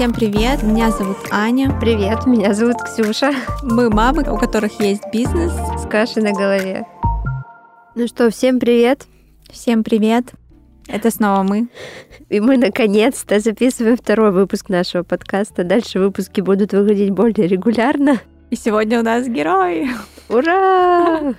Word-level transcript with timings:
Всем 0.00 0.14
привет, 0.14 0.62
меня 0.62 0.90
зовут 0.90 1.18
Аня. 1.30 1.78
Привет, 1.78 2.24
меня 2.24 2.54
зовут 2.54 2.76
Ксюша. 2.82 3.34
Мы 3.62 3.90
мамы, 3.90 4.22
у 4.32 4.38
которых 4.38 4.80
есть 4.80 5.02
бизнес 5.12 5.52
с 5.52 5.86
кашей 5.86 6.22
на 6.22 6.32
голове. 6.32 6.86
Ну 7.94 8.06
что, 8.06 8.30
всем 8.30 8.58
привет. 8.58 9.04
Всем 9.50 9.84
привет. 9.84 10.32
Это 10.88 11.10
снова 11.10 11.42
мы. 11.42 11.68
И 12.30 12.40
мы 12.40 12.56
наконец-то 12.56 13.40
записываем 13.40 13.98
второй 13.98 14.32
выпуск 14.32 14.70
нашего 14.70 15.02
подкаста. 15.02 15.64
Дальше 15.64 15.98
выпуски 15.98 16.40
будут 16.40 16.72
выходить 16.72 17.10
более 17.10 17.46
регулярно. 17.46 18.20
И 18.48 18.56
сегодня 18.56 19.00
у 19.00 19.02
нас 19.02 19.28
герой. 19.28 19.90
Ура! 20.30 21.34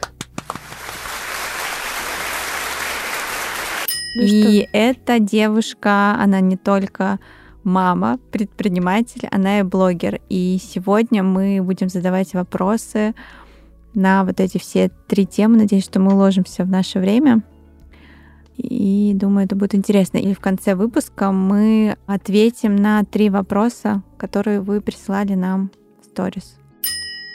Ну 4.17 4.21
и 4.21 4.61
что? 4.61 4.77
эта 4.77 5.17
девушка, 5.17 6.15
она 6.19 6.41
не 6.41 6.57
только 6.57 7.17
мама, 7.63 8.19
предприниматель, 8.31 9.27
она 9.31 9.59
и 9.59 9.63
блогер. 9.63 10.19
И 10.29 10.59
сегодня 10.61 11.23
мы 11.23 11.61
будем 11.61 11.89
задавать 11.89 12.33
вопросы 12.33 13.13
на 13.93 14.23
вот 14.23 14.39
эти 14.39 14.57
все 14.57 14.89
три 15.07 15.25
темы. 15.25 15.57
Надеюсь, 15.57 15.85
что 15.85 15.99
мы 15.99 16.13
уложимся 16.13 16.63
в 16.63 16.69
наше 16.69 16.99
время. 16.99 17.43
И 18.57 19.13
думаю, 19.15 19.45
это 19.45 19.55
будет 19.55 19.75
интересно. 19.75 20.17
И 20.17 20.33
в 20.33 20.39
конце 20.39 20.75
выпуска 20.75 21.31
мы 21.31 21.97
ответим 22.05 22.75
на 22.75 23.03
три 23.03 23.29
вопроса, 23.29 24.03
которые 24.17 24.61
вы 24.61 24.81
прислали 24.81 25.33
нам 25.33 25.71
в 26.01 26.05
сторис. 26.05 26.57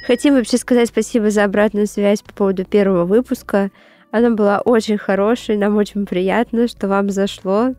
Хотим 0.06 0.34
вообще 0.34 0.56
сказать 0.56 0.89
спасибо 0.89 1.31
за 1.31 1.45
обратную 1.45 1.89
связь 1.89 2.23
по 2.23 2.33
поводу 2.33 2.65
первого 2.65 3.05
выпуска. 3.05 3.70
Она 4.12 4.31
была 4.31 4.61
очень 4.61 4.98
хорошей, 4.98 5.56
нам 5.56 5.77
очень 5.77 6.06
приятно, 6.06 6.69
что 6.69 6.87
вам 6.87 7.11
зашло. 7.11 7.75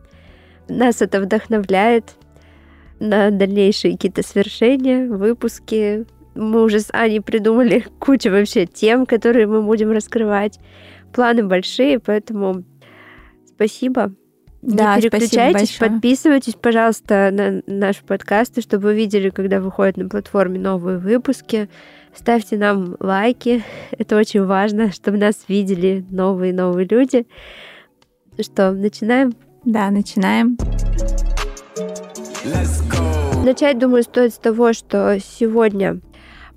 Нас 0.68 1.00
это 1.00 1.22
вдохновляет 1.22 2.16
на 3.00 3.30
дальнейшие 3.30 3.92
какие-то 3.92 4.22
свершения, 4.22 5.06
выпуски. 5.06 6.06
Мы 6.34 6.62
уже 6.62 6.80
с 6.80 6.88
Аней 6.92 7.20
придумали 7.20 7.84
кучу 7.98 8.30
вообще 8.30 8.66
тем, 8.66 9.06
которые 9.06 9.46
мы 9.46 9.62
будем 9.62 9.90
раскрывать. 9.90 10.58
Планы 11.12 11.44
большие, 11.44 11.98
поэтому 11.98 12.64
спасибо. 13.46 14.12
Да, 14.60 14.96
Не 14.96 15.02
переключайтесь, 15.02 15.76
подписывайтесь, 15.76 16.54
пожалуйста, 16.54 17.30
на 17.32 17.62
наши 17.66 18.04
подкасты, 18.04 18.60
чтобы 18.60 18.88
вы 18.88 18.94
видели, 18.94 19.30
когда 19.30 19.60
выходят 19.60 19.96
на 19.96 20.08
платформе 20.08 20.58
новые 20.58 20.98
выпуски. 20.98 21.68
Ставьте 22.14 22.56
нам 22.56 22.96
лайки, 22.98 23.62
это 23.92 24.16
очень 24.16 24.44
важно, 24.44 24.90
чтобы 24.92 25.18
нас 25.18 25.44
видели 25.46 26.04
новые-новые 26.10 26.88
люди. 26.90 27.26
Что, 28.40 28.72
начинаем? 28.72 29.32
Да, 29.64 29.90
начинаем. 29.90 30.56
Начать, 33.44 33.78
думаю, 33.78 34.02
стоит 34.02 34.34
с 34.34 34.38
того, 34.38 34.72
что 34.72 35.18
сегодня 35.20 36.00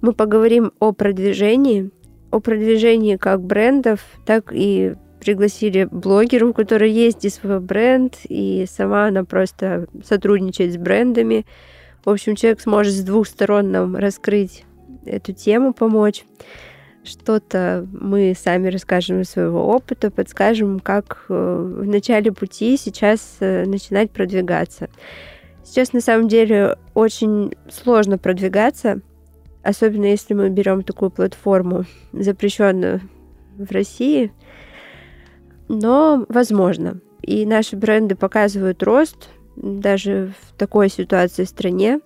мы 0.01 0.13
поговорим 0.13 0.73
о 0.79 0.91
продвижении, 0.91 1.91
о 2.31 2.39
продвижении 2.39 3.15
как 3.15 3.41
брендов, 3.41 4.01
так 4.25 4.51
и 4.51 4.95
пригласили 5.19 5.87
блогеру, 5.89 6.49
у 6.49 6.53
которой 6.53 6.91
есть 6.91 7.23
и 7.23 7.29
свой 7.29 7.59
бренд, 7.59 8.17
и 8.27 8.65
сама 8.69 9.05
она 9.05 9.23
просто 9.23 9.87
сотрудничает 10.03 10.73
с 10.73 10.77
брендами. 10.77 11.45
В 12.03 12.09
общем, 12.09 12.35
человек 12.35 12.59
сможет 12.59 12.93
с 12.93 13.03
двух 13.03 13.27
сторон 13.27 13.71
нам 13.71 13.95
раскрыть 13.95 14.65
эту 15.05 15.33
тему, 15.33 15.73
помочь. 15.73 16.25
Что-то 17.03 17.87
мы 17.91 18.35
сами 18.37 18.67
расскажем 18.67 19.21
из 19.21 19.29
своего 19.29 19.67
опыта, 19.67 20.11
подскажем, 20.11 20.79
как 20.79 21.25
э, 21.29 21.33
в 21.33 21.85
начале 21.87 22.31
пути 22.31 22.77
сейчас 22.77 23.37
э, 23.39 23.65
начинать 23.65 24.11
продвигаться. 24.11 24.89
Сейчас 25.63 25.93
на 25.93 26.01
самом 26.01 26.27
деле 26.27 26.77
очень 26.93 27.53
сложно 27.69 28.17
продвигаться, 28.17 29.01
особенно 29.63 30.05
если 30.05 30.33
мы 30.33 30.49
берем 30.49 30.83
такую 30.83 31.11
платформу, 31.11 31.85
запрещенную 32.13 33.01
в 33.57 33.71
России, 33.71 34.33
но 35.67 36.25
возможно. 36.29 36.99
И 37.21 37.45
наши 37.45 37.75
бренды 37.75 38.15
показывают 38.15 38.81
рост 38.83 39.29
даже 39.55 40.33
в 40.41 40.57
такой 40.57 40.89
ситуации 40.89 41.45
в 41.45 41.49
стране. 41.49 41.99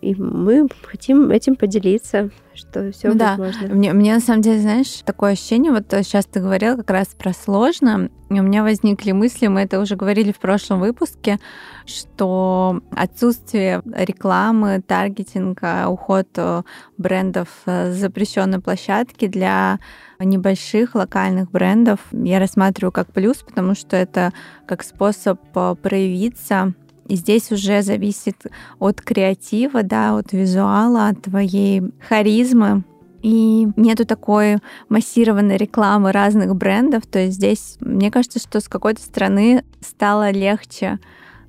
И 0.00 0.14
мы 0.14 0.68
хотим 0.82 1.30
этим 1.30 1.56
поделиться, 1.56 2.30
что 2.54 2.90
все 2.92 3.12
да. 3.14 3.36
возможно. 3.36 3.74
Мне, 3.74 3.92
мне 3.92 4.14
на 4.14 4.20
самом 4.20 4.42
деле, 4.42 4.60
знаешь, 4.60 5.02
такое 5.04 5.32
ощущение, 5.32 5.72
вот 5.72 5.86
сейчас 5.90 6.26
ты 6.26 6.40
говорил 6.40 6.76
как 6.76 6.90
раз 6.90 7.08
про 7.08 7.32
сложно, 7.32 8.10
и 8.28 8.38
у 8.38 8.42
меня 8.42 8.62
возникли 8.62 9.12
мысли, 9.12 9.48
мы 9.48 9.62
это 9.62 9.80
уже 9.80 9.96
говорили 9.96 10.32
в 10.32 10.38
прошлом 10.38 10.80
выпуске, 10.80 11.38
что 11.84 12.80
отсутствие 12.90 13.82
рекламы, 13.84 14.82
таргетинга, 14.86 15.88
уход 15.88 16.28
э, 16.36 16.62
брендов 16.96 17.48
с 17.66 17.94
запрещенной 17.94 18.60
площадки 18.60 19.26
для 19.26 19.80
небольших 20.20 20.94
локальных 20.94 21.50
брендов 21.50 22.00
я 22.12 22.38
рассматриваю 22.38 22.92
как 22.92 23.12
плюс, 23.12 23.38
потому 23.38 23.74
что 23.74 23.96
это 23.96 24.32
как 24.66 24.82
способ 24.82 25.40
э, 25.54 25.74
проявиться 25.80 26.74
и 27.10 27.16
здесь 27.16 27.50
уже 27.50 27.82
зависит 27.82 28.46
от 28.78 29.00
креатива, 29.00 29.82
да, 29.82 30.16
от 30.16 30.32
визуала, 30.32 31.08
от 31.08 31.22
твоей 31.22 31.82
харизмы. 32.08 32.84
И 33.20 33.66
нету 33.76 34.06
такой 34.06 34.58
массированной 34.88 35.56
рекламы 35.56 36.12
разных 36.12 36.54
брендов. 36.54 37.06
То 37.06 37.18
есть 37.18 37.34
здесь, 37.34 37.76
мне 37.80 38.12
кажется, 38.12 38.38
что 38.38 38.60
с 38.60 38.68
какой-то 38.68 39.02
стороны 39.02 39.64
стало 39.80 40.30
легче, 40.30 41.00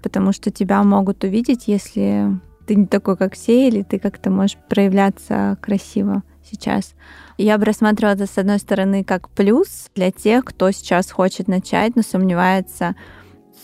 потому 0.01 0.33
что 0.33 0.49
тебя 0.49 0.83
могут 0.83 1.23
увидеть, 1.23 1.67
если 1.67 2.39
ты 2.65 2.73
не 2.73 2.87
такой, 2.87 3.15
как 3.15 3.35
все, 3.35 3.67
или 3.67 3.83
ты 3.83 3.99
как-то 3.99 4.31
можешь 4.31 4.57
проявляться 4.67 5.59
красиво 5.61 6.23
сейчас. 6.43 6.95
Я 7.37 7.59
бы 7.59 7.65
рассматривала 7.65 8.13
это, 8.13 8.25
с 8.25 8.37
одной 8.39 8.57
стороны, 8.57 9.03
как 9.03 9.29
плюс 9.29 9.91
для 9.93 10.09
тех, 10.09 10.43
кто 10.43 10.71
сейчас 10.71 11.11
хочет 11.11 11.47
начать, 11.47 11.95
но 11.95 12.01
сомневается, 12.01 12.95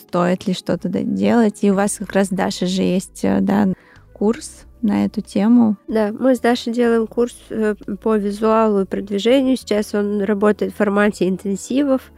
стоит 0.07 0.47
ли 0.47 0.53
что-то 0.53 0.89
делать. 0.89 1.59
И 1.61 1.71
у 1.71 1.75
вас 1.75 1.97
как 1.97 2.13
раз, 2.13 2.29
Даша, 2.29 2.65
же 2.65 2.81
есть 2.81 3.23
э, 3.23 3.39
да, 3.41 3.67
курс 4.13 4.65
на 4.81 5.05
эту 5.05 5.21
тему. 5.21 5.77
Да, 5.87 6.13
мы 6.17 6.35
с 6.35 6.39
Дашей 6.39 6.71
делаем 6.71 7.07
курс 7.07 7.35
э, 7.49 7.75
по 8.01 8.15
визуалу 8.15 8.81
и 8.81 8.85
продвижению. 8.85 9.57
Сейчас 9.57 9.93
он 9.93 10.21
работает 10.21 10.73
в 10.73 10.77
формате 10.77 11.27
интенсивов, 11.27 12.11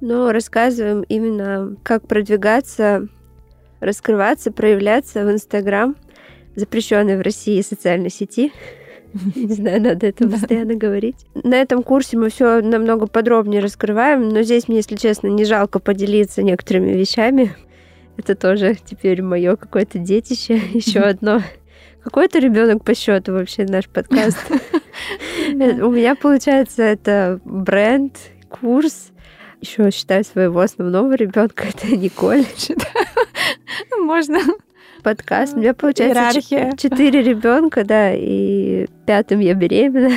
но 0.00 0.32
рассказываем 0.32 1.02
именно, 1.08 1.76
как 1.82 2.06
продвигаться, 2.06 3.08
раскрываться, 3.80 4.52
проявляться 4.52 5.24
в 5.24 5.30
Инстаграм, 5.30 5.96
запрещенной 6.56 7.16
в 7.16 7.22
России 7.22 7.62
социальной 7.62 8.10
сети. 8.10 8.52
Не 9.36 9.54
знаю, 9.54 9.80
надо 9.80 10.06
это 10.06 10.28
постоянно 10.28 10.74
говорить. 10.74 11.26
На 11.34 11.54
этом 11.54 11.82
курсе 11.82 12.16
мы 12.16 12.30
все 12.30 12.60
намного 12.60 13.06
подробнее 13.06 13.60
раскрываем, 13.60 14.28
но 14.28 14.42
здесь 14.42 14.68
мне, 14.68 14.78
если 14.78 14.96
честно, 14.96 15.28
не 15.28 15.44
жалко 15.44 15.78
поделиться 15.78 16.42
некоторыми 16.42 16.92
вещами. 16.92 17.54
Это 18.16 18.34
тоже 18.34 18.76
теперь 18.84 19.22
мое 19.22 19.56
какое-то 19.56 19.98
детище, 19.98 20.60
еще 20.72 21.00
одно. 21.00 21.42
Какой 22.02 22.28
то 22.28 22.38
ребенок 22.38 22.84
по 22.84 22.94
счету 22.94 23.32
вообще 23.32 23.64
наш 23.64 23.88
подкаст? 23.88 24.38
У 25.48 25.90
меня 25.90 26.14
получается 26.14 26.82
это 26.82 27.40
бренд, 27.44 28.18
курс. 28.48 29.10
Еще 29.60 29.90
считаю 29.90 30.24
своего 30.24 30.60
основного 30.60 31.14
ребенка, 31.14 31.64
это 31.68 31.96
Николь. 31.96 32.44
Можно 33.98 34.40
подкаст. 35.02 35.54
У 35.54 35.60
меня 35.60 35.72
получается 35.72 36.42
четыре 36.76 37.22
ребенка, 37.22 37.84
да, 37.84 38.12
и 38.12 38.86
пятым 39.06 39.40
я 39.40 39.54
беременна. 39.54 40.16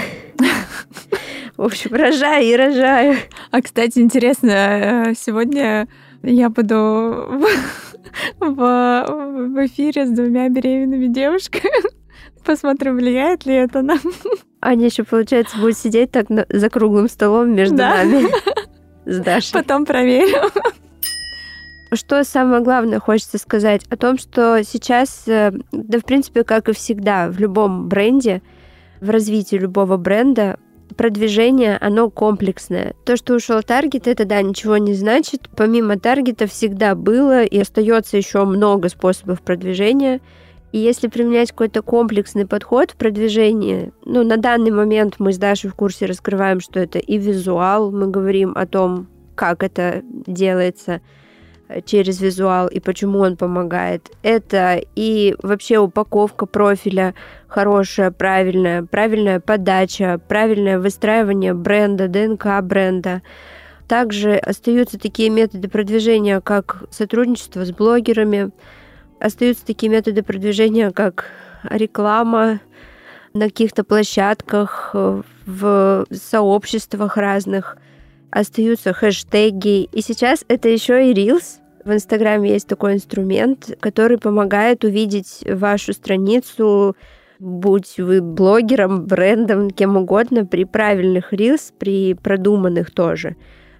В 1.57 1.63
общем, 1.63 1.93
рожаю 1.95 2.45
и 2.45 2.55
рожаю. 2.55 3.17
А, 3.51 3.61
кстати, 3.61 3.99
интересно, 3.99 4.51
э, 4.51 5.13
сегодня 5.17 5.87
я 6.21 6.49
буду 6.49 6.75
в, 8.39 8.47
в 8.49 9.65
эфире 9.65 10.05
с 10.05 10.11
двумя 10.11 10.49
беременными 10.49 11.07
девушками. 11.07 11.71
Посмотрим, 12.45 12.95
влияет 12.95 13.45
ли 13.45 13.55
это 13.55 13.81
нам. 13.81 13.99
Аня 14.61 14.85
еще, 14.85 15.03
получается, 15.03 15.57
будет 15.57 15.77
сидеть 15.77 16.11
так 16.11 16.27
за 16.49 16.69
круглым 16.69 17.09
столом 17.09 17.53
между 17.53 17.77
да. 17.77 17.97
нами 17.97 18.27
с 19.05 19.19
Дашей. 19.19 19.53
Потом 19.53 19.85
проверим. 19.85 20.49
Что 21.93 22.23
самое 22.23 22.61
главное 22.61 22.99
хочется 22.99 23.37
сказать? 23.37 23.83
О 23.89 23.97
том, 23.97 24.17
что 24.17 24.61
сейчас, 24.63 25.23
э, 25.27 25.53
да, 25.71 25.99
в 25.99 26.03
принципе, 26.03 26.43
как 26.43 26.67
и 26.69 26.73
всегда, 26.73 27.29
в 27.29 27.39
любом 27.39 27.87
бренде, 27.87 28.41
в 29.01 29.09
развитии 29.09 29.55
любого 29.55 29.97
бренда, 29.97 30.57
продвижение, 30.95 31.77
оно 31.77 32.09
комплексное. 32.09 32.93
То, 33.05 33.17
что 33.17 33.35
ушел 33.35 33.61
таргет, 33.61 34.07
это, 34.07 34.25
да, 34.25 34.41
ничего 34.41 34.77
не 34.77 34.93
значит. 34.93 35.49
Помимо 35.55 35.99
таргета 35.99 36.47
всегда 36.47 36.95
было 36.95 37.43
и 37.43 37.59
остается 37.59 38.17
еще 38.17 38.45
много 38.45 38.89
способов 38.89 39.41
продвижения. 39.41 40.21
И 40.71 40.79
если 40.79 41.07
применять 41.07 41.51
какой-то 41.51 41.81
комплексный 41.81 42.45
подход 42.45 42.91
в 42.91 42.95
продвижении, 42.97 43.91
ну, 44.03 44.23
на 44.23 44.37
данный 44.37 44.71
момент 44.71 45.15
мы 45.17 45.31
с 45.31 45.37
Дашей 45.37 45.69
в 45.69 45.75
курсе 45.75 46.05
раскрываем, 46.05 46.59
что 46.59 46.79
это 46.79 46.99
и 46.99 47.17
визуал, 47.17 47.91
мы 47.91 48.07
говорим 48.07 48.53
о 48.55 48.65
том, 48.65 49.07
как 49.35 49.63
это 49.63 50.01
делается, 50.03 51.01
через 51.85 52.21
визуал 52.21 52.67
и 52.67 52.79
почему 52.79 53.19
он 53.19 53.37
помогает. 53.37 54.11
Это 54.23 54.81
и 54.95 55.35
вообще 55.41 55.77
упаковка 55.79 56.45
профиля 56.45 57.13
хорошая, 57.47 58.11
правильная, 58.11 58.83
правильная 58.83 59.39
подача, 59.39 60.19
правильное 60.27 60.79
выстраивание 60.79 61.53
бренда, 61.53 62.07
ДНК 62.07 62.61
бренда. 62.61 63.21
Также 63.87 64.35
остаются 64.35 64.99
такие 64.99 65.29
методы 65.29 65.69
продвижения, 65.69 66.41
как 66.41 66.83
сотрудничество 66.91 67.65
с 67.65 67.71
блогерами, 67.71 68.51
остаются 69.19 69.65
такие 69.65 69.89
методы 69.89 70.23
продвижения, 70.23 70.91
как 70.91 71.25
реклама 71.63 72.59
на 73.33 73.45
каких-то 73.45 73.83
площадках, 73.83 74.93
в 75.45 76.05
сообществах 76.11 77.15
разных, 77.15 77.77
остаются 78.39 78.93
хэштеги. 78.93 79.83
И 79.83 80.01
сейчас 80.01 80.45
это 80.47 80.69
еще 80.69 81.09
и 81.09 81.13
Reels. 81.13 81.59
В 81.83 81.93
Инстаграме 81.93 82.51
есть 82.51 82.67
такой 82.67 82.95
инструмент, 82.95 83.77
который 83.79 84.17
помогает 84.17 84.83
увидеть 84.83 85.43
вашу 85.49 85.93
страницу, 85.93 86.95
будь 87.39 87.97
вы 87.97 88.21
блогером, 88.21 89.05
брендом, 89.05 89.71
кем 89.71 89.95
угодно, 89.95 90.45
при 90.45 90.65
правильных 90.65 91.33
Reels, 91.33 91.73
при 91.77 92.13
продуманных 92.13 92.91
тоже 92.91 93.35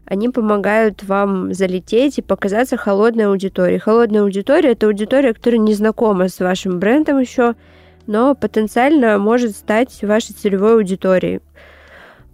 они 0.10 0.30
помогают 0.30 1.04
вам 1.04 1.54
залететь 1.54 2.18
и 2.18 2.22
показаться 2.22 2.78
холодной 2.78 3.26
аудиторией. 3.26 3.78
Холодная 3.78 4.22
аудитория— 4.22 4.72
это 4.72 4.88
аудитория, 4.88 5.34
которая 5.34 5.60
не 5.60 5.74
знакома 5.74 6.30
с 6.30 6.40
вашим 6.40 6.80
брендом 6.80 7.20
еще, 7.20 7.56
но 8.06 8.34
потенциально 8.34 9.18
может 9.18 9.52
стать 9.52 10.02
вашей 10.02 10.34
целевой 10.34 10.76
аудиторией. 10.76 11.42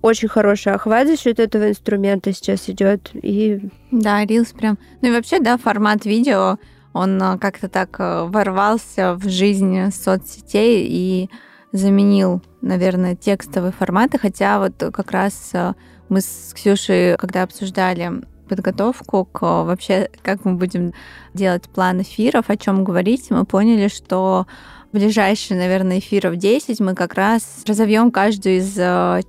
Очень 0.03 0.27
хороший 0.27 0.73
охват 0.73 1.07
за 1.07 1.15
счет 1.15 1.39
этого 1.39 1.69
инструмента 1.69 2.33
сейчас 2.33 2.69
идет. 2.69 3.11
И... 3.13 3.61
Да, 3.89 4.25
Reels 4.25 4.53
прям. 4.53 4.77
Ну 5.01 5.07
и 5.07 5.11
вообще, 5.11 5.39
да, 5.39 5.57
формат 5.57 6.03
видео, 6.03 6.57
он 6.91 7.23
э, 7.23 7.38
как-то 7.38 7.69
так 7.69 7.95
э, 8.00 8.25
ворвался 8.25 9.13
в 9.13 9.29
жизнь 9.29 9.91
соцсетей 9.91 10.85
и 10.89 11.29
заменил, 11.71 12.41
наверное, 12.59 13.15
текстовые 13.15 13.71
форматы, 13.71 14.19
хотя 14.19 14.59
вот 14.59 14.73
как 14.94 15.11
раз 15.11 15.51
э, 15.53 15.71
мы 16.09 16.19
с 16.19 16.51
Ксюшей, 16.53 17.15
когда 17.15 17.44
обсуждали 17.44 18.11
подготовку 18.49 19.23
к 19.23 19.63
вообще, 19.63 20.09
как 20.21 20.44
мы 20.44 20.56
будем 20.56 20.94
делать 21.33 21.69
план 21.69 22.01
эфиров, 22.01 22.49
о 22.49 22.57
чем 22.57 22.83
говорить, 22.83 23.31
мы 23.31 23.45
поняли, 23.45 23.88
что 23.88 24.47
в 24.91 24.97
ближайшие, 24.97 25.57
наверное, 25.57 25.99
эфиров 25.99 26.35
10 26.35 26.81
мы 26.81 26.94
как 26.94 27.13
раз 27.13 27.63
разовьем 27.65 28.11
каждую 28.11 28.57
из 28.57 28.73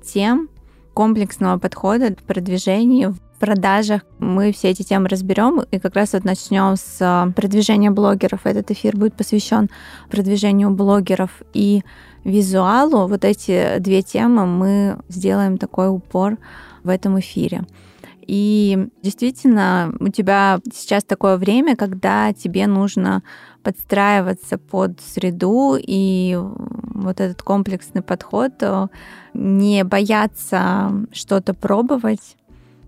тем 0.05 0.49
комплексного 0.95 1.59
подхода 1.59 2.11
в 2.11 2.23
продвижении, 2.23 3.07
в 3.07 3.19
продажах. 3.39 4.03
Мы 4.19 4.53
все 4.53 4.71
эти 4.71 4.83
темы 4.83 5.09
разберем 5.09 5.61
и 5.71 5.79
как 5.79 5.97
раз 5.97 6.15
вот 6.15 6.25
начнем 6.25 6.77
с 6.77 6.99
э, 7.01 7.33
продвижения 7.33 7.91
блогеров. 7.91 8.47
Этот 8.47 8.71
эфир 8.71 8.97
будет 8.97 9.15
посвящен 9.15 9.69
продвижению 10.11 10.71
блогеров 10.71 11.43
и 11.53 11.83
визуалу. 12.25 13.07
Вот 13.07 13.25
эти 13.25 13.79
две 13.81 14.03
темы 14.03 14.47
мы 14.47 14.99
сделаем 15.09 15.59
такой 15.59 15.91
упор 15.91 16.39
в 16.85 16.89
этом 16.89 17.21
эфире. 17.21 17.65
И 18.27 18.89
действительно, 19.03 19.93
у 20.01 20.09
тебя 20.09 20.61
сейчас 20.73 21.05
такое 21.05 21.37
время, 21.37 21.77
когда 21.77 22.33
тебе 22.33 22.67
нужно 22.67 23.23
подстраиваться 23.65 24.59
под 24.59 25.01
среду 25.01 25.77
и 25.81 26.39
вот 26.95 27.21
этот 27.21 27.43
комплексный 27.43 28.03
подход, 28.03 28.53
э, 28.61 28.87
не 29.33 29.83
бояться 29.85 30.93
что-то 31.13 31.55
пробовать, 31.55 32.37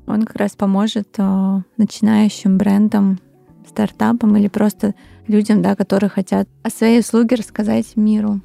он 0.06 0.23
как 0.23 0.37
раз 0.37 0.52
поможет 0.52 1.08
э, 1.19 1.61
начинающим 1.76 2.58
брендам, 2.58 3.19
стартапам 3.69 4.37
или 4.37 4.49
просто 4.49 4.94
людям, 5.26 5.62
да, 5.62 5.75
которые 5.75 6.11
хотят 6.11 6.49
о 6.62 6.70
своей 6.70 7.00
услуге 7.00 7.37
рассказать 7.37 7.96
миру. 7.96 8.40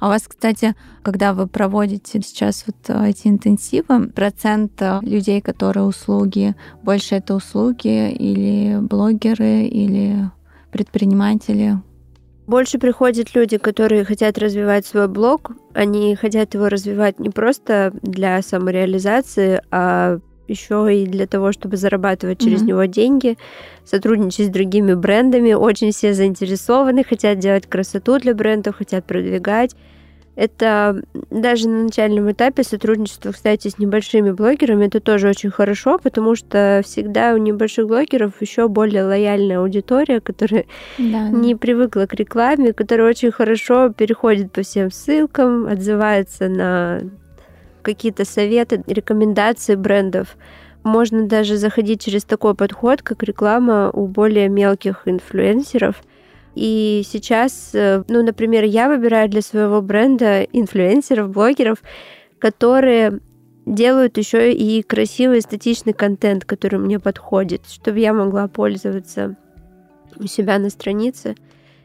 А 0.00 0.06
у 0.06 0.08
вас, 0.08 0.22
кстати, 0.26 0.74
когда 1.02 1.34
вы 1.34 1.46
проводите 1.46 2.22
сейчас 2.22 2.64
вот 2.66 2.76
э, 2.88 3.10
эти 3.10 3.26
интенсивы, 3.28 4.08
процент 4.08 4.80
людей, 5.02 5.40
которые 5.40 5.84
услуги, 5.84 6.54
больше 6.82 7.16
это 7.16 7.34
услуги 7.34 8.10
или 8.12 8.78
блогеры, 8.80 9.64
или 9.64 10.30
предприниматели? 10.74 11.78
Больше 12.48 12.78
приходят 12.78 13.32
люди, 13.34 13.58
которые 13.58 14.04
хотят 14.04 14.36
развивать 14.38 14.84
свой 14.84 15.06
блог. 15.06 15.52
Они 15.72 16.16
хотят 16.16 16.54
его 16.54 16.68
развивать 16.68 17.20
не 17.20 17.30
просто 17.30 17.92
для 18.02 18.42
самореализации, 18.42 19.62
а 19.70 20.18
еще 20.48 20.94
и 20.94 21.06
для 21.06 21.26
того, 21.26 21.52
чтобы 21.52 21.76
зарабатывать 21.76 22.40
через 22.40 22.60
mm-hmm. 22.60 22.66
него 22.66 22.84
деньги, 22.86 23.38
сотрудничать 23.84 24.46
с 24.46 24.50
другими 24.50 24.94
брендами. 24.94 25.52
Очень 25.52 25.92
все 25.92 26.12
заинтересованы, 26.12 27.04
хотят 27.04 27.38
делать 27.38 27.66
красоту 27.66 28.18
для 28.18 28.34
брендов, 28.34 28.76
хотят 28.76 29.06
продвигать. 29.06 29.76
Это 30.36 31.02
даже 31.30 31.68
на 31.68 31.84
начальном 31.84 32.30
этапе 32.30 32.64
сотрудничество, 32.64 33.30
кстати, 33.30 33.68
с 33.68 33.78
небольшими 33.78 34.32
блогерами, 34.32 34.86
это 34.86 35.00
тоже 35.00 35.28
очень 35.28 35.50
хорошо, 35.50 35.98
потому 36.02 36.34
что 36.34 36.82
всегда 36.84 37.34
у 37.34 37.36
небольших 37.36 37.86
блогеров 37.86 38.40
еще 38.40 38.66
более 38.68 39.04
лояльная 39.04 39.60
аудитория, 39.60 40.20
которая 40.20 40.64
да, 40.98 41.28
не 41.28 41.54
привыкла 41.54 42.06
к 42.06 42.14
рекламе, 42.14 42.72
которая 42.72 43.10
очень 43.10 43.30
хорошо 43.30 43.90
переходит 43.90 44.50
по 44.50 44.62
всем 44.62 44.90
ссылкам, 44.90 45.66
отзывается 45.66 46.48
на 46.48 47.00
какие-то 47.82 48.24
советы, 48.24 48.82
рекомендации 48.88 49.76
брендов. 49.76 50.36
Можно 50.82 51.26
даже 51.26 51.56
заходить 51.56 52.02
через 52.02 52.24
такой 52.24 52.54
подход, 52.54 53.02
как 53.02 53.22
реклама 53.22 53.90
у 53.92 54.06
более 54.06 54.48
мелких 54.48 55.02
инфлюенсеров. 55.06 56.02
И 56.54 57.02
сейчас, 57.04 57.70
э, 57.74 58.04
ну, 58.08 58.22
например, 58.22 58.64
я 58.64 58.88
выбираю 58.88 59.28
для 59.28 59.42
своего 59.42 59.82
бренда 59.82 60.42
инфлюенсеров, 60.42 61.30
блогеров, 61.30 61.82
которые 62.38 63.20
делают 63.66 64.18
еще 64.18 64.52
и 64.52 64.82
красивый 64.82 65.38
эстетичный 65.38 65.94
контент, 65.94 66.44
который 66.44 66.78
мне 66.78 67.00
подходит, 67.00 67.66
чтобы 67.66 68.00
я 68.00 68.12
могла 68.12 68.46
пользоваться 68.46 69.36
у 70.18 70.26
себя 70.26 70.58
на 70.58 70.70
странице 70.70 71.34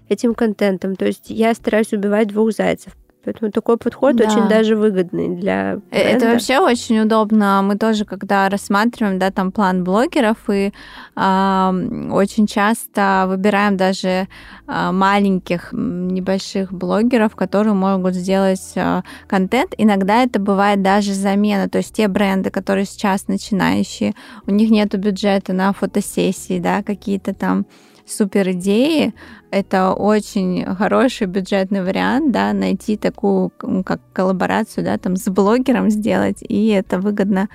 этим 0.07 0.35
контентом. 0.35 0.95
То 0.95 1.05
есть 1.05 1.29
я 1.29 1.53
стараюсь 1.53 1.93
убивать 1.93 2.27
двух 2.27 2.51
зайцев. 2.51 2.93
Поэтому 3.25 3.51
такой 3.51 3.77
подход 3.77 4.15
да. 4.15 4.25
очень 4.25 4.47
даже 4.47 4.77
выгодный 4.77 5.35
для 5.35 5.79
бренда. 5.91 6.09
Это 6.09 6.25
вообще 6.27 6.59
очень 6.59 6.99
удобно. 7.01 7.61
Мы 7.61 7.77
тоже, 7.77 8.05
когда 8.05 8.47
рассматриваем, 8.47 9.19
да, 9.19 9.29
там 9.29 9.51
план 9.51 9.83
блогеров, 9.83 10.37
и 10.49 10.71
э, 11.15 12.09
очень 12.11 12.47
часто 12.47 13.25
выбираем 13.27 13.75
даже 13.75 14.27
э, 14.67 14.91
маленьких, 14.91 15.73
небольших 15.73 16.71
блогеров, 16.71 17.35
которые 17.35 17.73
могут 17.73 18.15
сделать 18.15 18.71
э, 18.75 19.01
контент. 19.27 19.73
Иногда 19.77 20.23
это 20.23 20.39
бывает 20.39 20.81
даже 20.81 21.13
замена. 21.13 21.67
То 21.67 21.79
есть 21.79 21.93
те 21.93 22.07
бренды, 22.07 22.51
которые 22.51 22.85
сейчас 22.85 23.27
начинающие, 23.27 24.13
у 24.47 24.51
них 24.51 24.69
нет 24.69 24.97
бюджета 24.97 25.51
на 25.51 25.73
фотосессии, 25.73 26.59
да, 26.59 26.83
какие-то 26.83 27.33
там 27.33 27.65
супер 28.11 28.51
идеи. 28.51 29.13
Это 29.51 29.93
очень 29.93 30.65
хороший 30.75 31.27
бюджетный 31.27 31.83
вариант, 31.83 32.31
да, 32.31 32.53
найти 32.53 32.97
такую 32.97 33.51
как 33.85 34.01
коллаборацию, 34.13 34.83
да, 34.83 34.97
там 34.97 35.15
с 35.15 35.29
блогером 35.29 35.89
сделать, 35.89 36.43
и 36.47 36.67
это 36.67 36.99
выгодно 36.99 37.49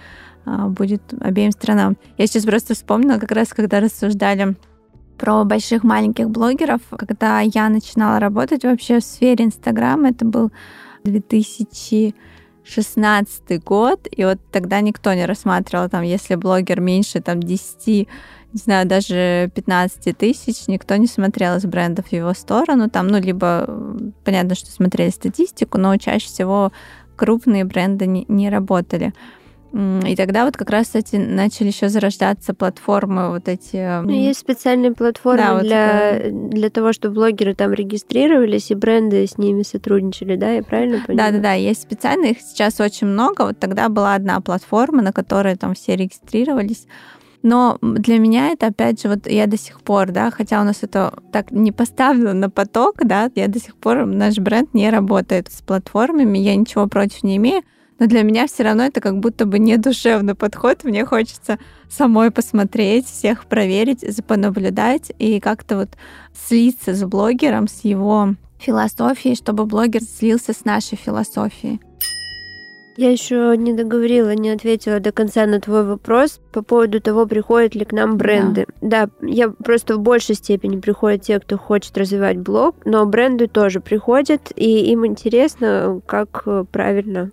а, 0.44 0.68
будет 0.68 1.02
обеим 1.20 1.52
сторонам. 1.52 1.96
Я 2.18 2.26
сейчас 2.26 2.44
просто 2.44 2.75
вспомнила, 2.75 3.18
как 3.18 3.30
раз 3.32 3.49
когда 3.49 3.80
рассуждали 3.80 4.56
про 5.18 5.44
больших 5.44 5.84
маленьких 5.84 6.30
блогеров, 6.30 6.80
когда 6.90 7.40
я 7.40 7.68
начинала 7.68 8.18
работать 8.18 8.64
вообще 8.64 9.00
в 9.00 9.04
сфере 9.04 9.44
Инстаграма, 9.44 10.08
это 10.11 10.25
был 10.25 10.50
2016 11.04 13.64
год, 13.64 14.08
и 14.11 14.25
вот 14.25 14.40
тогда 14.50 14.80
никто 14.80 15.14
не 15.14 15.26
рассматривал, 15.26 15.88
там, 15.88 16.02
если 16.02 16.34
блогер 16.34 16.80
меньше 16.80 17.20
там 17.20 17.38
10 17.40 18.08
не 18.54 18.61
знаю, 18.61 18.87
даже 18.87 19.50
15 19.54 20.16
тысяч 20.16 20.68
никто 20.68 20.94
не 20.94 21.08
смотрел 21.08 21.56
из 21.56 21.64
брендов 21.64 22.06
в 22.06 22.12
его 22.12 22.32
сторону. 22.34 22.88
Там, 22.88 23.08
ну, 23.08 23.20
либо 23.20 23.68
понятно, 24.25 24.54
что 24.54 24.70
смотрели 24.70 25.11
статистику, 25.11 25.76
но 25.76 25.96
чаще 25.96 26.28
всего 26.28 26.73
крупные 27.16 27.64
бренды 27.64 28.06
не, 28.06 28.25
не 28.28 28.49
работали. 28.49 29.12
И 30.06 30.14
тогда 30.14 30.44
вот 30.44 30.56
как 30.56 30.70
раз, 30.70 30.87
кстати, 30.87 31.16
начали 31.16 31.66
еще 31.66 31.88
зарождаться 31.88 32.54
платформы 32.54 33.30
вот 33.30 33.49
эти... 33.49 34.02
Ну, 34.02 34.11
есть 34.11 34.38
специальные 34.38 34.92
платформы 34.92 35.38
да, 35.38 35.61
для, 35.61 36.30
вот, 36.30 36.50
для 36.50 36.70
того, 36.70 36.92
чтобы 36.92 37.16
блогеры 37.16 37.56
там 37.56 37.73
регистрировались, 37.73 38.70
и 38.70 38.76
бренды 38.76 39.26
с 39.26 39.37
ними 39.37 39.64
сотрудничали, 39.64 40.37
да, 40.37 40.52
я 40.52 40.62
правильно 40.62 41.02
понимаю? 41.04 41.32
Да-да-да, 41.32 41.54
есть 41.54 41.82
специальные, 41.82 42.32
их 42.32 42.40
сейчас 42.40 42.78
очень 42.78 43.08
много. 43.08 43.46
Вот 43.46 43.58
тогда 43.58 43.88
была 43.88 44.14
одна 44.14 44.40
платформа, 44.40 45.02
на 45.02 45.12
которой 45.12 45.56
там 45.56 45.75
все 45.75 45.96
регистрировались. 45.96 46.87
Но 47.45 47.77
для 47.83 48.19
меня 48.19 48.49
это, 48.49 48.69
опять 48.69 49.03
же, 49.03 49.11
вот 49.11 49.27
я 49.31 49.47
до 49.47 49.59
сих 49.59 49.83
пор, 49.83 50.11
да, 50.13 50.31
хотя 50.31 50.63
у 50.63 50.65
нас 50.65 50.79
это 50.81 51.13
так 51.31 51.51
не 51.51 51.73
поставлено 51.73 52.33
на 52.33 52.49
поток, 52.49 53.05
да, 53.05 53.31
я 53.35 53.49
до 53.49 53.61
сих 53.61 53.77
пор, 53.77 54.07
наш 54.07 54.39
бренд 54.39 54.73
не 54.73 54.89
работает 54.89 55.53
с 55.53 55.61
платформами, 55.61 56.39
я 56.39 56.57
ничего 56.57 56.87
против 56.87 57.23
не 57.23 57.37
имею, 57.37 57.63
Но 57.99 58.07
для 58.07 58.23
меня 58.23 58.47
все 58.47 58.63
равно 58.63 58.85
это 58.85 59.03
как 59.03 59.21
будто 59.21 59.45
бы 59.45 59.59
не 59.59 59.77
душевный 59.77 60.35
подход. 60.35 60.85
Мне 60.85 61.05
хочется 61.05 61.59
самой 61.91 62.31
посмотреть, 62.31 63.07
всех 63.07 63.45
проверить, 63.45 64.05
понаблюдать 64.27 65.13
и 65.19 65.39
как-то 65.39 65.77
вот 65.77 65.91
слиться 66.49 66.95
с 66.95 67.05
блогером, 67.05 67.69
с 67.69 67.85
его 67.85 68.37
философией, 68.59 69.37
чтобы 69.37 69.67
блогер 69.67 70.01
слился 70.03 70.55
с 70.55 70.65
нашей 70.65 70.97
философией. 70.97 71.79
Я 72.97 73.11
еще 73.11 73.55
не 73.57 73.73
договорила, 73.73 74.35
не 74.35 74.51
ответила 74.51 75.01
до 75.01 75.11
конца 75.11 75.47
на 75.47 75.61
твой 75.61 75.85
вопрос 75.85 76.41
по 76.53 76.63
поводу 76.63 77.01
того, 77.01 77.27
приходят 77.27 77.75
ли 77.75 77.85
к 77.85 77.93
нам 77.93 78.17
бренды. 78.17 78.67
Да, 78.81 79.07
да 79.07 79.27
я 79.27 79.51
просто 79.51 79.97
в 79.97 80.01
большей 80.01 80.37
степени 80.37 80.79
приходят 80.79 81.23
те, 81.23 81.41
кто 81.41 81.59
хочет 81.59 81.97
развивать 81.99 82.39
блог, 82.39 82.77
но 82.85 83.05
бренды 83.07 83.49
тоже 83.49 83.81
приходят, 83.81 84.53
и 84.55 84.93
им 84.93 85.05
интересно, 85.07 86.01
как 86.07 86.43
э, 86.47 86.65
правильно 86.71 87.33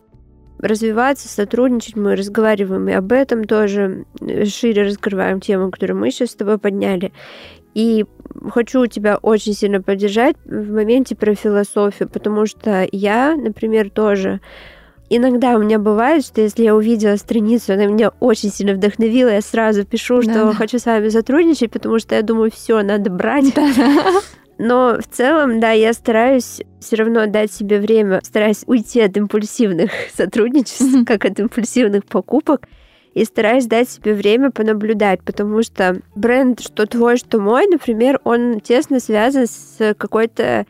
развиваться, 0.58 1.28
сотрудничать. 1.28 1.96
Мы 1.96 2.16
разговариваем 2.16 2.88
и 2.90 2.94
об 2.94 3.12
этом 3.12 3.44
тоже, 3.44 4.06
э, 4.20 4.46
шире 4.46 4.84
раскрываем 4.84 5.40
тему, 5.42 5.70
которую 5.70 6.00
мы 6.00 6.12
сейчас 6.12 6.32
с 6.32 6.36
тобой 6.36 6.58
подняли. 6.58 7.12
И 7.74 8.06
хочу 8.50 8.86
тебя 8.88 9.18
очень 9.18 9.54
сильно 9.54 9.82
поддержать 9.82 10.36
в 10.46 10.72
моменте 10.72 11.16
про 11.16 11.36
философию, 11.36 12.10
потому 12.10 12.46
что 12.46 12.88
я, 12.92 13.36
например, 13.36 13.90
тоже 13.90 14.42
иногда 15.16 15.56
у 15.56 15.60
меня 15.60 15.78
бывает, 15.78 16.26
что 16.26 16.42
если 16.42 16.64
я 16.64 16.76
увидела 16.76 17.18
страницу, 17.18 17.74
она 17.74 17.86
меня 17.86 18.12
очень 18.20 18.52
сильно 18.52 18.74
вдохновила, 18.74 19.30
я 19.30 19.42
сразу 19.42 19.86
пишу, 19.86 20.22
что 20.22 20.34
да, 20.34 20.54
хочу 20.54 20.80
с 20.80 20.86
вами 20.86 21.10
сотрудничать, 21.10 21.72
потому 21.72 22.00
что 22.00 22.16
я 22.16 22.22
думаю, 22.22 22.52
все, 22.52 22.82
надо 22.82 23.10
брать. 23.10 23.54
Да, 23.54 23.70
да. 23.76 24.22
Но 24.58 24.98
в 25.00 25.08
целом, 25.14 25.60
да, 25.60 25.72
я 25.72 25.92
стараюсь 25.94 26.62
все 26.80 26.96
равно 26.96 27.26
дать 27.26 27.52
себе 27.52 27.80
время, 27.80 28.22
стараюсь 28.24 28.64
уйти 28.68 29.02
от 29.02 29.18
импульсивных 29.18 29.92
сотрудничеств, 30.16 30.82
mm-hmm. 30.82 31.06
как 31.06 31.26
от 31.26 31.40
импульсивных 31.40 32.06
покупок, 32.06 32.68
и 33.14 33.26
стараюсь 33.26 33.66
дать 33.66 33.90
себе 33.90 34.14
время 34.14 34.52
понаблюдать, 34.52 35.22
потому 35.24 35.64
что 35.64 36.00
бренд, 36.16 36.62
что 36.62 36.86
твой, 36.86 37.18
что 37.18 37.42
мой, 37.42 37.68
например, 37.68 38.22
он 38.24 38.62
тесно 38.62 39.00
связан 39.00 39.48
с 39.48 39.96
какой-то 39.98 40.66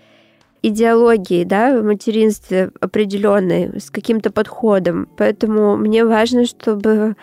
идеологией, 0.62 1.46
да, 1.46 1.80
в 1.80 1.84
материнстве 1.84 2.72
определенной, 2.80 3.80
с 3.80 3.90
каким-то 3.90 4.32
подходом. 4.32 5.08
Поэтому 5.18 5.76
мне 5.76 6.06
важно, 6.06 6.46
чтобы 6.46 7.16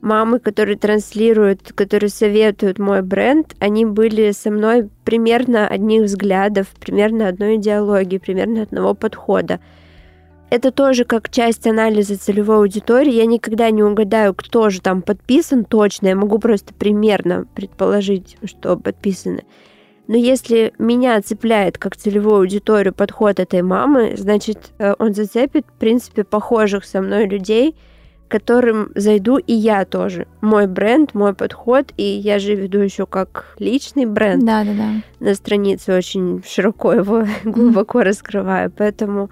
мамы, 0.00 0.40
которые 0.40 0.76
транслируют, 0.76 1.72
которые 1.74 2.10
советуют 2.10 2.78
мой 2.78 3.02
бренд, 3.02 3.54
они 3.60 3.86
были 3.86 4.32
со 4.32 4.50
мной 4.50 4.88
примерно 5.04 5.68
одних 5.68 6.02
взглядов, 6.02 6.66
примерно 6.80 7.28
одной 7.28 7.56
идеологии, 7.56 8.18
примерно 8.18 8.62
одного 8.62 8.94
подхода. 8.94 9.60
Это 10.50 10.70
тоже 10.70 11.04
как 11.04 11.30
часть 11.30 11.66
анализа 11.66 12.18
целевой 12.18 12.56
аудитории. 12.58 13.12
Я 13.12 13.24
никогда 13.24 13.70
не 13.70 13.82
угадаю, 13.82 14.34
кто 14.34 14.68
же 14.68 14.82
там 14.82 15.00
подписан 15.00 15.64
точно. 15.64 16.08
Я 16.08 16.16
могу 16.16 16.38
просто 16.38 16.74
примерно 16.74 17.46
предположить, 17.54 18.36
что 18.44 18.76
подписаны. 18.76 19.44
Но 20.08 20.16
если 20.16 20.72
меня 20.78 21.20
цепляет 21.22 21.78
как 21.78 21.96
целевую 21.96 22.36
аудиторию 22.36 22.92
подход 22.92 23.38
этой 23.38 23.62
мамы, 23.62 24.14
значит, 24.16 24.72
э, 24.78 24.94
он 24.98 25.14
зацепит, 25.14 25.66
в 25.66 25.78
принципе, 25.78 26.24
похожих 26.24 26.84
со 26.84 27.00
мной 27.00 27.26
людей, 27.26 27.76
которым 28.28 28.90
зайду 28.94 29.36
и 29.36 29.52
я 29.52 29.84
тоже. 29.84 30.26
Мой 30.40 30.66
бренд, 30.66 31.14
мой 31.14 31.34
подход, 31.34 31.92
и 31.98 32.02
я 32.02 32.38
же 32.38 32.54
веду 32.54 32.78
еще 32.78 33.06
как 33.06 33.54
личный 33.58 34.06
бренд. 34.06 34.44
Да, 34.44 34.64
да, 34.64 34.72
да. 34.72 34.90
На 35.20 35.34
странице 35.34 35.94
очень 35.94 36.42
широко 36.42 36.94
его 36.94 37.26
глубоко 37.44 38.02
раскрываю. 38.02 38.72
Поэтому 38.74 39.30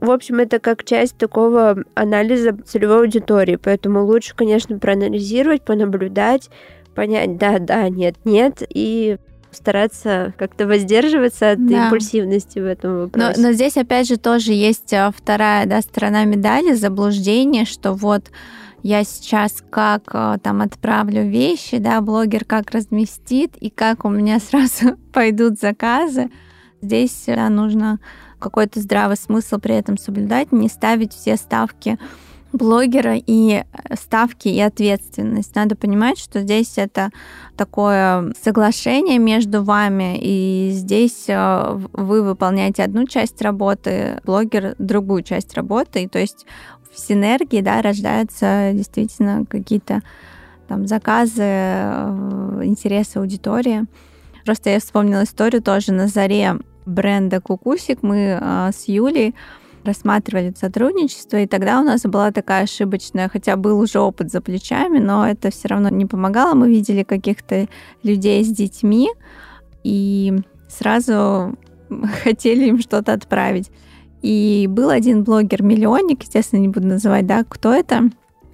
в 0.00 0.10
общем, 0.10 0.40
это 0.40 0.58
как 0.58 0.82
часть 0.82 1.16
такого 1.16 1.84
анализа 1.94 2.56
целевой 2.66 3.02
аудитории. 3.02 3.54
Поэтому 3.54 4.04
лучше, 4.04 4.34
конечно, 4.34 4.76
проанализировать, 4.80 5.62
понаблюдать, 5.62 6.50
понять, 6.96 7.36
да, 7.36 7.60
да, 7.60 7.88
нет, 7.88 8.16
нет, 8.24 8.64
и 8.68 9.18
стараться 9.52 10.34
как-то 10.38 10.66
воздерживаться 10.66 11.52
от 11.52 11.66
да. 11.66 11.84
импульсивности 11.84 12.58
в 12.58 12.66
этом 12.66 13.00
вопросе. 13.00 13.34
Но, 13.36 13.48
но 13.48 13.52
здесь, 13.52 13.76
опять 13.76 14.08
же, 14.08 14.16
тоже 14.16 14.52
есть 14.52 14.92
а, 14.92 15.12
вторая 15.16 15.66
да, 15.66 15.80
сторона 15.80 16.24
медали, 16.24 16.72
заблуждение, 16.74 17.64
что 17.64 17.92
вот 17.92 18.30
я 18.82 19.04
сейчас 19.04 19.62
как 19.70 20.02
а, 20.12 20.38
там 20.38 20.60
отправлю 20.60 21.28
вещи, 21.28 21.78
да, 21.78 22.00
блогер 22.00 22.44
как 22.44 22.70
разместит, 22.70 23.56
и 23.56 23.70
как 23.70 24.04
у 24.04 24.08
меня 24.08 24.38
сразу 24.50 24.96
пойдут 25.12 25.60
заказы. 25.60 26.30
Здесь 26.80 27.24
да, 27.26 27.48
нужно 27.48 28.00
какой-то 28.38 28.80
здравый 28.80 29.16
смысл 29.16 29.58
при 29.58 29.76
этом 29.76 29.96
соблюдать, 29.96 30.50
не 30.50 30.68
ставить 30.68 31.12
все 31.12 31.36
ставки 31.36 31.98
блогера 32.52 33.16
и 33.16 33.62
э, 33.62 33.96
ставки 33.96 34.48
и 34.48 34.60
ответственность. 34.60 35.54
Надо 35.54 35.74
понимать, 35.76 36.18
что 36.18 36.40
здесь 36.40 36.74
это 36.76 37.10
такое 37.56 38.32
соглашение 38.42 39.18
между 39.18 39.62
вами, 39.62 40.18
и 40.20 40.70
здесь 40.72 41.24
э, 41.28 41.78
вы 41.92 42.22
выполняете 42.22 42.82
одну 42.82 43.06
часть 43.06 43.40
работы, 43.42 44.20
блогер 44.24 44.74
другую 44.78 45.22
часть 45.22 45.54
работы, 45.54 46.02
и 46.02 46.08
то 46.08 46.18
есть 46.18 46.46
в 46.92 46.98
синергии 46.98 47.62
да, 47.62 47.80
рождаются 47.80 48.70
действительно 48.74 49.46
какие-то 49.46 50.02
там 50.68 50.86
заказы, 50.86 51.42
э, 51.42 52.60
интересы 52.64 53.18
аудитории. 53.18 53.84
Просто 54.44 54.70
я 54.70 54.80
вспомнила 54.80 55.24
историю 55.24 55.62
тоже 55.62 55.92
на 55.92 56.08
заре 56.08 56.56
бренда 56.84 57.40
Кукусик. 57.40 58.02
Мы 58.02 58.40
с 58.72 58.88
Юлей 58.88 59.36
рассматривали 59.84 60.54
сотрудничество, 60.58 61.38
и 61.38 61.46
тогда 61.46 61.80
у 61.80 61.84
нас 61.84 62.02
была 62.02 62.30
такая 62.30 62.64
ошибочная, 62.64 63.28
хотя 63.28 63.56
был 63.56 63.80
уже 63.80 63.98
опыт 63.98 64.30
за 64.30 64.40
плечами, 64.40 64.98
но 64.98 65.28
это 65.28 65.50
все 65.50 65.68
равно 65.68 65.88
не 65.88 66.06
помогало. 66.06 66.54
Мы 66.54 66.70
видели 66.70 67.02
каких-то 67.02 67.68
людей 68.02 68.44
с 68.44 68.48
детьми 68.48 69.10
и 69.84 70.38
сразу 70.68 71.56
хотели 72.22 72.66
им 72.66 72.80
что-то 72.80 73.12
отправить. 73.12 73.70
И 74.22 74.66
был 74.68 74.90
один 74.90 75.24
блогер-миллионник, 75.24 76.22
естественно, 76.22 76.60
не 76.60 76.68
буду 76.68 76.86
называть, 76.86 77.26
да, 77.26 77.44
кто 77.44 77.72
это, 77.72 78.10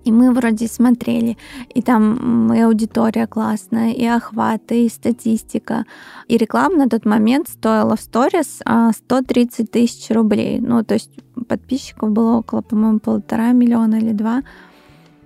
и 0.08 0.12
мы 0.12 0.32
вроде 0.32 0.68
смотрели, 0.68 1.36
и 1.74 1.82
там 1.82 2.50
и 2.54 2.60
аудитория 2.60 3.26
классная, 3.26 3.92
и 3.92 4.06
охваты, 4.06 4.86
и 4.86 4.88
статистика. 4.88 5.84
И 6.28 6.38
реклама 6.38 6.76
на 6.76 6.88
тот 6.88 7.04
момент 7.04 7.50
стоила 7.50 7.94
в 7.94 8.00
сторис 8.00 8.60
130 8.62 9.60
а, 9.60 9.66
тысяч 9.66 10.10
рублей. 10.10 10.60
Ну, 10.60 10.82
то 10.82 10.94
есть 10.94 11.10
подписчиков 11.46 12.10
было 12.10 12.38
около, 12.38 12.62
по-моему, 12.62 13.00
полтора 13.00 13.52
миллиона 13.52 13.96
или 13.96 14.12
два. 14.12 14.42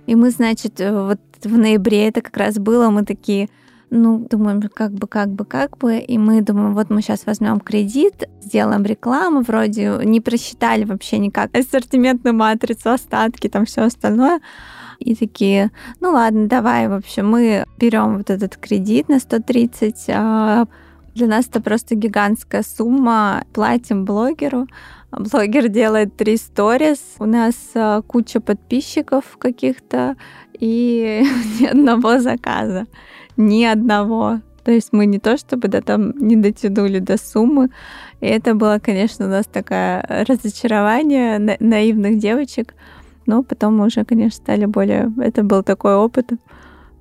И 0.05 0.15
мы, 0.15 0.31
значит, 0.31 0.81
вот 0.81 1.21
в 1.41 1.57
ноябре 1.57 2.09
это 2.09 2.21
как 2.21 2.35
раз 2.35 2.55
было, 2.55 2.89
мы 2.89 3.05
такие, 3.05 3.47
ну, 3.89 4.27
думаем, 4.29 4.61
как 4.73 4.91
бы, 4.91 5.07
как 5.07 5.29
бы, 5.29 5.45
как 5.45 5.77
бы, 5.77 5.97
и 5.97 6.17
мы 6.17 6.41
думаем, 6.41 6.73
вот 6.73 6.89
мы 6.89 7.01
сейчас 7.01 7.25
возьмем 7.25 7.59
кредит, 7.59 8.27
сделаем 8.41 8.83
рекламу, 8.83 9.41
вроде 9.41 9.99
не 10.03 10.19
просчитали 10.19 10.83
вообще 10.83 11.19
никак 11.19 11.55
ассортиментную 11.55 12.35
матрицу, 12.35 12.89
остатки, 12.89 13.47
там 13.47 13.65
все 13.65 13.83
остальное. 13.83 14.39
И 14.99 15.15
такие, 15.15 15.71
ну 15.99 16.11
ладно, 16.11 16.47
давай, 16.47 16.87
в 16.87 16.93
общем, 16.93 17.29
мы 17.29 17.65
берем 17.77 18.17
вот 18.17 18.29
этот 18.29 18.57
кредит 18.57 19.09
на 19.09 19.19
130, 19.19 20.05
а 20.09 20.65
для 21.15 21.27
нас 21.27 21.47
это 21.47 21.61
просто 21.61 21.95
гигантская 21.95 22.63
сумма, 22.63 23.43
платим 23.53 24.05
блогеру, 24.05 24.67
блогер 25.11 25.67
делает 25.67 26.15
три 26.15 26.37
сторис, 26.37 26.99
у 27.19 27.25
нас 27.25 27.55
а, 27.75 28.01
куча 28.01 28.39
подписчиков 28.39 29.37
каких-то 29.37 30.15
и 30.59 31.23
ни 31.59 31.65
одного 31.65 32.19
заказа 32.19 32.87
ни 33.37 33.63
одного. 33.63 34.41
То 34.63 34.71
есть 34.71 34.93
мы 34.93 35.05
не 35.05 35.19
то 35.19 35.37
чтобы 35.37 35.67
да, 35.67 35.81
там 35.81 36.11
не 36.17 36.35
дотянули 36.35 36.99
до 36.99 37.17
суммы. 37.17 37.69
И 38.21 38.25
это 38.25 38.53
было, 38.55 38.79
конечно, 38.81 39.25
у 39.25 39.29
нас 39.29 39.45
такое 39.45 40.25
разочарование 40.27 41.37
на- 41.37 41.57
наивных 41.59 42.17
девочек. 42.17 42.73
Но 43.25 43.43
потом 43.43 43.77
мы 43.77 43.85
уже, 43.85 44.03
конечно, 44.03 44.37
стали 44.37 44.65
более... 44.65 45.11
Это 45.17 45.43
был 45.43 45.63
такой 45.63 45.95
опыт. 45.95 46.31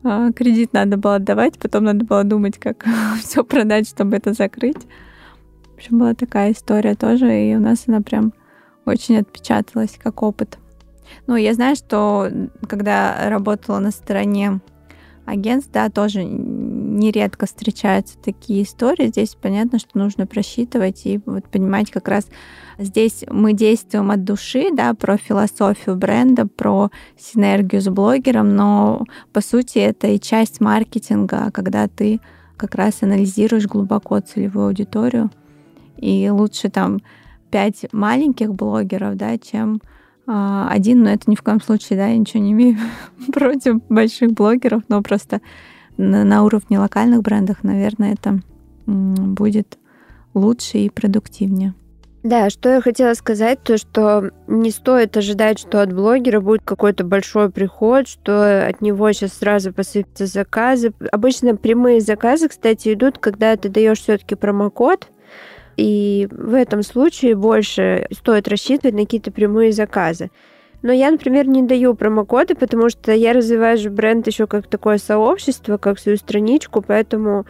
А, 0.04 0.32
кредит 0.32 0.72
надо 0.72 0.96
было 0.96 1.16
отдавать, 1.16 1.58
потом 1.58 1.84
надо 1.84 2.04
было 2.04 2.24
думать, 2.24 2.58
как 2.58 2.84
все 3.22 3.44
продать, 3.44 3.88
чтобы 3.88 4.16
это 4.16 4.32
закрыть. 4.32 4.86
В 5.72 5.74
общем, 5.76 5.98
была 5.98 6.14
такая 6.14 6.52
история 6.52 6.94
тоже, 6.94 7.50
и 7.50 7.54
у 7.56 7.60
нас 7.60 7.84
она 7.86 8.00
прям 8.00 8.32
очень 8.84 9.18
отпечаталась 9.18 9.98
как 10.02 10.22
опыт. 10.22 10.58
Ну, 11.26 11.36
я 11.36 11.54
знаю, 11.54 11.76
что 11.76 12.28
когда 12.68 13.28
работала 13.28 13.78
на 13.78 13.90
стороне 13.90 14.60
агентств, 15.24 15.70
да, 15.72 15.88
тоже 15.88 16.22
нередко 16.98 17.46
встречаются 17.46 18.18
такие 18.18 18.62
истории. 18.62 19.08
Здесь 19.08 19.34
понятно, 19.34 19.78
что 19.78 19.98
нужно 19.98 20.26
просчитывать 20.26 21.02
и 21.04 21.20
вот 21.26 21.44
понимать 21.48 21.90
как 21.90 22.08
раз 22.08 22.28
здесь 22.78 23.24
мы 23.28 23.52
действуем 23.52 24.10
от 24.10 24.24
души, 24.24 24.68
да, 24.72 24.94
про 24.94 25.16
философию 25.16 25.96
бренда, 25.96 26.46
про 26.46 26.90
синергию 27.18 27.80
с 27.80 27.88
блогером, 27.88 28.54
но 28.54 29.04
по 29.32 29.40
сути 29.40 29.78
это 29.78 30.08
и 30.08 30.20
часть 30.20 30.60
маркетинга, 30.60 31.50
когда 31.52 31.88
ты 31.88 32.20
как 32.56 32.74
раз 32.74 33.02
анализируешь 33.02 33.66
глубоко 33.66 34.20
целевую 34.20 34.68
аудиторию, 34.68 35.30
и 35.96 36.28
лучше 36.30 36.68
там 36.68 37.00
пять 37.50 37.86
маленьких 37.92 38.54
блогеров, 38.54 39.16
да, 39.16 39.38
чем 39.38 39.80
а, 40.26 40.68
один, 40.70 41.02
но 41.02 41.10
это 41.10 41.30
ни 41.30 41.34
в 41.34 41.42
коем 41.42 41.60
случае, 41.60 41.98
да, 41.98 42.08
я 42.08 42.16
ничего 42.16 42.42
не 42.42 42.52
имею 42.52 42.78
против 43.32 43.82
больших 43.88 44.32
блогеров, 44.32 44.82
но 44.88 45.02
просто 45.02 45.40
на, 45.96 46.24
на 46.24 46.44
уровне 46.44 46.78
локальных 46.78 47.22
брендов, 47.22 47.62
наверное, 47.62 48.14
это 48.14 48.40
будет 48.86 49.78
лучше 50.34 50.78
и 50.78 50.90
продуктивнее. 50.90 51.74
Да, 52.22 52.50
что 52.50 52.68
я 52.68 52.80
хотела 52.80 53.14
сказать, 53.14 53.64
то 53.64 53.76
что 53.76 54.30
не 54.46 54.70
стоит 54.70 55.16
ожидать, 55.16 55.58
что 55.58 55.82
от 55.82 55.92
блогера 55.92 56.40
будет 56.40 56.62
какой-то 56.62 57.02
большой 57.02 57.50
приход, 57.50 58.06
что 58.06 58.64
от 58.64 58.80
него 58.80 59.10
сейчас 59.10 59.32
сразу 59.32 59.72
посыпятся 59.72 60.26
заказы. 60.26 60.92
Обычно 61.10 61.56
прямые 61.56 62.00
заказы, 62.00 62.48
кстати, 62.48 62.92
идут, 62.92 63.18
когда 63.18 63.56
ты 63.56 63.68
даешь 63.68 64.00
все-таки 64.00 64.36
промокод, 64.36 65.08
и 65.76 66.28
в 66.30 66.54
этом 66.54 66.84
случае 66.84 67.34
больше 67.34 68.06
стоит 68.12 68.46
рассчитывать 68.46 68.94
на 68.94 69.00
какие-то 69.00 69.32
прямые 69.32 69.72
заказы. 69.72 70.30
Но 70.82 70.92
я, 70.92 71.10
например, 71.10 71.46
не 71.46 71.62
даю 71.62 71.94
промокоды, 71.94 72.54
потому 72.54 72.88
что 72.90 73.12
я 73.12 73.32
развиваю 73.32 73.78
же 73.78 73.90
бренд 73.90 74.26
еще 74.26 74.46
как 74.46 74.66
такое 74.66 74.98
сообщество, 74.98 75.78
как 75.78 75.98
свою 75.98 76.18
страничку, 76.18 76.82
поэтому 76.82 77.46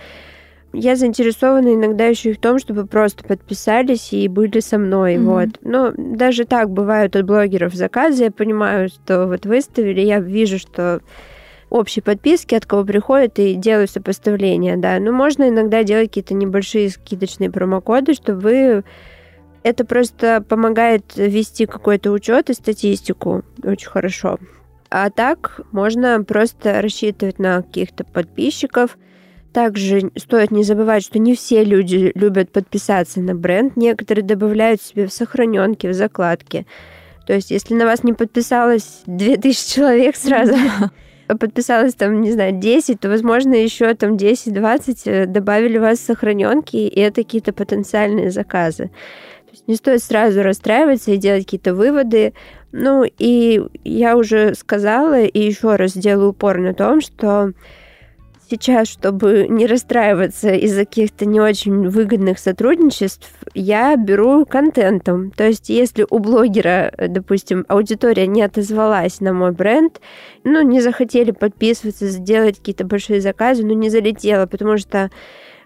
я 0.75 0.97
заинтересована 0.97 1.75
иногда 1.75 2.07
еще 2.07 2.31
и 2.31 2.35
в 2.35 2.41
том, 2.41 2.59
чтобы 2.59 2.87
просто 2.87 3.25
подписались 3.25 4.13
и 4.13 4.29
были 4.29 4.61
со 4.61 4.79
мной. 4.79 5.17
Mm-hmm. 5.17 5.25
Вот. 5.25 5.49
Но 5.63 5.93
даже 5.97 6.45
так 6.45 6.71
бывают 6.71 7.15
от 7.17 7.27
блогеров 7.27 7.75
заказы. 7.75 8.25
Я 8.25 8.31
понимаю, 8.31 8.89
что 8.89 9.27
вот 9.27 9.45
выставили, 9.45 10.01
я 10.01 10.21
вижу, 10.21 10.59
что 10.59 11.01
общие 11.69 12.03
подписки, 12.03 12.55
от 12.55 12.67
кого 12.67 12.85
приходят, 12.85 13.39
и 13.39 13.55
делаю 13.55 13.89
сопоставление, 13.89 14.77
да. 14.77 14.99
Но 14.99 15.13
можно 15.13 15.49
иногда 15.49 15.83
делать 15.83 16.09
какие-то 16.09 16.35
небольшие 16.35 16.91
скидочные 16.91 17.51
промокоды, 17.51 18.15
чтобы 18.15 18.41
вы 18.41 18.85
это 19.63 19.85
просто 19.85 20.45
помогает 20.47 21.17
вести 21.17 21.67
какой-то 21.67 22.11
учет 22.11 22.51
и 22.51 22.55
статистику 22.55 23.43
очень 23.63 23.89
хорошо. 23.89 24.39
А 24.91 25.11
так 25.11 25.63
можно 25.73 26.23
просто 26.23 26.83
рассчитывать 26.83 27.39
на 27.39 27.63
каких-то 27.63 28.05
подписчиков. 28.05 28.99
Также 29.53 30.11
стоит 30.17 30.51
не 30.51 30.65
забывать, 30.65 31.05
что 31.05 31.19
не 31.19 31.35
все 31.35 31.65
люди 31.65 32.13
любят 32.15 32.51
подписаться 32.51 33.21
на 33.21 33.35
бренд. 33.35 33.77
Некоторые 33.77 34.25
добавляют 34.25 34.83
себе 34.83 35.07
в 35.07 35.13
сохраненки, 35.13 35.87
в 35.87 35.95
закладки. 35.95 36.67
То 37.27 37.33
есть, 37.33 37.51
если 37.51 37.75
на 37.75 37.85
вас 37.85 38.03
не 38.03 38.13
подписалось 38.13 39.03
2000 39.07 39.75
человек 39.75 40.17
сразу, 40.17 40.55
подписалось 41.39 41.95
там, 41.95 42.21
не 42.21 42.33
знаю, 42.33 42.53
10, 42.59 43.01
то, 43.01 43.09
возможно, 43.09 43.55
еще 43.55 43.95
там 43.95 44.17
10-20 44.17 45.01
э, 45.05 45.27
добавили 45.27 45.79
вас 45.79 45.99
в 45.99 46.05
сохраненки, 46.05 46.77
и 46.77 47.01
это 47.01 47.23
какие-то 47.23 47.53
потенциальные 47.53 48.31
заказы. 48.31 48.91
Не 49.67 49.77
стоит 49.77 50.03
сразу 50.03 50.43
расстраиваться 50.43 51.13
и 51.13 51.17
делать 51.17 51.45
какие-то 51.45 51.75
выводы. 51.75 52.35
Ну, 52.73 53.05
и 53.05 53.63
я 53.85 54.17
уже 54.17 54.55
сказала, 54.55 55.23
и 55.23 55.39
еще 55.39 55.77
раз 55.77 55.93
делаю 55.93 56.31
упор 56.31 56.59
на 56.59 56.75
том, 56.75 57.01
что 57.01 57.53
сейчас, 58.53 58.89
чтобы 58.89 59.47
не 59.49 59.67
расстраиваться 59.67 60.53
из-за 60.53 60.85
каких-то 60.85 61.25
не 61.25 61.41
очень 61.41 61.89
выгодных 61.89 62.39
сотрудничеств, 62.39 63.31
я 63.55 63.97
беру 63.97 64.45
контентом. 64.45 65.31
То 65.31 65.47
есть, 65.47 65.71
если 65.71 66.07
у 66.09 66.19
блогера, 66.19 66.93
допустим, 67.09 67.65
аудитория 67.69 68.27
не 68.27 68.43
отозвалась 68.43 69.21
на 69.21 69.33
мой 69.33 69.53
бренд, 69.53 70.01
ну, 70.45 70.61
не 70.63 70.83
захотели 70.83 71.31
подписываться, 71.31 72.09
сделать 72.09 72.59
какие-то 72.59 72.85
большие 72.85 73.21
заказы, 73.23 73.65
ну, 73.65 73.73
не 73.73 73.89
залетело, 73.89 74.47
потому 74.47 74.77
что 74.77 75.11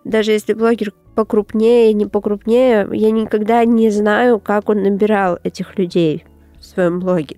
даже 0.07 0.33
если 0.33 0.55
блогер 0.55 0.93
покрупнее, 1.15 1.93
не 1.93 2.07
покрупнее, 2.07 2.89
я 2.93 3.11
никогда 3.11 3.65
не 3.65 3.91
знаю, 3.91 4.39
как 4.39 4.69
он 4.69 4.83
набирал 4.83 5.39
этих 5.43 5.79
людей 5.79 6.25
в 6.61 6.65
своем 6.65 7.01
блоге. 7.01 7.37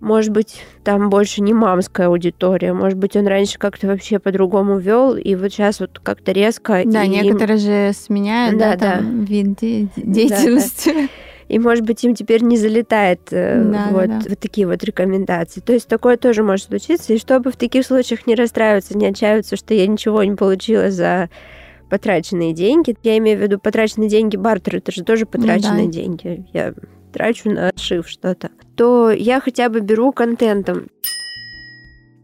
Может 0.00 0.30
быть, 0.30 0.62
там 0.82 1.10
больше 1.10 1.42
не 1.42 1.52
мамская 1.52 2.06
аудитория. 2.06 2.72
Может 2.72 2.98
быть, 2.98 3.16
он 3.16 3.26
раньше 3.26 3.58
как-то 3.58 3.86
вообще 3.86 4.18
по-другому 4.18 4.78
вел, 4.78 5.14
и 5.14 5.34
вот 5.34 5.52
сейчас 5.52 5.78
вот 5.78 6.00
как-то 6.02 6.32
резко. 6.32 6.82
Да, 6.86 7.06
некоторые 7.06 7.58
им... 7.58 7.64
же 7.64 7.92
сменяют 7.92 8.58
да, 8.58 8.76
да, 8.76 8.96
там, 8.96 9.20
да. 9.20 9.26
вид 9.26 9.56
де- 9.60 9.88
деятельности. 9.96 10.88
Да, 10.88 11.00
да. 11.02 11.08
И, 11.48 11.58
может 11.58 11.84
быть, 11.84 12.02
им 12.04 12.14
теперь 12.14 12.44
не 12.44 12.56
залетает 12.56 13.20
э, 13.32 13.62
да, 13.62 13.88
вот, 13.90 14.06
да. 14.06 14.20
вот 14.28 14.38
такие 14.38 14.68
вот 14.68 14.84
рекомендации. 14.84 15.60
То 15.60 15.72
есть 15.72 15.88
такое 15.88 16.16
тоже 16.16 16.44
может 16.44 16.66
случиться. 16.66 17.12
И 17.12 17.18
чтобы 17.18 17.50
в 17.50 17.56
таких 17.56 17.84
случаях 17.84 18.26
не 18.26 18.36
расстраиваться, 18.36 18.96
не 18.96 19.06
отчаиваться, 19.06 19.56
что 19.56 19.74
я 19.74 19.86
ничего 19.88 20.22
не 20.22 20.36
получила 20.36 20.90
за 20.90 21.28
потраченные 21.90 22.52
деньги. 22.52 22.96
Я 23.02 23.18
имею 23.18 23.38
в 23.38 23.42
виду 23.42 23.58
потраченные 23.58 24.08
деньги 24.08 24.36
бартер, 24.36 24.76
это 24.76 24.92
же 24.92 25.04
тоже 25.04 25.26
потраченные 25.26 25.86
ну, 25.86 25.92
да. 25.92 25.92
деньги. 25.92 26.46
Я 26.52 26.74
трачу 27.12 27.50
на 27.50 27.68
отшив 27.68 28.08
что-то, 28.08 28.50
то 28.76 29.10
я 29.10 29.40
хотя 29.40 29.68
бы 29.68 29.80
беру 29.80 30.12
контентом. 30.12 30.86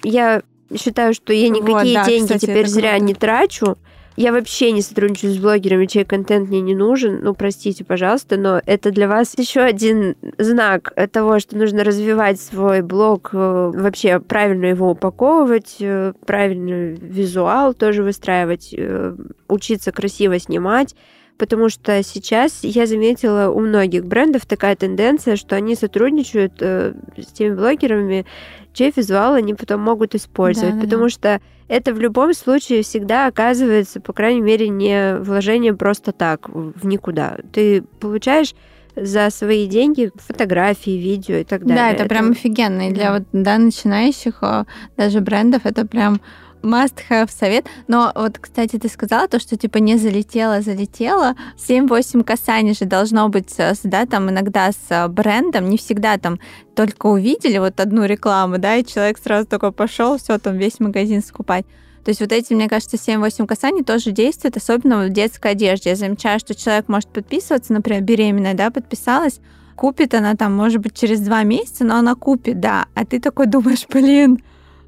Я 0.03 0.43
считаю, 0.75 1.13
что 1.13 1.33
я 1.33 1.49
никакие 1.49 1.75
вот, 1.75 1.95
да, 1.95 2.05
деньги 2.05 2.27
кстати, 2.27 2.47
теперь 2.47 2.67
зря 2.67 2.99
не 2.99 3.15
трачу. 3.15 3.77
Я 4.17 4.33
вообще 4.33 4.73
не 4.73 4.81
сотрудничаю 4.81 5.33
с 5.33 5.39
блогерами, 5.39 5.87
чей 5.87 6.05
контент 6.05 6.49
мне 6.49 6.61
не 6.63 6.75
нужен. 6.75 7.21
Ну, 7.23 7.35
простите, 7.35 7.85
пожалуйста, 7.85 8.39
но 8.39 8.63
это 8.65 8.91
для 8.91 9.09
вас 9.09 9.35
еще 9.37 9.61
один 9.61 10.17
знак 10.39 10.95
того, 11.13 11.39
что 11.39 11.59
нужно 11.59 11.85
развивать 11.85 12.41
свой 12.41 12.81
блог, 12.81 13.31
э, 13.33 13.37
вообще 13.75 14.19
правильно 14.21 14.67
его 14.67 14.91
упаковывать, 14.91 15.77
э, 15.81 16.15
правильный 16.25 16.95
визуал 16.95 17.75
тоже 17.75 18.03
выстраивать, 18.03 18.75
э, 18.77 19.15
учиться 19.49 19.93
красиво 19.93 20.39
снимать 20.39 20.95
потому 21.39 21.69
что 21.69 22.03
сейчас 22.03 22.61
я 22.63 22.87
заметила 22.87 23.51
у 23.51 23.61
многих 23.61 24.07
брендов 24.07 24.47
такая 24.47 24.77
тенденция, 24.77 25.37
что 25.37 25.57
они 25.57 25.75
сотрудничают 25.75 26.55
э, 26.61 26.95
с 27.17 27.27
теми 27.27 27.55
блогерами, 27.55 28.27
чей 28.73 28.93
визуал 28.95 29.35
они 29.35 29.55
потом 29.55 29.81
могут 29.81 30.15
использовать, 30.15 30.77
да, 30.77 30.81
потому 30.81 31.05
да. 31.05 31.11
что 31.11 31.41
это 31.69 31.93
в 31.93 32.01
любом 32.01 32.35
случае 32.35 32.83
всегда 32.83 33.27
оказывается, 33.27 34.01
по 34.01 34.13
крайней 34.13 34.41
мере, 34.41 34.69
не 34.69 35.17
вложение 35.17 35.75
просто 35.75 36.13
так 36.13 36.49
в 36.49 36.87
никуда. 36.87 37.39
Ты 37.53 37.83
получаешь 38.01 38.55
за 38.95 39.29
свои 39.31 39.67
деньги 39.67 40.11
фотографии, 40.15 40.93
видео 40.93 41.37
и 41.37 41.45
так 41.45 41.65
далее. 41.65 41.77
Да, 41.77 41.91
это, 41.91 42.05
это... 42.05 42.09
прям 42.09 42.31
офигенно. 42.31 42.89
И 42.89 42.93
для 42.93 43.13
вот 43.13 43.25
да, 43.33 43.59
начинающих 43.59 44.43
даже 44.97 45.21
брендов 45.21 45.63
это 45.65 45.87
прям 45.87 46.21
must-have 46.67 47.31
совет. 47.31 47.67
Но 47.89 48.13
вот, 48.15 48.39
кстати, 48.39 48.79
ты 48.79 48.89
сказала 48.89 49.29
то, 49.29 49.39
что 49.39 49.57
типа 49.57 49.79
не 49.79 49.97
залетело, 49.97 50.61
залетело. 50.61 51.35
7-8 51.57 52.25
касаний 52.25 52.75
же 52.75 52.85
должно 52.85 53.29
быть, 53.29 53.55
да, 53.85 54.07
там 54.07 54.31
иногда 54.31 54.71
с 54.73 55.09
брендом, 55.09 55.69
не 55.71 55.79
всегда 55.79 56.19
там 56.19 56.39
только 56.75 57.07
увидели 57.07 57.59
вот 57.59 57.81
одну 57.81 58.05
рекламу, 58.05 58.59
да, 58.59 58.77
и 58.77 58.85
человек 58.85 59.19
сразу 59.19 59.47
такой 59.47 59.73
пошел, 59.73 60.19
все, 60.19 60.39
там 60.39 60.59
весь 60.59 60.81
магазин 60.81 61.23
скупать. 61.23 61.65
То 62.05 62.11
есть 62.11 62.21
вот 62.21 62.31
эти, 62.31 62.53
мне 62.53 62.69
кажется, 62.69 62.97
7-8 62.97 63.47
касаний 63.47 63.83
тоже 63.83 64.13
действуют, 64.13 64.57
особенно 64.57 65.05
в 65.07 65.11
детской 65.11 65.53
одежде. 65.53 65.91
Я 65.91 65.97
замечаю, 65.97 66.39
что 66.39 66.55
человек 66.55 66.89
может 66.89 67.09
подписываться, 67.09 67.73
например, 67.73 68.03
беременная, 68.03 68.55
да, 68.55 68.71
подписалась, 68.71 69.41
купит 69.75 70.15
она 70.15 70.37
там, 70.37 70.55
может 70.55 70.81
быть, 70.81 70.95
через 70.95 71.19
два 71.21 71.43
месяца, 71.43 71.85
но 71.85 71.97
она 71.97 72.15
купит, 72.15 72.61
да. 72.61 72.87
А 72.95 73.05
ты 73.05 73.21
такой 73.21 73.47
думаешь, 73.47 73.87
блин, 73.89 74.41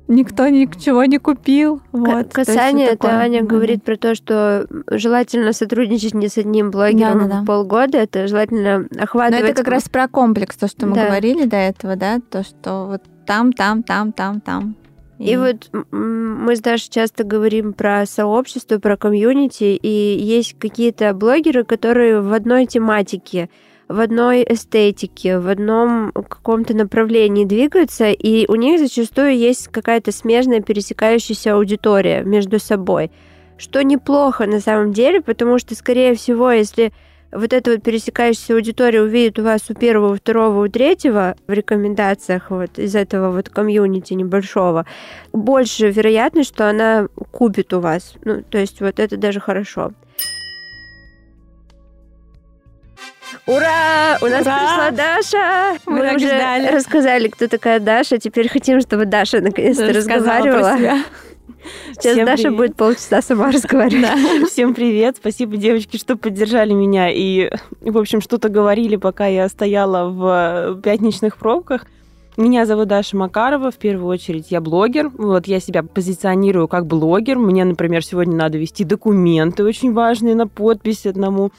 никто 0.09 0.49
ничего 0.49 1.05
не 1.05 1.19
купил. 1.19 1.81
Вот. 1.93 2.33
Касание, 2.33 2.89
это 2.89 3.09
Аня 3.09 3.19
момент. 3.19 3.49
говорит 3.49 3.85
про 3.85 3.97
то, 3.97 4.15
что 4.15 4.67
желательно 4.91 5.53
сотрудничать 5.53 6.15
не 6.15 6.29
с 6.29 6.39
одним 6.39 6.71
блогером 6.71 7.21
да, 7.21 7.25
да, 7.27 7.41
да. 7.41 7.45
полгода, 7.47 7.99
это 7.99 8.27
желательно 8.27 8.89
охватывать... 8.99 9.43
Но 9.43 9.49
это 9.49 9.63
как 9.63 9.73
раз 9.73 9.89
про 9.89 10.09
комплекс, 10.09 10.57
то, 10.57 10.67
что 10.67 10.87
мы 10.87 10.95
да. 10.95 11.07
говорили 11.07 11.45
до 11.45 11.57
этого, 11.57 11.97
да, 11.97 12.21
то, 12.31 12.43
что 12.43 12.87
вот 12.87 13.03
там, 13.27 13.53
там, 13.53 13.83
там, 13.83 14.13
там, 14.13 14.41
там. 14.41 14.77
И... 15.19 15.33
и 15.33 15.37
вот 15.37 15.69
мы 15.91 16.57
с 16.57 16.61
Дашей 16.61 16.91
часто 16.91 17.25
говорим 17.25 17.73
про 17.73 18.07
сообщество, 18.07 18.79
про 18.79 18.97
комьюнити, 18.97 19.77
и 19.77 20.19
есть 20.19 20.59
какие-то 20.59 21.13
блогеры, 21.13 21.65
которые 21.65 22.21
в 22.21 22.33
одной 22.33 22.67
тематике 22.67 23.51
в 23.89 24.01
одной 24.01 24.45
эстетике, 24.49 25.39
в 25.39 25.49
одном 25.49 26.13
каком-то 26.13 26.75
направлении 26.75 27.45
двигаются, 27.45 28.11
и 28.11 28.47
у 28.51 28.55
них 28.55 28.79
зачастую 28.79 29.37
есть 29.37 29.69
какая-то 29.69 30.13
смежная 30.13 30.61
пересекающаяся 30.61 31.55
аудитория 31.55 32.23
между 32.23 32.59
собой. 32.59 33.11
Что 33.57 33.83
неплохо 33.83 34.47
на 34.47 34.61
самом 34.61 34.93
деле, 34.93 35.21
потому 35.21 35.59
что, 35.59 35.75
скорее 35.75 36.15
всего, 36.15 36.53
если 36.53 36.93
вот 37.33 37.53
эта 37.53 37.73
вот 37.73 37.83
пересекающаяся 37.83 38.55
аудитория 38.55 39.03
увидит 39.03 39.39
у 39.39 39.43
вас 39.43 39.69
у 39.69 39.75
первого, 39.75 40.13
у 40.13 40.17
второго, 40.17 40.65
у 40.65 40.69
третьего 40.69 41.35
в 41.47 41.53
рекомендациях 41.53 42.51
вот 42.51 42.79
из 42.79 42.95
этого 42.95 43.31
вот 43.31 43.49
комьюнити 43.49 44.15
небольшого, 44.15 44.87
больше 45.33 45.91
вероятность, 45.91 46.51
что 46.51 46.69
она 46.69 47.09
купит 47.31 47.73
у 47.75 47.81
вас. 47.81 48.15
Ну, 48.25 48.43
то 48.43 48.59
есть 48.59 48.81
вот 48.81 48.99
это 48.99 49.17
даже 49.17 49.41
хорошо. 49.41 49.93
Ура! 53.47 54.19
У 54.21 54.27
нас 54.27 54.43
Ура! 54.47 54.59
пришла 54.59 54.91
Даша! 54.91 55.79
Мы, 55.87 55.99
Мы 55.99 56.17
уже 56.17 56.27
ждали. 56.27 56.69
рассказали, 56.69 57.29
кто 57.29 57.47
такая 57.49 57.81
Даша. 57.81 58.19
Теперь 58.19 58.49
хотим, 58.49 58.81
чтобы 58.81 59.07
Даша 59.07 59.41
наконец-то 59.41 59.93
разговаривала. 59.93 60.77
Сейчас 61.95 62.15
Всем 62.15 62.27
Даша 62.27 62.43
привет. 62.45 62.57
будет 62.57 62.77
полчаса 62.77 63.21
сама 63.21 63.51
разговаривать. 63.53 64.49
Всем 64.51 64.75
привет. 64.75 65.17
Спасибо, 65.17 65.57
девочки, 65.57 65.97
что 65.97 66.17
поддержали 66.17 66.73
меня 66.73 67.11
и, 67.11 67.51
в 67.81 67.99
общем, 67.99 68.21
что-то 68.21 68.49
говорили, 68.49 68.97
пока 68.97 69.27
я 69.27 69.49
стояла 69.49 70.09
в 70.09 70.81
пятничных 70.83 71.37
пробках. 71.37 71.87
Меня 72.37 72.67
зовут 72.67 72.87
Даша 72.89 73.17
Макарова. 73.17 73.73
В 73.73 73.77
первую 73.77 74.07
очередь 74.09 74.47
я 74.51 74.61
блогер. 74.61 75.09
Вот 75.09 75.49
я 75.49 75.59
себя 75.59 75.83
позиционирую 75.83 76.69
как 76.69 76.87
блогер. 76.87 77.37
Мне, 77.37 77.65
например, 77.65 78.05
сегодня 78.05 78.37
надо 78.37 78.59
вести 78.59 78.85
документы 78.85 79.65
очень 79.65 79.93
важные 79.93 80.37
на 80.37 80.47
подпись 80.47 81.05
одному 81.05 81.51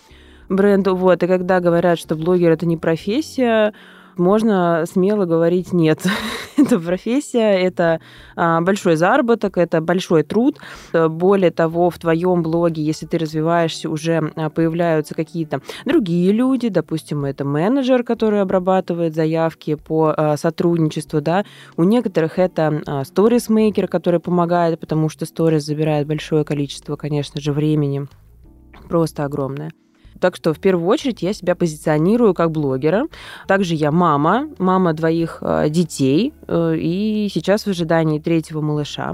бренду. 0.49 0.95
Вот. 0.95 1.23
И 1.23 1.27
когда 1.27 1.59
говорят, 1.59 1.99
что 1.99 2.15
блогер 2.15 2.51
это 2.51 2.65
не 2.65 2.77
профессия, 2.77 3.73
можно 4.19 4.83
смело 4.85 5.25
говорить 5.25 5.73
нет. 5.73 6.03
это 6.57 6.79
профессия, 6.79 7.57
это 7.57 7.99
а, 8.35 8.61
большой 8.61 8.95
заработок, 8.95 9.57
это 9.57 9.81
большой 9.81 10.23
труд. 10.23 10.59
Более 10.93 11.51
того, 11.51 11.89
в 11.89 11.97
твоем 11.97 12.43
блоге, 12.43 12.83
если 12.83 13.05
ты 13.05 13.17
развиваешься, 13.17 13.89
уже 13.89 14.31
а, 14.35 14.49
появляются 14.49 15.15
какие-то 15.15 15.61
другие 15.85 16.31
люди, 16.31 16.69
допустим, 16.69 17.25
это 17.25 17.45
менеджер, 17.45 18.03
который 18.03 18.41
обрабатывает 18.41 19.15
заявки 19.15 19.75
по 19.75 20.13
а, 20.15 20.37
сотрудничеству, 20.37 21.21
да. 21.21 21.45
У 21.77 21.83
некоторых 21.83 22.37
это 22.37 23.03
сторисмейкер, 23.05 23.87
который 23.87 24.19
помогает, 24.19 24.79
потому 24.79 25.09
что 25.09 25.25
сторис 25.25 25.63
забирает 25.63 26.07
большое 26.07 26.43
количество, 26.43 26.95
конечно 26.95 27.39
же, 27.39 27.53
времени, 27.53 28.07
просто 28.89 29.23
огромное. 29.23 29.71
Так 30.19 30.35
что 30.35 30.53
в 30.53 30.59
первую 30.59 30.87
очередь 30.87 31.21
я 31.21 31.33
себя 31.33 31.55
позиционирую 31.55 32.33
как 32.33 32.51
блогера. 32.51 33.07
Также 33.47 33.75
я 33.75 33.91
мама, 33.91 34.49
мама 34.57 34.93
двоих 34.93 35.39
э, 35.41 35.69
детей, 35.69 36.33
э, 36.47 36.75
и 36.77 37.29
сейчас 37.33 37.63
в 37.63 37.67
ожидании 37.67 38.19
третьего 38.19 38.61
малыша. 38.61 39.13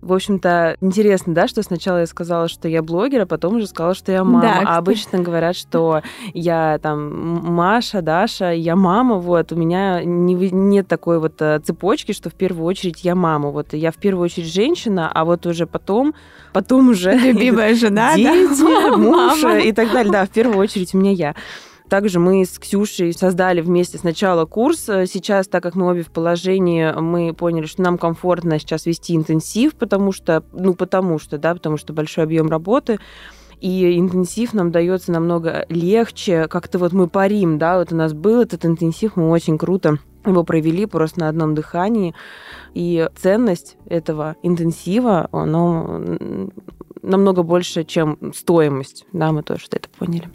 В 0.00 0.12
общем-то, 0.12 0.76
интересно, 0.80 1.34
да, 1.34 1.48
что 1.48 1.62
сначала 1.62 1.98
я 1.98 2.06
сказала, 2.06 2.48
что 2.48 2.68
я 2.68 2.82
блогер, 2.82 3.22
а 3.22 3.26
потом 3.26 3.56
уже 3.56 3.66
сказала, 3.66 3.94
что 3.94 4.12
я 4.12 4.22
мама. 4.22 4.42
Да, 4.42 4.62
а 4.64 4.78
обычно 4.78 5.18
говорят, 5.18 5.56
что 5.56 6.02
я 6.34 6.78
там 6.80 7.52
Маша, 7.52 8.00
Даша, 8.00 8.52
я 8.52 8.76
мама. 8.76 9.16
Вот 9.16 9.50
у 9.52 9.56
меня 9.56 10.04
не, 10.04 10.34
нет 10.34 10.86
такой 10.86 11.18
вот 11.18 11.42
э, 11.42 11.58
цепочки, 11.60 12.12
что 12.12 12.30
в 12.30 12.34
первую 12.34 12.64
очередь 12.64 13.02
я 13.04 13.16
мама. 13.16 13.50
Вот 13.50 13.72
я 13.72 13.90
в 13.90 13.96
первую 13.96 14.26
очередь 14.26 14.52
женщина, 14.52 15.10
а 15.12 15.24
вот 15.24 15.46
уже 15.46 15.66
потом, 15.66 16.14
потом 16.52 16.90
уже 16.90 17.12
любимая 17.14 17.74
жена, 17.74 18.14
дети, 18.14 18.60
да? 18.60 18.96
муж 18.96 19.44
и 19.64 19.72
так 19.72 19.92
далее. 19.92 20.12
Да, 20.12 20.26
в 20.26 20.30
первую 20.30 20.58
очередь 20.58 20.94
у 20.94 20.98
меня 20.98 21.10
я. 21.10 21.34
Также 21.88 22.18
мы 22.20 22.44
с 22.44 22.58
Ксюшей 22.58 23.12
создали 23.12 23.60
вместе 23.60 23.98
сначала 23.98 24.44
курс. 24.44 24.80
Сейчас, 24.80 25.48
так 25.48 25.62
как 25.62 25.74
мы 25.74 25.90
обе 25.90 26.02
в 26.02 26.10
положении, 26.10 26.92
мы 26.92 27.32
поняли, 27.32 27.66
что 27.66 27.82
нам 27.82 27.98
комфортно 27.98 28.58
сейчас 28.58 28.86
вести 28.86 29.16
интенсив, 29.16 29.74
потому 29.74 30.12
что, 30.12 30.44
ну, 30.52 30.74
потому 30.74 31.18
что, 31.18 31.38
да, 31.38 31.54
потому 31.54 31.76
что 31.76 31.92
большой 31.92 32.24
объем 32.24 32.48
работы 32.48 32.98
и 33.60 33.98
интенсив 33.98 34.52
нам 34.52 34.70
дается 34.70 35.12
намного 35.12 35.66
легче. 35.68 36.46
Как-то 36.48 36.78
вот 36.78 36.92
мы 36.92 37.08
парим, 37.08 37.58
да, 37.58 37.78
вот 37.78 37.92
у 37.92 37.96
нас 37.96 38.12
был 38.12 38.40
этот 38.40 38.64
интенсив, 38.64 39.16
мы 39.16 39.30
очень 39.30 39.58
круто 39.58 39.98
его 40.24 40.44
провели 40.44 40.86
просто 40.86 41.20
на 41.20 41.28
одном 41.28 41.54
дыхании. 41.54 42.14
И 42.74 43.08
ценность 43.16 43.76
этого 43.86 44.36
интенсива, 44.42 45.28
оно 45.32 46.00
намного 47.02 47.42
больше, 47.42 47.84
чем 47.84 48.18
стоимость. 48.34 49.06
Да, 49.12 49.32
мы 49.32 49.42
тоже 49.42 49.66
это 49.70 49.88
поняли. 49.98 50.28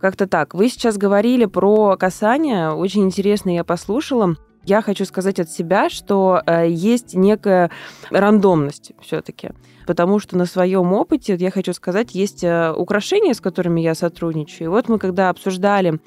Как-то 0.00 0.26
так. 0.26 0.54
Вы 0.54 0.68
сейчас 0.68 0.96
говорили 0.96 1.44
про 1.44 1.96
касание. 1.96 2.70
Очень 2.70 3.04
интересно 3.04 3.50
я 3.50 3.64
послушала. 3.64 4.36
Я 4.64 4.82
хочу 4.82 5.04
сказать 5.04 5.40
от 5.40 5.50
себя, 5.50 5.88
что 5.88 6.42
э, 6.46 6.68
есть 6.68 7.14
некая 7.14 7.70
рандомность 8.10 8.92
все-таки. 9.00 9.50
Потому 9.86 10.18
что 10.18 10.36
на 10.36 10.44
своем 10.44 10.92
опыте, 10.92 11.36
я 11.36 11.50
хочу 11.50 11.72
сказать, 11.72 12.14
есть 12.14 12.44
э, 12.44 12.72
украшения, 12.72 13.32
с 13.32 13.40
которыми 13.40 13.80
я 13.80 13.94
сотрудничаю. 13.94 14.66
И 14.66 14.68
вот 14.68 14.88
мы 14.88 14.98
когда 14.98 15.30
обсуждали 15.30 15.98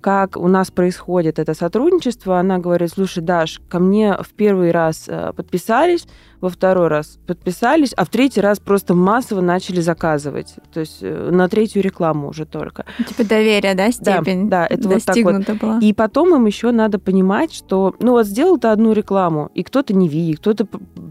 как 0.00 0.36
у 0.36 0.46
нас 0.46 0.70
происходит 0.70 1.40
это 1.40 1.52
сотрудничество, 1.52 2.38
она 2.38 2.58
говорит, 2.58 2.90
слушай, 2.90 3.24
Даш, 3.24 3.60
ко 3.68 3.80
мне 3.80 4.16
в 4.20 4.34
первый 4.34 4.70
раз 4.70 5.06
э, 5.08 5.32
подписались, 5.34 6.06
во 6.40 6.48
второй 6.48 6.88
раз 6.88 7.18
подписались, 7.26 7.92
а 7.96 8.04
в 8.04 8.08
третий 8.08 8.40
раз 8.40 8.58
просто 8.58 8.94
массово 8.94 9.40
начали 9.40 9.80
заказывать. 9.80 10.54
То 10.72 10.80
есть 10.80 10.98
э, 11.00 11.30
на 11.30 11.48
третью 11.48 11.82
рекламу 11.82 12.28
уже 12.28 12.44
только. 12.44 12.84
Типа 13.06 13.24
доверие, 13.24 13.74
да, 13.74 13.90
степень 13.90 14.48
Да, 14.48 14.66
да 14.68 14.74
это 14.74 14.88
вот 14.88 15.04
так 15.04 15.16
вот. 15.16 15.60
Была. 15.60 15.78
И 15.80 15.92
потом 15.92 16.34
им 16.34 16.46
еще 16.46 16.70
надо 16.70 16.98
понимать, 16.98 17.52
что, 17.52 17.94
ну 18.00 18.12
вот 18.12 18.26
сделал 18.26 18.58
ты 18.58 18.68
одну 18.68 18.92
рекламу, 18.92 19.50
и 19.54 19.62
кто-то 19.62 19.94
не 19.94 20.08
видит, 20.08 20.40
кто-то 20.40 20.66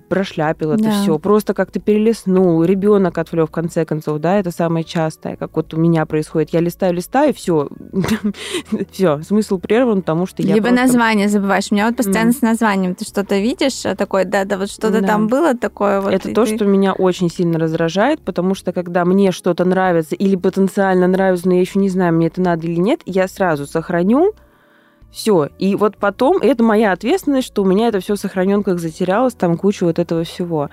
прошляпил 0.10 0.72
это 0.72 0.84
да. 0.84 1.02
все, 1.02 1.18
просто 1.20 1.54
как-то 1.54 1.80
перелистнул, 1.80 2.64
ребенок 2.64 3.18
отвлек 3.18 3.50
в 3.50 3.52
конце 3.52 3.86
концов, 3.86 4.20
да, 4.20 4.40
это 4.40 4.52
самое 4.52 4.84
частое, 4.84 5.36
как 5.36 5.56
вот 5.56 5.74
у 5.74 5.78
меня 5.78 6.06
происходит. 6.06 6.52
Я 6.52 6.60
листаю, 6.60 6.94
листаю, 6.94 7.34
все, 7.34 7.70
все, 8.92 9.22
смысл 9.24 9.60
прерван, 9.60 10.02
потому 10.02 10.26
что 10.26 10.42
я 10.42 10.56
Либо 10.56 10.72
название 10.72 11.30
забываешь. 11.30 11.68
У 11.72 11.76
меня 11.76 11.88
вот 11.88 11.98
постоянно 11.98 12.32
с 12.32 12.42
названием 12.42 12.96
ты 12.96 13.06
что-то 13.06 13.38
видишь, 13.40 13.86
а 13.86 13.96
такое, 13.96 14.26
да, 14.26 14.46
да, 14.46 14.58
вот 14.58 14.70
что-то 14.70 15.02
да. 15.02 15.08
Там 15.18 15.28
было 15.28 15.56
такое. 15.56 16.02
Вот, 16.02 16.14
это 16.14 16.34
то, 16.34 16.46
ты... 16.46 16.56
что 16.56 16.66
меня 16.66 16.94
очень 16.94 17.30
сильно 17.30 17.60
раздражает, 17.60 18.22
потому 18.22 18.56
что 18.56 18.72
когда 18.74 19.06
мне 19.06 19.32
что-то 19.32 19.66
нравится 19.66 20.16
или 20.16 20.36
потенциально 20.36 21.08
нравится, 21.08 21.48
но 21.48 21.56
я 21.56 21.62
еще 21.62 21.80
не 21.80 21.90
знаю, 21.90 22.14
мне 22.14 22.28
это 22.28 22.42
надо 22.42 22.68
или 22.68 22.80
нет, 22.80 23.02
я 23.06 23.28
сразу 23.28 23.66
сохраню, 23.66 24.34
все. 25.12 25.50
И 25.60 25.76
вот 25.76 25.98
потом, 25.98 26.38
это 26.38 26.64
моя 26.64 26.92
ответственность, 26.92 27.48
что 27.48 27.64
у 27.64 27.66
меня 27.66 27.88
это 27.88 28.00
все 28.00 28.16
сохранен, 28.16 28.64
как 28.64 28.80
затерялось, 28.80 29.34
там 29.34 29.58
куча 29.58 29.86
вот 29.86 30.00
этого 30.00 30.24
всего 30.24 30.70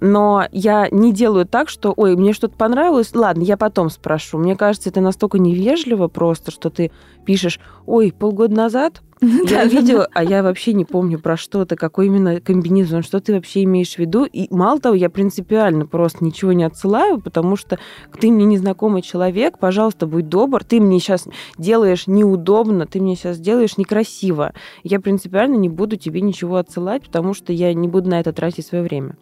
но 0.00 0.46
я 0.50 0.88
не 0.90 1.12
делаю 1.12 1.46
так, 1.46 1.68
что, 1.68 1.92
ой, 1.96 2.16
мне 2.16 2.32
что-то 2.32 2.56
понравилось, 2.56 3.14
ладно, 3.14 3.42
я 3.42 3.56
потом 3.56 3.90
спрошу. 3.90 4.38
Мне 4.38 4.56
кажется, 4.56 4.88
это 4.88 5.00
настолько 5.00 5.38
невежливо 5.38 6.08
просто, 6.08 6.50
что 6.50 6.70
ты 6.70 6.90
пишешь, 7.24 7.60
ой, 7.86 8.12
полгода 8.16 8.54
назад 8.54 9.02
я 9.20 9.64
видела, 9.64 10.08
а 10.14 10.24
я 10.24 10.42
вообще 10.42 10.72
не 10.72 10.86
помню 10.86 11.18
про 11.18 11.36
что 11.36 11.66
то 11.66 11.76
какой 11.76 12.06
именно 12.06 12.40
комбинезон, 12.40 13.02
что 13.02 13.20
ты 13.20 13.34
вообще 13.34 13.64
имеешь 13.64 13.94
в 13.94 13.98
виду. 13.98 14.24
И 14.24 14.52
мало 14.52 14.80
того, 14.80 14.94
я 14.94 15.10
принципиально 15.10 15.84
просто 15.84 16.24
ничего 16.24 16.52
не 16.54 16.64
отсылаю, 16.64 17.20
потому 17.20 17.56
что 17.56 17.78
ты 18.18 18.30
мне 18.30 18.46
незнакомый 18.46 19.02
человек, 19.02 19.58
пожалуйста, 19.58 20.06
будь 20.06 20.30
добр, 20.30 20.64
ты 20.64 20.80
мне 20.80 20.98
сейчас 21.00 21.28
делаешь 21.58 22.06
неудобно, 22.06 22.86
ты 22.86 23.00
мне 23.00 23.14
сейчас 23.14 23.38
делаешь 23.38 23.76
некрасиво. 23.76 24.54
Я 24.82 25.00
принципиально 25.00 25.56
не 25.56 25.68
буду 25.68 25.96
тебе 25.96 26.22
ничего 26.22 26.56
отсылать, 26.56 27.04
потому 27.04 27.34
что 27.34 27.52
я 27.52 27.74
не 27.74 27.88
буду 27.88 28.08
на 28.08 28.20
это 28.20 28.32
тратить 28.32 28.66
свое 28.66 28.82
время. 28.82 29.16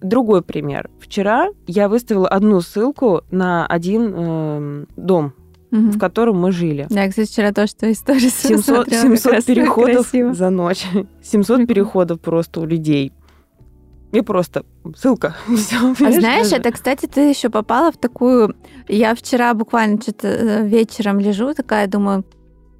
Другой 0.00 0.42
пример. 0.42 0.90
Вчера 1.00 1.48
я 1.66 1.88
выставила 1.88 2.28
одну 2.28 2.60
ссылку 2.60 3.22
на 3.30 3.66
один 3.66 4.12
э, 4.14 4.84
дом, 4.96 5.34
угу. 5.70 5.90
в 5.90 5.98
котором 5.98 6.38
мы 6.38 6.52
жили. 6.52 6.86
Да, 6.90 7.08
кстати, 7.08 7.30
вчера 7.30 7.52
тоже 7.52 7.74
твои 7.74 7.92
истории 7.92 8.28
700, 8.28 8.90
700 8.90 9.44
переходов 9.44 10.10
за 10.36 10.50
ночь. 10.50 10.84
700 11.22 11.66
переходов 11.66 12.20
просто 12.20 12.60
у 12.60 12.66
людей. 12.66 13.12
И 14.12 14.22
просто 14.22 14.64
ссылка. 14.96 15.36
Все, 15.56 15.76
а 15.76 16.12
знаешь, 16.12 16.52
это, 16.52 16.72
кстати, 16.72 17.06
ты 17.06 17.28
еще 17.28 17.48
попала 17.48 17.92
в 17.92 17.96
такую... 17.96 18.56
Я 18.88 19.14
вчера 19.14 19.54
буквально 19.54 20.00
что-то 20.00 20.28
э, 20.28 20.66
вечером 20.66 21.20
лежу, 21.20 21.54
такая 21.54 21.86
думаю, 21.86 22.24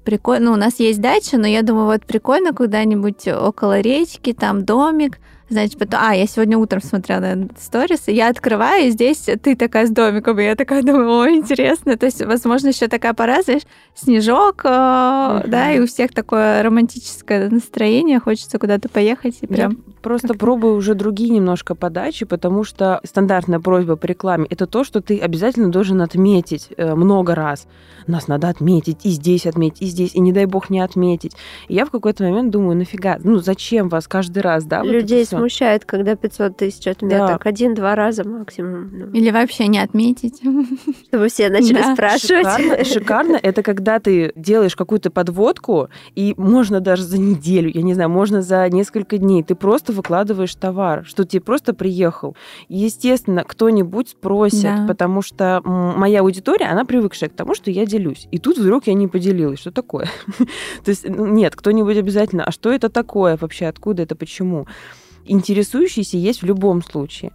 прикольно. 0.03 0.47
Ну, 0.47 0.53
у 0.53 0.57
нас 0.57 0.79
есть 0.79 0.99
дача, 0.99 1.37
но 1.37 1.47
я 1.47 1.61
думаю, 1.61 1.85
вот 1.85 2.05
прикольно 2.05 2.53
куда-нибудь 2.53 3.27
около 3.27 3.79
речки, 3.79 4.33
там 4.33 4.65
домик, 4.65 5.19
Значит, 5.51 5.77
потом... 5.77 5.99
А, 6.01 6.15
я 6.15 6.25
сегодня 6.27 6.57
утром 6.57 6.81
смотрела 6.81 7.35
сторис, 7.59 8.07
и 8.07 8.13
я 8.13 8.29
открываю, 8.29 8.87
и 8.87 8.91
здесь 8.91 9.27
ты 9.43 9.57
такая 9.57 9.85
с 9.85 9.89
домиком, 9.89 10.39
и 10.39 10.45
я 10.45 10.55
такая 10.55 10.81
думаю, 10.81 11.11
о, 11.11 11.29
интересно. 11.29 11.97
То 11.97 12.05
есть, 12.05 12.21
возможно, 12.25 12.69
еще 12.69 12.87
такая 12.87 13.13
пора, 13.13 13.41
знаешь, 13.41 13.63
снежок, 13.93 14.63
uh-huh. 14.63 15.45
да, 15.47 15.73
и 15.73 15.81
у 15.81 15.87
всех 15.87 16.13
такое 16.13 16.63
романтическое 16.63 17.49
настроение, 17.49 18.21
хочется 18.21 18.59
куда-то 18.59 18.87
поехать 18.87 19.39
и 19.41 19.47
прям... 19.47 19.71
Я 19.71 19.77
просто 20.01 20.35
пробую 20.35 20.75
уже 20.75 20.95
другие 20.95 21.31
немножко 21.31 21.75
подачи, 21.75 22.25
потому 22.25 22.63
что 22.63 23.01
стандартная 23.03 23.59
просьба 23.59 23.97
по 23.97 24.05
рекламе— 24.05 24.47
это 24.49 24.67
то, 24.67 24.85
что 24.85 25.01
ты 25.01 25.19
обязательно 25.19 25.69
должен 25.69 26.01
отметить 26.01 26.69
э, 26.77 26.95
много 26.95 27.35
раз. 27.35 27.67
Нас 28.07 28.29
надо 28.29 28.47
отметить, 28.47 28.99
и 29.03 29.09
здесь 29.09 29.45
отметить, 29.45 29.81
и 29.81 29.85
здесь, 29.87 30.15
и 30.15 30.21
не 30.21 30.31
дай 30.31 30.45
бог 30.45 30.69
не 30.69 30.79
отметить. 30.79 31.33
И 31.67 31.75
я 31.75 31.85
в 31.85 31.91
какой-то 31.91 32.23
момент 32.23 32.51
думаю, 32.51 32.77
нафига, 32.77 33.17
ну 33.21 33.39
зачем 33.39 33.89
вас 33.89 34.07
каждый 34.07 34.41
раз, 34.41 34.63
да? 34.63 34.81
Людей 34.81 35.25
вот 35.29 35.40
смущает, 35.41 35.85
когда 35.85 36.15
500 36.15 36.57
тысяч 36.57 36.87
отметок. 36.87 37.41
Да. 37.43 37.49
Один-два 37.49 37.95
раза 37.95 38.27
максимум. 38.27 38.89
Ну. 38.91 39.11
Или 39.11 39.31
вообще 39.31 39.67
не 39.67 39.79
отметить. 39.79 40.41
Чтобы 41.07 41.29
все 41.29 41.49
начали 41.49 41.81
да. 41.81 41.93
спрашивать. 41.93 42.47
Шикарно, 42.47 42.85
шикарно. 42.85 43.39
Это 43.41 43.63
когда 43.63 43.99
ты 43.99 44.31
делаешь 44.35 44.75
какую-то 44.75 45.09
подводку, 45.09 45.89
и 46.15 46.33
можно 46.37 46.79
даже 46.79 47.03
за 47.03 47.17
неделю, 47.19 47.71
я 47.73 47.81
не 47.81 47.93
знаю, 47.93 48.09
можно 48.09 48.41
за 48.41 48.67
несколько 48.69 49.17
дней, 49.17 49.43
ты 49.43 49.55
просто 49.55 49.93
выкладываешь 49.93 50.53
товар, 50.55 51.05
что 51.05 51.25
тебе 51.25 51.41
просто 51.41 51.73
приехал. 51.73 52.35
Естественно, 52.69 53.43
кто-нибудь 53.43 54.09
спросит, 54.09 54.63
да. 54.63 54.85
потому 54.87 55.21
что 55.21 55.61
моя 55.63 56.21
аудитория, 56.21 56.65
она 56.67 56.85
привыкшая 56.85 57.29
к 57.29 57.33
тому, 57.33 57.55
что 57.55 57.71
я 57.71 57.85
делюсь. 57.85 58.27
И 58.31 58.37
тут 58.37 58.57
вдруг 58.57 58.87
я 58.87 58.93
не 58.93 59.07
поделилась. 59.07 59.59
Что 59.59 59.71
такое? 59.71 60.07
То 60.83 60.89
есть, 60.89 61.07
ну, 61.07 61.25
нет, 61.25 61.55
кто-нибудь 61.55 61.97
обязательно, 61.97 62.43
а 62.43 62.51
что 62.51 62.71
это 62.71 62.89
такое 62.89 63.37
вообще, 63.39 63.67
откуда 63.67 64.03
это, 64.03 64.15
почему? 64.15 64.67
Интересующиеся 65.25 66.17
есть 66.17 66.41
в 66.41 66.45
любом 66.45 66.83
случае. 66.83 67.31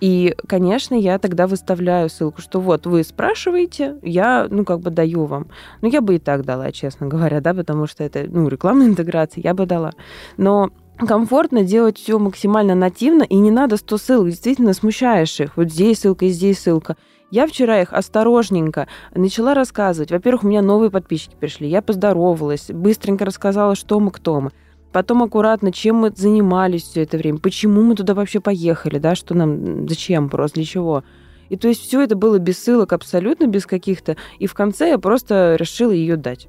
И, 0.00 0.34
конечно, 0.48 0.94
я 0.94 1.18
тогда 1.18 1.46
выставляю 1.46 2.10
ссылку, 2.10 2.42
что 2.42 2.60
вот 2.60 2.86
вы 2.86 3.04
спрашиваете, 3.04 3.96
я, 4.02 4.48
ну, 4.50 4.64
как 4.64 4.80
бы 4.80 4.90
даю 4.90 5.24
вам. 5.24 5.46
Ну, 5.80 5.88
я 5.88 6.00
бы 6.00 6.16
и 6.16 6.18
так 6.18 6.44
дала, 6.44 6.72
честно 6.72 7.06
говоря, 7.06 7.40
да, 7.40 7.54
потому 7.54 7.86
что 7.86 8.04
это, 8.04 8.26
ну, 8.28 8.48
рекламная 8.48 8.86
интеграция, 8.88 9.42
я 9.42 9.54
бы 9.54 9.66
дала. 9.66 9.92
Но 10.36 10.70
комфортно 10.98 11.62
делать 11.62 11.98
все 11.98 12.18
максимально 12.18 12.74
нативно, 12.74 13.22
и 13.22 13.36
не 13.36 13.50
надо 13.50 13.76
100 13.76 13.98
ссылок, 13.98 14.28
действительно 14.28 14.74
смущаешь 14.74 15.40
их. 15.40 15.56
Вот 15.56 15.70
здесь 15.70 16.00
ссылка, 16.00 16.28
здесь 16.28 16.58
ссылка. 16.58 16.96
Я 17.30 17.46
вчера 17.46 17.80
их 17.80 17.92
осторожненько 17.92 18.86
начала 19.14 19.54
рассказывать. 19.54 20.10
Во-первых, 20.12 20.44
у 20.44 20.48
меня 20.48 20.62
новые 20.62 20.90
подписчики 20.90 21.34
пришли. 21.38 21.68
Я 21.68 21.82
поздоровалась, 21.82 22.66
быстренько 22.68 23.24
рассказала, 23.24 23.74
что 23.74 23.98
мы, 23.98 24.10
кто 24.10 24.40
мы. 24.40 24.52
Потом 24.94 25.24
аккуратно, 25.24 25.72
чем 25.72 25.96
мы 25.96 26.12
занимались 26.14 26.84
все 26.84 27.02
это 27.02 27.18
время, 27.18 27.38
почему 27.38 27.82
мы 27.82 27.96
туда 27.96 28.14
вообще 28.14 28.38
поехали, 28.38 28.98
да, 28.98 29.16
что 29.16 29.34
нам, 29.34 29.88
зачем 29.88 30.28
просто, 30.28 30.54
для 30.60 30.64
чего. 30.64 31.02
И 31.48 31.56
то 31.56 31.66
есть 31.66 31.80
все 31.80 32.00
это 32.00 32.14
было 32.14 32.38
без 32.38 32.62
ссылок, 32.62 32.92
абсолютно 32.92 33.48
без 33.48 33.66
каких-то. 33.66 34.16
И 34.38 34.46
в 34.46 34.54
конце 34.54 34.90
я 34.90 34.98
просто 34.98 35.56
решила 35.58 35.90
ее 35.90 36.16
дать. 36.16 36.46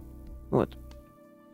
Вот 0.51 0.69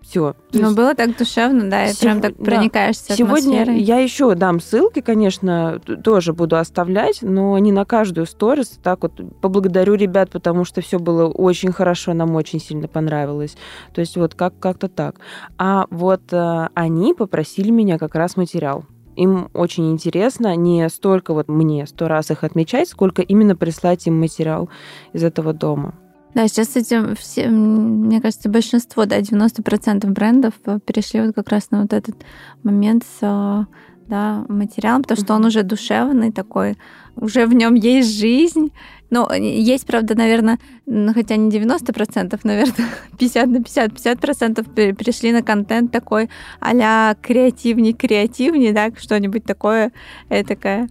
все. 0.01 0.35
Ну, 0.53 0.59
есть... 0.59 0.75
было 0.75 0.95
так 0.95 1.17
душевно, 1.17 1.69
да, 1.69 1.85
и 1.85 1.95
прям 1.95 2.21
так 2.21 2.35
проникаешься 2.35 3.09
да. 3.09 3.15
Сегодня 3.15 3.77
я 3.77 3.99
еще 3.99 4.33
дам 4.35 4.59
ссылки, 4.59 5.01
конечно, 5.01 5.79
тоже 6.03 6.33
буду 6.33 6.57
оставлять, 6.57 7.19
но 7.21 7.57
не 7.59 7.71
на 7.71 7.85
каждую 7.85 8.25
сторис. 8.25 8.79
Так 8.81 9.03
вот 9.03 9.13
поблагодарю 9.41 9.93
ребят, 9.95 10.31
потому 10.31 10.65
что 10.65 10.81
все 10.81 10.99
было 10.99 11.27
очень 11.27 11.71
хорошо, 11.71 12.13
нам 12.13 12.35
очень 12.35 12.59
сильно 12.59 12.87
понравилось. 12.87 13.55
То 13.93 14.01
есть 14.01 14.17
вот 14.17 14.33
как- 14.33 14.59
как-то 14.59 14.89
так. 14.89 15.15
А 15.57 15.85
вот 15.89 16.21
э, 16.31 16.67
они 16.73 17.13
попросили 17.13 17.69
меня 17.69 17.97
как 17.97 18.15
раз 18.15 18.37
материал. 18.37 18.85
Им 19.15 19.49
очень 19.53 19.91
интересно 19.91 20.55
не 20.55 20.87
столько 20.89 21.33
вот 21.33 21.47
мне 21.47 21.85
сто 21.85 22.07
раз 22.07 22.31
их 22.31 22.43
отмечать, 22.43 22.89
сколько 22.89 23.21
именно 23.21 23.55
прислать 23.55 24.07
им 24.07 24.19
материал 24.19 24.69
из 25.13 25.23
этого 25.23 25.53
дома. 25.53 25.93
Да, 26.33 26.47
сейчас 26.47 26.77
этим 26.77 27.15
все, 27.15 27.47
мне 27.49 28.21
кажется, 28.21 28.49
большинство, 28.49 29.05
да, 29.05 29.19
90% 29.19 30.07
брендов 30.07 30.53
э, 30.65 30.79
перешли 30.85 31.21
вот 31.21 31.35
как 31.35 31.49
раз 31.49 31.71
на 31.71 31.81
вот 31.81 31.91
этот 31.91 32.15
момент 32.63 33.03
с 33.03 33.17
э, 33.21 33.65
да, 34.07 34.45
материалом, 34.47 35.01
потому 35.01 35.21
что 35.21 35.33
он 35.33 35.45
уже 35.45 35.63
душевный 35.63 36.31
такой, 36.31 36.77
уже 37.17 37.45
в 37.45 37.53
нем 37.53 37.73
есть 37.75 38.17
жизнь. 38.17 38.71
Ну, 39.09 39.29
есть, 39.33 39.85
правда, 39.85 40.15
наверное, 40.15 40.57
ну, 40.85 41.13
хотя 41.13 41.35
не 41.35 41.49
90%, 41.49 42.39
наверное, 42.43 42.87
50 43.19 43.47
на 43.47 43.61
50, 43.61 43.91
50% 43.91 44.95
перешли 44.95 45.33
на 45.33 45.43
контент 45.43 45.91
такой 45.91 46.29
а-ля 46.61 47.17
креативней, 47.21 47.91
креативней, 47.91 48.71
да, 48.71 48.91
что-нибудь 48.97 49.43
такое, 49.43 49.91
такая 50.29 50.87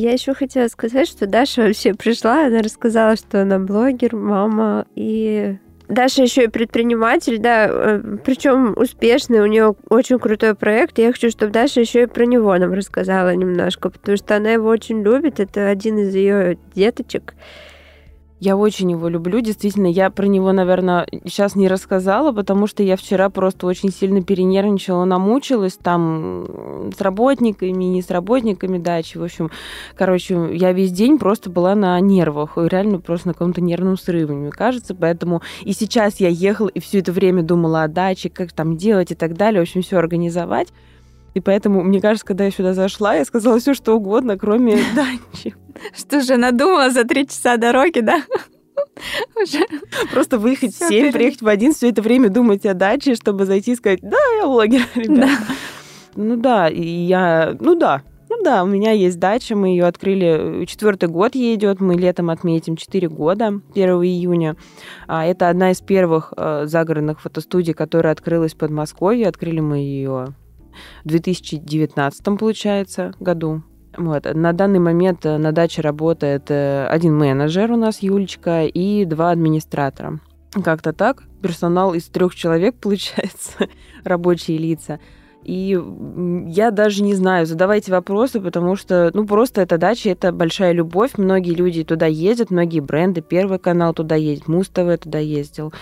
я 0.00 0.12
еще 0.12 0.34
хотела 0.34 0.68
сказать, 0.68 1.08
что 1.08 1.26
Даша 1.26 1.62
вообще 1.62 1.94
пришла, 1.94 2.46
она 2.46 2.62
рассказала, 2.62 3.16
что 3.16 3.42
она 3.42 3.58
блогер, 3.58 4.16
мама 4.16 4.86
и 4.94 5.56
Даша 5.88 6.22
еще 6.22 6.44
и 6.44 6.48
предприниматель, 6.48 7.38
да, 7.38 7.68
э, 7.68 8.00
причем 8.24 8.74
успешный, 8.76 9.40
у 9.40 9.46
нее 9.46 9.74
очень 9.90 10.18
крутой 10.18 10.54
проект. 10.54 10.98
Я 10.98 11.12
хочу, 11.12 11.30
чтобы 11.30 11.52
Даша 11.52 11.80
еще 11.80 12.04
и 12.04 12.06
про 12.06 12.24
него 12.24 12.56
нам 12.56 12.72
рассказала 12.72 13.34
немножко, 13.34 13.90
потому 13.90 14.16
что 14.16 14.36
она 14.36 14.50
его 14.52 14.68
очень 14.68 15.02
любит. 15.02 15.40
Это 15.40 15.68
один 15.68 15.98
из 15.98 16.14
ее 16.14 16.58
деточек. 16.74 17.34
Я 18.44 18.58
очень 18.58 18.90
его 18.90 19.08
люблю. 19.08 19.40
Действительно, 19.40 19.86
я 19.86 20.10
про 20.10 20.26
него, 20.26 20.52
наверное, 20.52 21.06
сейчас 21.24 21.56
не 21.56 21.66
рассказала, 21.66 22.30
потому 22.30 22.66
что 22.66 22.82
я 22.82 22.98
вчера 22.98 23.30
просто 23.30 23.66
очень 23.66 23.90
сильно 23.90 24.22
перенервничала, 24.22 25.06
намучилась 25.06 25.78
там 25.82 26.92
с 26.94 27.00
работниками, 27.00 27.84
не 27.84 28.02
с 28.02 28.10
работниками 28.10 28.76
дачи. 28.76 29.16
В 29.16 29.22
общем, 29.22 29.50
короче, 29.96 30.50
я 30.52 30.72
весь 30.72 30.92
день 30.92 31.18
просто 31.18 31.48
была 31.48 31.74
на 31.74 31.98
нервах, 32.00 32.58
реально 32.58 33.00
просто 33.00 33.28
на 33.28 33.32
каком-то 33.32 33.62
нервном 33.62 33.96
срыве, 33.96 34.34
мне 34.34 34.50
кажется. 34.50 34.94
Поэтому 34.94 35.40
и 35.62 35.72
сейчас 35.72 36.20
я 36.20 36.28
ехала 36.28 36.68
и 36.68 36.80
все 36.80 36.98
это 36.98 37.12
время 37.12 37.42
думала 37.42 37.84
о 37.84 37.88
даче, 37.88 38.28
как 38.28 38.52
там 38.52 38.76
делать 38.76 39.10
и 39.10 39.14
так 39.14 39.38
далее. 39.38 39.60
В 39.60 39.62
общем, 39.62 39.80
все 39.80 39.96
организовать. 39.96 40.68
И 41.34 41.40
поэтому, 41.40 41.82
мне 41.82 42.00
кажется, 42.00 42.24
когда 42.24 42.44
я 42.44 42.50
сюда 42.50 42.74
зашла, 42.74 43.14
я 43.14 43.24
сказала 43.24 43.58
все, 43.58 43.74
что 43.74 43.94
угодно, 43.94 44.38
кроме 44.38 44.76
дачи. 44.94 45.54
Что 45.96 46.20
же 46.20 46.36
надумала 46.36 46.90
за 46.90 47.04
три 47.04 47.26
часа 47.26 47.56
дороги, 47.56 48.00
да? 48.00 48.22
Уже. 49.42 49.60
Просто 50.12 50.38
выехать 50.38 50.74
в 50.74 50.88
7, 50.88 51.12
приехать 51.12 51.42
в 51.42 51.48
один, 51.48 51.74
все 51.74 51.90
это 51.90 52.02
время 52.02 52.28
думать 52.28 52.64
о 52.66 52.74
даче, 52.74 53.14
чтобы 53.16 53.44
зайти 53.44 53.72
и 53.72 53.76
сказать, 53.76 54.00
да, 54.02 54.16
я 54.38 54.46
блогер, 54.46 54.82
ребята. 54.94 55.20
Да. 55.20 55.38
Ну 56.16 56.36
да, 56.36 56.68
и 56.68 56.82
я, 56.82 57.56
ну 57.58 57.74
да, 57.74 58.02
ну 58.28 58.42
да, 58.44 58.62
у 58.62 58.66
меня 58.66 58.92
есть 58.92 59.18
дача, 59.18 59.56
мы 59.56 59.68
ее 59.68 59.86
открыли, 59.86 60.64
четвертый 60.66 61.08
год 61.08 61.34
ей 61.34 61.56
идет, 61.56 61.80
мы 61.80 61.94
летом 61.94 62.30
отметим 62.30 62.76
4 62.76 63.08
года, 63.08 63.60
1 63.74 63.88
июня. 64.02 64.56
А 65.08 65.26
это 65.26 65.48
одна 65.48 65.72
из 65.72 65.80
первых 65.80 66.32
э, 66.36 66.66
загородных 66.66 67.20
фотостудий, 67.20 67.74
которая 67.74 68.12
открылась 68.12 68.54
в 68.54 68.58
Подмосковье. 68.58 69.28
Открыли 69.28 69.58
мы 69.60 69.78
ее 69.78 70.34
в 71.04 71.08
2019, 71.08 72.38
получается, 72.38 73.12
году. 73.20 73.62
Вот. 73.96 74.26
На 74.34 74.52
данный 74.52 74.80
момент 74.80 75.24
э, 75.24 75.36
на 75.38 75.52
даче 75.52 75.82
работает 75.82 76.50
э, 76.50 76.86
один 76.86 77.16
менеджер 77.16 77.70
у 77.72 77.76
нас, 77.76 78.02
Юлечка, 78.02 78.64
и 78.64 79.04
два 79.04 79.30
администратора. 79.30 80.20
Как-то 80.64 80.92
так. 80.92 81.22
Персонал 81.42 81.94
из 81.94 82.04
трех 82.06 82.34
человек, 82.34 82.74
получается, 82.80 83.68
рабочие 84.04 84.58
лица. 84.58 85.00
И 85.44 85.78
я 86.48 86.70
даже 86.70 87.02
не 87.02 87.14
знаю, 87.14 87.44
задавайте 87.44 87.92
вопросы, 87.92 88.40
потому 88.40 88.76
что, 88.76 89.10
ну, 89.12 89.26
просто 89.26 89.60
эта 89.60 89.76
дача, 89.76 90.08
это 90.08 90.32
большая 90.32 90.72
любовь. 90.72 91.12
Многие 91.18 91.54
люди 91.54 91.84
туда 91.84 92.06
ездят, 92.06 92.50
многие 92.50 92.80
бренды. 92.80 93.20
Первый 93.20 93.58
канал 93.58 93.92
туда 93.92 94.14
ездит, 94.14 94.48
Муз 94.48 94.68
ТВ 94.68 94.98
туда 95.02 95.18
ездил 95.18 95.72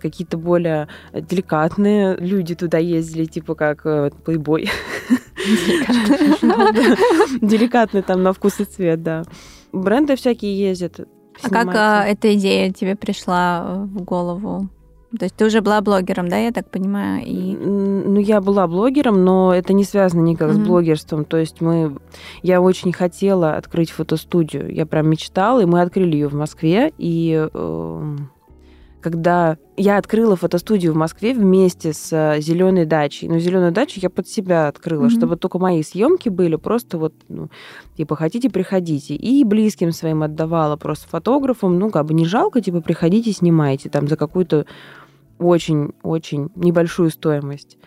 какие-то 0.00 0.36
более 0.36 0.88
деликатные 1.12 2.16
люди 2.16 2.54
туда 2.54 2.78
ездили, 2.78 3.24
типа 3.24 3.54
как 3.54 3.82
плейбой. 4.24 4.70
Деликатный 7.40 8.02
там 8.02 8.22
на 8.22 8.32
вкус 8.32 8.60
и 8.60 8.64
цвет, 8.64 9.02
да. 9.02 9.22
Бренды 9.72 10.16
всякие 10.16 10.58
ездят. 10.58 11.00
А 11.42 11.50
как 11.50 11.68
а, 11.74 12.04
эта 12.04 12.34
идея 12.34 12.72
тебе 12.72 12.96
пришла 12.96 13.84
в 13.84 14.02
голову? 14.02 14.68
То 15.18 15.24
есть 15.24 15.36
ты 15.36 15.46
уже 15.46 15.60
была 15.60 15.80
блогером, 15.80 16.28
да, 16.28 16.36
я 16.36 16.52
так 16.52 16.70
понимаю? 16.70 17.24
И... 17.24 17.56
Ну, 17.56 18.18
я 18.18 18.40
была 18.40 18.66
блогером, 18.66 19.24
но 19.24 19.54
это 19.54 19.72
не 19.72 19.84
связано 19.84 20.22
никак 20.22 20.50
mm-hmm. 20.50 20.64
с 20.64 20.66
блогерством. 20.66 21.24
То 21.24 21.36
есть 21.36 21.60
мы... 21.60 21.96
Я 22.42 22.60
очень 22.60 22.92
хотела 22.92 23.54
открыть 23.54 23.90
фотостудию. 23.90 24.72
Я 24.72 24.84
прям 24.84 25.08
мечтала, 25.08 25.60
и 25.60 25.66
мы 25.66 25.80
открыли 25.80 26.14
ее 26.14 26.28
в 26.28 26.34
Москве. 26.34 26.92
И 26.98 27.48
э, 27.52 28.16
когда 29.06 29.56
я 29.76 29.98
открыла 29.98 30.34
фотостудию 30.34 30.92
в 30.92 30.96
Москве 30.96 31.32
вместе 31.32 31.92
с 31.92 32.12
э, 32.12 32.40
зеленой 32.40 32.86
дачей. 32.86 33.28
Но 33.28 33.38
зеленую 33.38 33.70
дачу 33.70 34.00
я 34.02 34.10
под 34.10 34.26
себя 34.26 34.66
открыла, 34.66 35.04
mm-hmm. 35.04 35.10
чтобы 35.10 35.36
только 35.36 35.60
мои 35.60 35.84
съемки 35.84 36.28
были 36.28 36.56
просто 36.56 36.98
вот, 36.98 37.14
ну, 37.28 37.48
типа, 37.96 38.16
хотите, 38.16 38.50
приходите. 38.50 39.14
И 39.14 39.44
близким 39.44 39.92
своим 39.92 40.24
отдавала 40.24 40.74
просто 40.74 41.06
фотографам, 41.06 41.78
ну, 41.78 41.90
как 41.90 42.06
бы 42.06 42.14
не 42.14 42.26
жалко, 42.26 42.60
типа, 42.60 42.80
приходите, 42.80 43.30
снимайте 43.30 43.90
там 43.90 44.08
за 44.08 44.16
какую-то 44.16 44.66
очень-очень 45.38 46.48
небольшую 46.56 47.10
стоимость. 47.10 47.78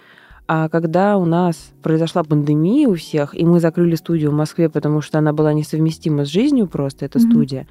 А 0.48 0.70
когда 0.70 1.18
у 1.18 1.26
нас 1.26 1.74
произошла 1.84 2.24
пандемия 2.24 2.88
у 2.88 2.96
всех, 2.96 3.38
и 3.38 3.44
мы 3.44 3.60
закрыли 3.60 3.96
студию 3.96 4.32
в 4.32 4.36
Москве, 4.36 4.70
потому 4.70 5.02
что 5.02 5.18
она 5.18 5.34
была 5.34 5.52
несовместима 5.52 6.24
с 6.24 6.30
жизнью 6.30 6.68
просто, 6.68 7.04
эта 7.04 7.20
mm-hmm. 7.20 7.30
студия, 7.30 7.68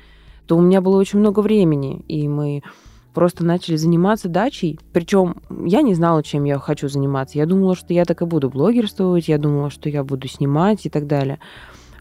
то 0.47 0.55
у 0.59 0.61
меня 0.61 0.83
было 0.83 0.99
очень 0.99 1.19
много 1.19 1.41
времени, 1.41 2.05
и 2.09 2.29
мы 2.29 2.63
просто 3.19 3.45
начали 3.45 3.75
заниматься 3.75 4.29
дачей. 4.29 4.79
Причем 4.93 5.39
я 5.67 5.83
не 5.83 5.93
знала, 5.95 6.23
чем 6.23 6.45
я 6.45 6.57
хочу 6.61 6.89
заниматься. 6.89 7.37
Я 7.37 7.47
думала, 7.47 7.75
что 7.75 7.93
я 7.93 8.05
так 8.05 8.23
и 8.23 8.25
буду 8.25 8.49
блогерствовать, 8.49 9.27
я 9.27 9.39
думала, 9.39 9.71
что 9.71 9.89
я 9.89 10.05
буду 10.05 10.29
снимать 10.29 10.87
и 10.87 10.89
так 10.89 11.09
далее. 11.09 11.41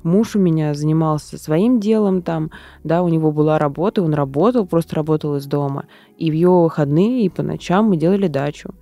Муж 0.04 0.36
у 0.36 0.40
меня 0.40 0.76
занимался 0.76 1.40
своим 1.40 1.80
делом 1.80 2.22
там, 2.22 2.52
да, 2.84 3.02
у 3.02 3.08
него 3.08 3.32
была 3.32 3.58
работа, 3.58 4.04
он 4.04 4.14
работал, 4.14 4.68
просто 4.68 4.96
работал 4.96 5.36
из 5.38 5.48
дома. 5.48 5.86
И 6.20 6.30
в 6.30 6.36
его 6.36 6.62
выходные, 6.62 7.26
и 7.26 7.30
по 7.30 7.42
ночам 7.42 7.86
мы 7.86 7.98
делали 7.98 8.28
дачу. 8.28 8.76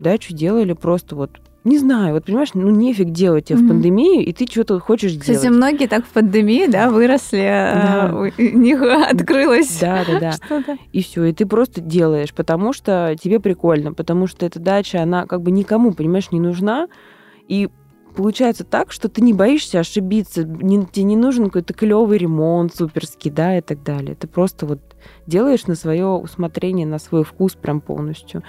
Дачу 0.00 0.34
делали 0.34 0.72
просто 0.72 1.14
вот 1.14 1.38
не 1.68 1.78
знаю, 1.78 2.14
вот 2.14 2.24
понимаешь, 2.24 2.50
ну 2.54 2.70
нефиг 2.70 3.10
делать 3.10 3.46
тебе 3.46 3.58
mm-hmm. 3.58 3.64
в 3.64 3.68
пандемию, 3.68 4.24
и 4.24 4.32
ты 4.32 4.46
что-то 4.46 4.80
хочешь 4.80 5.12
Кстати, 5.12 5.26
делать. 5.26 5.38
Кстати, 5.40 5.52
многие 5.52 5.86
так 5.86 6.04
в 6.04 6.08
пандемии, 6.08 6.66
да, 6.66 6.90
выросли, 6.90 7.46
а, 7.46 8.08
да. 8.08 8.16
у 8.16 8.58
них 8.58 8.82
открылось. 8.82 9.78
Да, 9.80 10.04
да, 10.06 10.20
да. 10.20 10.32
Что-то. 10.44 10.78
И 10.92 11.02
все, 11.02 11.24
и 11.24 11.32
ты 11.32 11.46
просто 11.46 11.80
делаешь, 11.80 12.34
потому 12.34 12.72
что 12.72 13.16
тебе 13.20 13.40
прикольно, 13.40 13.92
потому 13.92 14.26
что 14.26 14.46
эта 14.46 14.58
дача, 14.58 15.02
она 15.02 15.26
как 15.26 15.42
бы 15.42 15.50
никому, 15.50 15.92
понимаешь, 15.92 16.30
не 16.32 16.40
нужна, 16.40 16.88
и 17.48 17.68
получается 18.18 18.64
так, 18.64 18.90
что 18.90 19.08
ты 19.08 19.20
не 19.20 19.32
боишься 19.32 19.78
ошибиться, 19.78 20.42
не, 20.42 20.84
тебе 20.86 21.04
не 21.04 21.16
нужен 21.16 21.46
какой-то 21.46 21.72
клевый 21.72 22.18
ремонт 22.18 22.74
суперский, 22.74 23.30
да, 23.30 23.58
и 23.58 23.60
так 23.60 23.82
далее. 23.84 24.16
Ты 24.16 24.26
просто 24.26 24.66
вот 24.66 24.80
делаешь 25.26 25.66
на 25.66 25.76
свое 25.76 26.06
усмотрение, 26.06 26.86
на 26.86 26.98
свой 26.98 27.22
вкус 27.22 27.54
прям 27.54 27.80
полностью. 27.80 28.42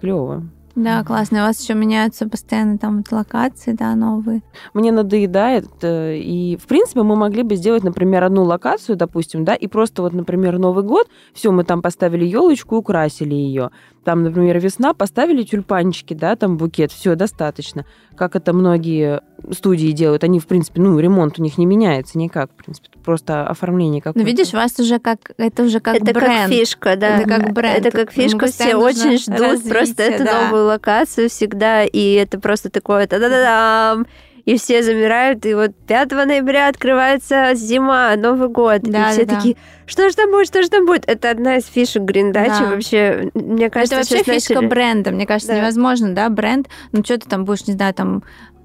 Клево. 0.00 0.44
Да, 0.74 1.04
классно. 1.04 1.38
У 1.38 1.46
вас 1.46 1.62
еще 1.62 1.74
меняются 1.74 2.28
постоянно 2.28 2.78
там 2.78 2.98
вот 2.98 3.12
локации, 3.12 3.72
да, 3.72 3.94
новые. 3.94 4.42
Мне 4.72 4.90
надоедает, 4.90 5.66
э, 5.82 6.16
и, 6.16 6.56
в 6.56 6.66
принципе, 6.66 7.02
мы 7.02 7.14
могли 7.14 7.44
бы 7.44 7.54
сделать, 7.54 7.84
например, 7.84 8.24
одну 8.24 8.42
локацию, 8.42 8.96
допустим, 8.96 9.44
да, 9.44 9.54
и 9.54 9.68
просто 9.68 10.02
вот, 10.02 10.12
например, 10.12 10.58
Новый 10.58 10.82
год, 10.82 11.08
все, 11.32 11.52
мы 11.52 11.62
там 11.62 11.80
поставили 11.80 12.24
елочку, 12.24 12.76
украсили 12.76 13.34
ее 13.34 13.70
там, 14.04 14.22
например, 14.22 14.58
весна, 14.58 14.94
поставили 14.94 15.42
тюльпанчики, 15.42 16.14
да, 16.14 16.36
там 16.36 16.56
букет, 16.56 16.92
все, 16.92 17.14
достаточно. 17.14 17.84
Как 18.16 18.36
это 18.36 18.52
многие 18.52 19.22
студии 19.50 19.90
делают, 19.92 20.22
они, 20.24 20.38
в 20.38 20.46
принципе, 20.46 20.80
ну, 20.80 20.98
ремонт 20.98 21.38
у 21.38 21.42
них 21.42 21.58
не 21.58 21.66
меняется 21.66 22.18
никак, 22.18 22.50
в 22.52 22.62
принципе, 22.62 22.88
просто 23.04 23.46
оформление 23.46 24.00
какое-то. 24.00 24.20
Ну, 24.20 24.26
видишь, 24.26 24.54
у 24.54 24.56
вас 24.56 24.78
уже 24.78 24.98
как, 24.98 25.32
это 25.36 25.64
уже 25.64 25.80
как 25.80 25.96
это 25.96 26.12
бренд. 26.12 26.48
как 26.48 26.48
фишка, 26.48 26.96
да. 26.96 27.18
Это 27.18 27.28
как 27.28 27.52
бренд. 27.52 27.78
Это 27.78 27.90
как 27.90 28.12
фишка, 28.12 28.46
все 28.46 28.76
очень 28.76 29.18
ждут 29.18 29.40
развитие, 29.40 29.72
просто 29.72 30.02
эту 30.02 30.24
да. 30.24 30.44
новую 30.44 30.66
локацию 30.66 31.28
всегда, 31.28 31.84
и 31.84 32.12
это 32.12 32.38
просто 32.38 32.70
такое 32.70 33.06
та-да-да-дам, 33.06 34.06
и 34.44 34.58
все 34.58 34.82
замирают, 34.82 35.46
и 35.46 35.54
вот 35.54 35.72
5 35.86 36.12
ноября 36.12 36.68
открывается 36.68 37.54
зима, 37.54 38.14
Новый 38.16 38.48
год, 38.48 38.82
да, 38.82 39.10
и 39.10 39.12
все 39.12 39.24
да, 39.24 39.36
такие, 39.36 39.56
что 39.86 40.08
же 40.08 40.16
там 40.16 40.30
будет, 40.30 40.46
что 40.46 40.62
же 40.62 40.68
там 40.68 40.86
будет? 40.86 41.04
Это 41.08 41.30
одна 41.30 41.56
из 41.56 41.66
фишек 41.66 42.02
Гриндачи 42.02 42.60
да. 42.60 42.70
вообще, 42.70 43.30
мне 43.34 43.70
кажется, 43.70 43.96
Это 43.96 44.08
вообще 44.08 44.32
фишка 44.32 44.54
начали... 44.54 44.68
бренда, 44.68 45.10
мне 45.12 45.26
кажется, 45.26 45.52
да. 45.52 45.60
невозможно, 45.60 46.14
да, 46.14 46.28
бренд, 46.28 46.68
ну 46.92 47.02
что 47.04 47.18
ты 47.18 47.28
там 47.28 47.44
будешь, 47.44 47.66
не 47.66 47.74
знаю, 47.74 47.94
там 47.94 48.22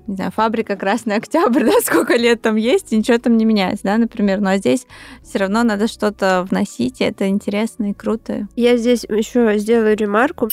не 0.09 0.15
знаю, 0.15 0.31
фабрика 0.31 0.75
Красный 0.75 1.17
Октябрь, 1.17 1.63
да, 1.65 1.79
сколько 1.83 2.15
лет 2.15 2.41
там 2.41 2.55
есть, 2.55 2.91
и 2.91 2.97
ничего 2.97 3.17
там 3.19 3.37
не 3.37 3.45
меняется, 3.45 3.83
да, 3.83 3.97
например. 3.97 4.41
Ну 4.41 4.49
а 4.49 4.57
здесь 4.57 4.87
все 5.23 5.37
равно 5.37 5.61
надо 5.61 5.87
что-то 5.87 6.47
вносить, 6.49 6.99
и 6.99 7.03
это 7.03 7.27
интересно 7.27 7.91
и 7.91 7.93
круто. 7.93 8.47
Я 8.55 8.75
здесь 8.77 9.05
еще 9.07 9.57
сделаю 9.59 9.95
ремарку. 9.95 10.49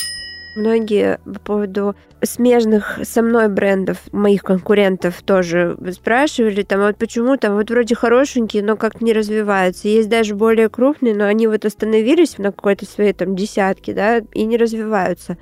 Многие 0.56 1.20
по 1.26 1.38
поводу 1.38 1.96
смежных 2.22 2.98
со 3.02 3.20
мной 3.20 3.48
брендов, 3.48 3.98
моих 4.10 4.42
конкурентов 4.42 5.20
тоже 5.22 5.76
спрашивали, 5.92 6.62
там, 6.62 6.80
а 6.80 6.86
вот 6.86 6.96
почему 6.96 7.36
там 7.36 7.56
вот 7.56 7.68
вроде 7.68 7.94
хорошенькие, 7.94 8.62
но 8.62 8.74
как-то 8.76 9.04
не 9.04 9.12
развиваются. 9.12 9.88
Есть 9.88 10.08
даже 10.08 10.34
более 10.34 10.70
крупные, 10.70 11.14
но 11.14 11.26
они 11.26 11.46
вот 11.46 11.66
остановились 11.66 12.38
на 12.38 12.52
какой-то 12.52 12.86
своей 12.86 13.12
там 13.12 13.36
десятке, 13.36 13.92
да, 13.92 14.22
и 14.32 14.44
не 14.46 14.56
развиваются. 14.56 15.36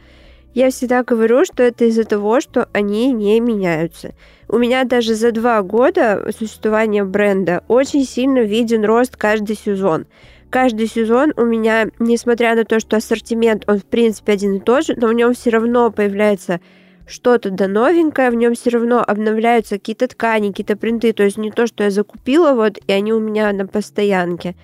Я 0.53 0.73
всегда 0.73 1.05
говорю, 1.05 1.45
что 1.45 1.63
это 1.63 1.85
из-за 1.85 2.03
того, 2.03 2.41
что 2.41 2.69
они 2.73 3.13
не 3.13 3.39
меняются. 3.39 4.15
У 4.49 4.59
меня 4.59 4.83
даже 4.83 5.15
за 5.15 5.31
два 5.31 5.63
года 5.63 6.29
существования 6.37 7.05
бренда 7.05 7.63
очень 7.69 8.05
сильно 8.05 8.41
виден 8.41 8.85
рост 8.85 9.17
каждый 9.17 9.55
сезон 9.55 10.07
каждый 10.55 10.87
сезон 10.87 11.33
у 11.37 11.45
меня, 11.45 11.89
несмотря 11.99 12.55
на 12.55 12.65
то, 12.65 12.79
что 12.79 12.97
ассортимент, 12.97 13.65
он 13.67 13.81
в 13.81 13.85
принципе 13.85 14.35
один 14.35 14.55
и 14.55 14.61
тот 14.61 14.87
же, 14.87 14.95
но 14.97 15.09
в 15.09 15.13
нем 15.13 15.35
все 15.35 15.51
равно 15.51 15.91
появляется 15.91 16.61
что-то 17.09 17.51
да 17.51 17.67
новенькое, 17.67 18.31
в 18.31 18.37
нем 18.37 18.55
все 18.55 18.71
равно 18.71 19.03
обновляются 19.05 19.79
какие-то 19.79 20.07
ткани, 20.07 20.51
какие-то 20.51 20.77
принты, 20.77 21.13
то 21.13 21.25
есть 21.25 21.39
не 21.39 21.51
то, 21.51 21.67
что 21.67 21.83
я 21.83 21.91
закупила, 21.91 22.53
вот, 22.53 22.79
и 22.87 22.93
они 22.93 23.13
у 23.13 23.19
меня 23.19 23.53
на 23.53 23.67
постоянке. 23.67 24.55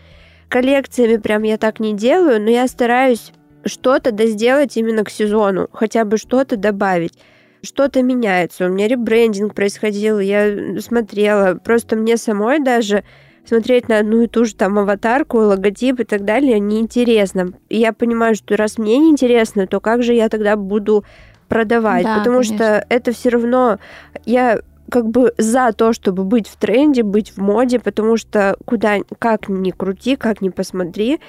Коллекциями 0.48 1.16
прям 1.16 1.42
я 1.42 1.58
так 1.58 1.80
не 1.80 1.92
делаю, 1.92 2.40
но 2.40 2.50
я 2.50 2.68
стараюсь 2.68 3.32
что-то 3.64 4.12
да 4.12 4.26
сделать 4.26 4.76
именно 4.76 5.02
к 5.02 5.10
сезону, 5.10 5.68
хотя 5.72 6.04
бы 6.04 6.18
что-то 6.18 6.56
добавить. 6.56 7.18
Что-то 7.64 8.00
меняется, 8.04 8.66
у 8.66 8.68
меня 8.68 8.86
ребрендинг 8.86 9.56
происходил, 9.56 10.20
я 10.20 10.78
смотрела, 10.78 11.56
просто 11.56 11.96
мне 11.96 12.16
самой 12.16 12.60
даже 12.60 13.02
смотреть 13.50 13.88
на 13.88 13.98
одну 13.98 14.22
и 14.22 14.26
ту 14.28 14.44
же 14.44 14.54
там 14.54 14.78
аватарку, 14.78 15.38
логотип 15.38 15.98
и 15.98 16.04
так 16.04 16.24
далее 16.24 16.60
неинтересно. 16.60 17.52
И 17.68 17.78
я 17.78 17.92
понимаю, 17.92 18.36
что 18.36 18.56
раз 18.56 18.78
мне 18.78 18.98
неинтересно, 18.98 19.66
то 19.66 19.80
как 19.80 20.04
же 20.04 20.14
я 20.14 20.28
тогда 20.28 20.54
буду 20.54 21.04
продавать? 21.48 22.04
Да, 22.04 22.18
Потому 22.18 22.36
конечно. 22.36 22.56
что 22.56 22.86
это 22.88 23.12
все 23.12 23.30
равно 23.30 23.78
я 24.24 24.60
как 24.88 25.08
бы 25.08 25.32
за 25.36 25.72
то, 25.72 25.92
чтобы 25.92 26.22
быть 26.22 26.46
в 26.46 26.56
тренде, 26.56 27.02
быть 27.02 27.30
в 27.30 27.38
моде, 27.38 27.80
потому 27.80 28.16
что 28.16 28.56
куда, 28.64 28.98
как 29.18 29.48
ни 29.48 29.72
крути, 29.72 30.14
как 30.14 30.42
ни 30.42 30.48
посмотри, 30.50 31.20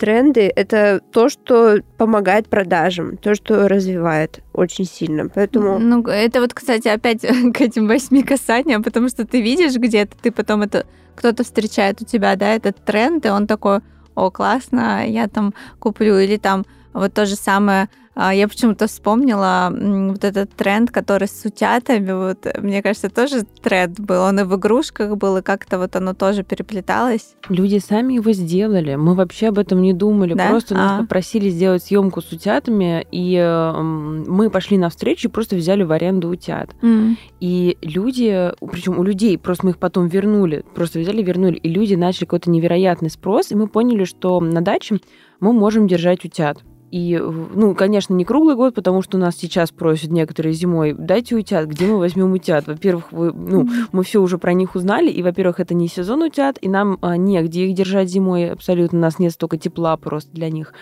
тренды— 0.00 0.50
это 0.56 1.00
то, 1.12 1.28
что 1.28 1.82
помогает 1.98 2.48
продажам, 2.48 3.18
то, 3.18 3.34
что 3.34 3.68
развивает 3.68 4.40
очень 4.54 4.86
сильно. 4.86 5.28
Поэтому... 5.28 5.78
Ну, 5.78 6.02
это 6.08 6.40
вот, 6.40 6.54
кстати, 6.54 6.88
опять 6.88 7.20
к 7.54 7.60
этим 7.60 7.86
восьми 7.86 8.22
касаниям, 8.22 8.82
потому 8.82 9.08
что 9.08 9.26
ты 9.26 9.42
видишь 9.42 9.76
где-то, 9.76 10.16
ты 10.20 10.32
потом 10.32 10.62
это... 10.62 10.86
Кто-то 11.16 11.44
встречает 11.44 12.00
у 12.00 12.06
тебя, 12.06 12.34
да, 12.34 12.54
этот 12.54 12.82
тренд, 12.82 13.26
и 13.26 13.28
он 13.28 13.46
такой, 13.46 13.80
о, 14.14 14.30
классно, 14.30 15.06
я 15.06 15.28
там 15.28 15.52
куплю. 15.78 16.18
Или 16.18 16.38
там 16.38 16.64
вот 16.94 17.12
то 17.12 17.26
же 17.26 17.36
самое 17.36 17.90
я 18.16 18.48
почему-то 18.48 18.86
вспомнила 18.86 19.72
вот 19.72 20.24
этот 20.24 20.50
тренд, 20.50 20.90
который 20.90 21.28
с 21.28 21.44
утятами, 21.44 22.12
вот, 22.12 22.46
мне 22.60 22.82
кажется, 22.82 23.08
тоже 23.08 23.44
тренд 23.62 23.98
был. 24.00 24.22
Он 24.22 24.40
и 24.40 24.42
в 24.42 24.56
игрушках 24.56 25.16
был, 25.16 25.38
и 25.38 25.42
как-то 25.42 25.78
вот 25.78 25.96
оно 25.96 26.12
тоже 26.14 26.42
переплеталось. 26.42 27.34
Люди 27.48 27.78
сами 27.78 28.14
его 28.14 28.32
сделали. 28.32 28.96
Мы 28.96 29.14
вообще 29.14 29.48
об 29.48 29.58
этом 29.58 29.80
не 29.80 29.92
думали. 29.92 30.34
Да? 30.34 30.48
Просто 30.48 30.74
нас 30.74 30.92
а. 30.92 31.02
попросили 31.02 31.48
сделать 31.50 31.84
съемку 31.84 32.20
с 32.20 32.30
утятами, 32.32 33.06
и 33.10 33.38
мы 33.80 34.50
пошли 34.50 34.76
навстречу 34.76 35.28
и 35.28 35.30
просто 35.30 35.56
взяли 35.56 35.82
в 35.82 35.92
аренду 35.92 36.28
утят. 36.28 36.74
Mm. 36.82 37.16
И 37.40 37.78
люди, 37.80 38.52
причем 38.70 38.98
у 38.98 39.02
людей, 39.02 39.38
просто 39.38 39.66
мы 39.66 39.70
их 39.72 39.78
потом 39.78 40.08
вернули, 40.08 40.64
просто 40.74 40.98
взяли, 40.98 41.22
вернули, 41.22 41.56
и 41.56 41.68
люди 41.68 41.94
начали 41.94 42.24
какой-то 42.24 42.50
невероятный 42.50 43.10
спрос, 43.10 43.50
и 43.50 43.54
мы 43.54 43.66
поняли, 43.66 44.04
что 44.04 44.40
на 44.40 44.60
даче 44.60 44.98
мы 45.40 45.52
можем 45.52 45.86
держать 45.86 46.24
утят. 46.24 46.58
И, 46.90 47.16
ну, 47.18 47.74
конечно, 47.74 48.14
не 48.14 48.24
круглый 48.24 48.56
год, 48.56 48.74
потому 48.74 49.02
что 49.02 49.16
у 49.16 49.20
нас 49.20 49.36
сейчас 49.36 49.70
просят 49.70 50.10
некоторые 50.10 50.52
зимой, 50.52 50.92
дайте 50.92 51.36
утят, 51.36 51.66
где 51.66 51.86
мы 51.86 51.98
возьмем 51.98 52.32
утят? 52.32 52.66
Во-первых, 52.66 53.12
вы, 53.12 53.32
ну, 53.32 53.68
мы 53.92 54.02
все 54.02 54.20
уже 54.20 54.38
про 54.38 54.52
них 54.52 54.74
узнали, 54.74 55.08
и, 55.10 55.22
во-первых, 55.22 55.60
это 55.60 55.74
не 55.74 55.86
сезон 55.86 56.22
утят, 56.22 56.58
и 56.60 56.68
нам 56.68 56.98
а, 57.00 57.16
негде 57.16 57.66
их 57.66 57.74
держать 57.74 58.08
зимой 58.08 58.50
абсолютно, 58.50 58.98
у 58.98 59.02
нас 59.02 59.18
нет 59.18 59.32
столько 59.32 59.56
тепла 59.56 59.96
просто 59.96 60.32
для 60.32 60.50
них. 60.50 60.74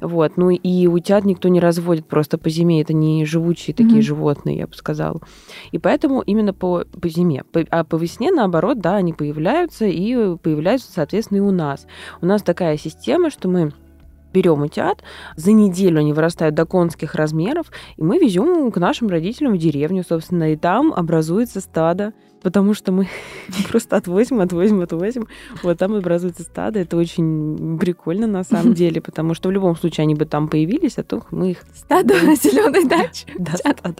Вот, 0.00 0.36
ну 0.36 0.50
и 0.50 0.86
утят 0.86 1.24
никто 1.24 1.48
не 1.48 1.60
разводит 1.60 2.06
просто 2.06 2.36
по 2.36 2.50
зиме, 2.50 2.82
это 2.82 2.92
не 2.92 3.24
живучие 3.24 3.74
такие 3.74 4.00
mm-hmm. 4.00 4.02
животные, 4.02 4.58
я 4.58 4.66
бы 4.66 4.74
сказала. 4.74 5.20
И 5.72 5.78
поэтому 5.78 6.20
именно 6.20 6.52
по, 6.52 6.84
по 7.00 7.08
зиме. 7.08 7.44
По, 7.52 7.64
а 7.70 7.84
по 7.84 7.96
весне, 7.96 8.30
наоборот, 8.30 8.80
да, 8.80 8.96
они 8.96 9.14
появляются, 9.14 9.86
и 9.86 10.36
появляются, 10.36 10.92
соответственно, 10.92 11.38
и 11.38 11.40
у 11.40 11.50
нас. 11.50 11.86
У 12.20 12.26
нас 12.26 12.42
такая 12.42 12.76
система, 12.76 13.30
что 13.30 13.48
мы 13.48 13.72
берем 14.34 14.62
утят, 14.62 15.02
за 15.36 15.52
неделю 15.52 16.00
они 16.00 16.12
вырастают 16.12 16.54
до 16.54 16.66
конских 16.66 17.14
размеров, 17.14 17.68
и 17.96 18.02
мы 18.02 18.18
везем 18.18 18.70
к 18.72 18.76
нашим 18.76 19.08
родителям 19.08 19.54
в 19.54 19.58
деревню, 19.58 20.04
собственно, 20.06 20.52
и 20.52 20.56
там 20.56 20.92
образуется 20.92 21.60
стадо, 21.60 22.12
потому 22.42 22.74
что 22.74 22.92
мы 22.92 23.08
просто 23.70 23.96
отвозим, 23.96 24.40
отвозим, 24.40 24.80
отвозим. 24.80 25.28
Вот 25.62 25.78
там 25.78 25.94
образуется 25.94 26.42
стадо. 26.42 26.80
Это 26.80 26.96
очень 26.96 27.78
прикольно 27.78 28.26
на 28.26 28.44
самом 28.44 28.74
деле, 28.82 29.00
потому 29.00 29.34
что 29.34 29.48
в 29.48 29.52
любом 29.52 29.76
случае 29.76 30.02
они 30.02 30.14
бы 30.14 30.26
там 30.26 30.48
появились, 30.48 30.98
а 30.98 31.04
то 31.04 31.22
мы 31.30 31.52
их... 31.52 31.64
Стадо 31.74 32.14
на 32.22 32.34
зеленой 32.36 32.84
даче. 32.88 33.26
Да, 33.38 33.56
стадо. 33.56 33.94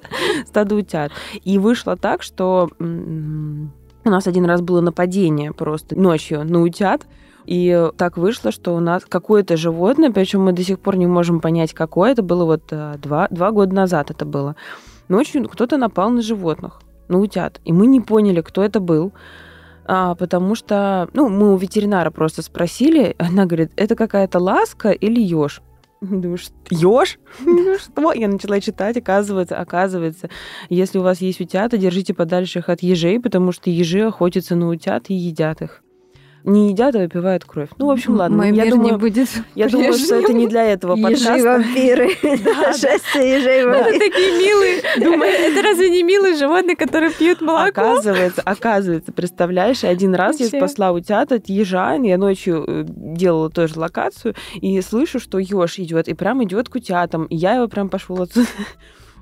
Стадо 0.47 0.75
утят. 0.75 1.13
И 1.45 1.59
вышло 1.59 1.97
так, 1.97 2.23
что 2.23 2.69
у 2.79 4.11
нас 4.11 4.27
один 4.27 4.45
раз 4.45 4.61
было 4.61 4.81
нападение 4.81 5.53
просто 5.53 5.99
ночью 5.99 6.45
на 6.45 6.61
утят. 6.61 7.07
И 7.47 7.91
так 7.97 8.17
вышло, 8.17 8.51
что 8.51 8.75
у 8.75 8.81
нас 8.81 9.05
какое-то 9.07 9.57
животное, 9.57 10.11
причем 10.11 10.43
мы 10.43 10.53
до 10.53 10.63
сих 10.63 10.81
пор 10.81 10.97
не 10.97 11.07
можем 11.07 11.41
понять, 11.41 11.75
какое 11.75 12.13
это 12.13 12.23
было, 12.23 12.45
вот 12.45 12.65
э, 12.71 12.95
два, 12.99 13.29
два 13.31 13.51
года 13.51 13.75
назад 13.75 14.11
это 14.11 14.25
было. 14.25 14.57
Ночью 15.09 15.47
кто-то 15.49 15.77
напал 15.77 16.11
на 16.11 16.23
животных, 16.23 16.81
на 17.09 17.19
утят, 17.19 17.61
и 17.65 17.73
мы 17.73 17.87
не 17.87 18.01
поняли, 18.01 18.41
кто 18.41 18.63
это 18.63 18.81
был. 18.81 19.13
А, 19.87 20.15
потому 20.15 20.55
что, 20.55 21.11
ну, 21.13 21.29
мы 21.29 21.53
у 21.53 21.59
ветеринара 21.59 22.11
просто 22.11 22.41
спросили, 22.41 23.15
она 23.19 23.45
говорит, 23.45 23.73
это 23.77 23.95
какая-то 23.95 24.39
ласка 24.39 24.91
или 24.91 25.21
еж? 25.21 25.61
Думаю, 26.01 26.39
еж? 26.71 27.19
Что? 27.81 28.13
Я 28.13 28.29
начала 28.29 28.61
читать, 28.61 28.97
оказывается, 28.97 29.59
оказывается, 29.59 30.31
если 30.71 30.99
у 30.99 31.03
вас 31.03 31.21
есть 31.21 31.41
утята, 31.43 31.77
держите 31.77 32.15
подальше 32.15 32.61
их 32.61 32.71
от 32.71 32.83
ежей, 32.83 33.21
потому 33.21 33.53
что 33.53 33.69
ежи 33.69 34.01
охотятся 34.01 34.57
на 34.57 34.69
утят 34.69 35.11
и 35.11 35.15
едят 35.15 35.61
их 35.61 35.84
не 36.45 36.71
едят, 36.71 36.95
а 36.95 36.99
выпивают 36.99 37.45
кровь. 37.45 37.71
Ну, 37.79 37.87
в 37.87 37.91
общем, 37.91 38.17
ладно. 38.17 38.37
Мой 38.37 38.47
я 38.49 38.65
мир 38.65 38.75
думаю, 38.75 38.93
не 38.93 38.99
будет 38.99 39.29
Я 39.55 39.65
прежним. 39.65 39.83
думаю, 39.83 39.99
что 39.99 40.15
это 40.17 40.33
не 40.35 40.47
для 40.47 40.65
этого 40.65 40.95
подкаста. 40.97 41.35
Ежи-вампиры. 41.35 42.09
Шествие 42.73 43.37
ежей-вампиры. 43.39 43.97
Это 43.97 43.99
такие 43.99 44.39
милые. 44.39 44.83
Думаю, 44.99 45.31
это 45.31 45.63
разве 45.63 45.91
не 45.91 46.03
милые 46.03 46.37
животные, 46.37 46.77
которые 46.77 47.13
пьют 47.13 47.41
молоко? 47.41 47.81
Оказывается, 47.81 48.43
оказывается, 48.45 49.13
представляешь, 49.13 49.85
один 49.85 50.15
раз 50.15 50.39
я 50.39 50.47
спасла 50.47 50.93
утят 50.93 51.33
от 51.33 51.49
ежа, 51.49 51.95
я 51.95 52.19
ночью 52.19 52.65
э, 52.67 52.85
делала 52.87 53.49
тоже 53.49 53.79
локацию, 53.79 54.35
и 54.55 54.81
слышу, 54.83 55.19
что 55.19 55.39
еж 55.39 55.79
идет, 55.79 56.09
и 56.09 56.15
прям 56.15 56.45
идет 56.45 56.69
к 56.69 56.75
утятам. 56.75 57.25
И 57.25 57.37
я 57.37 57.55
его 57.55 57.69
прям 57.69 57.89
пошла 57.89 58.25
отсюда 58.25 58.47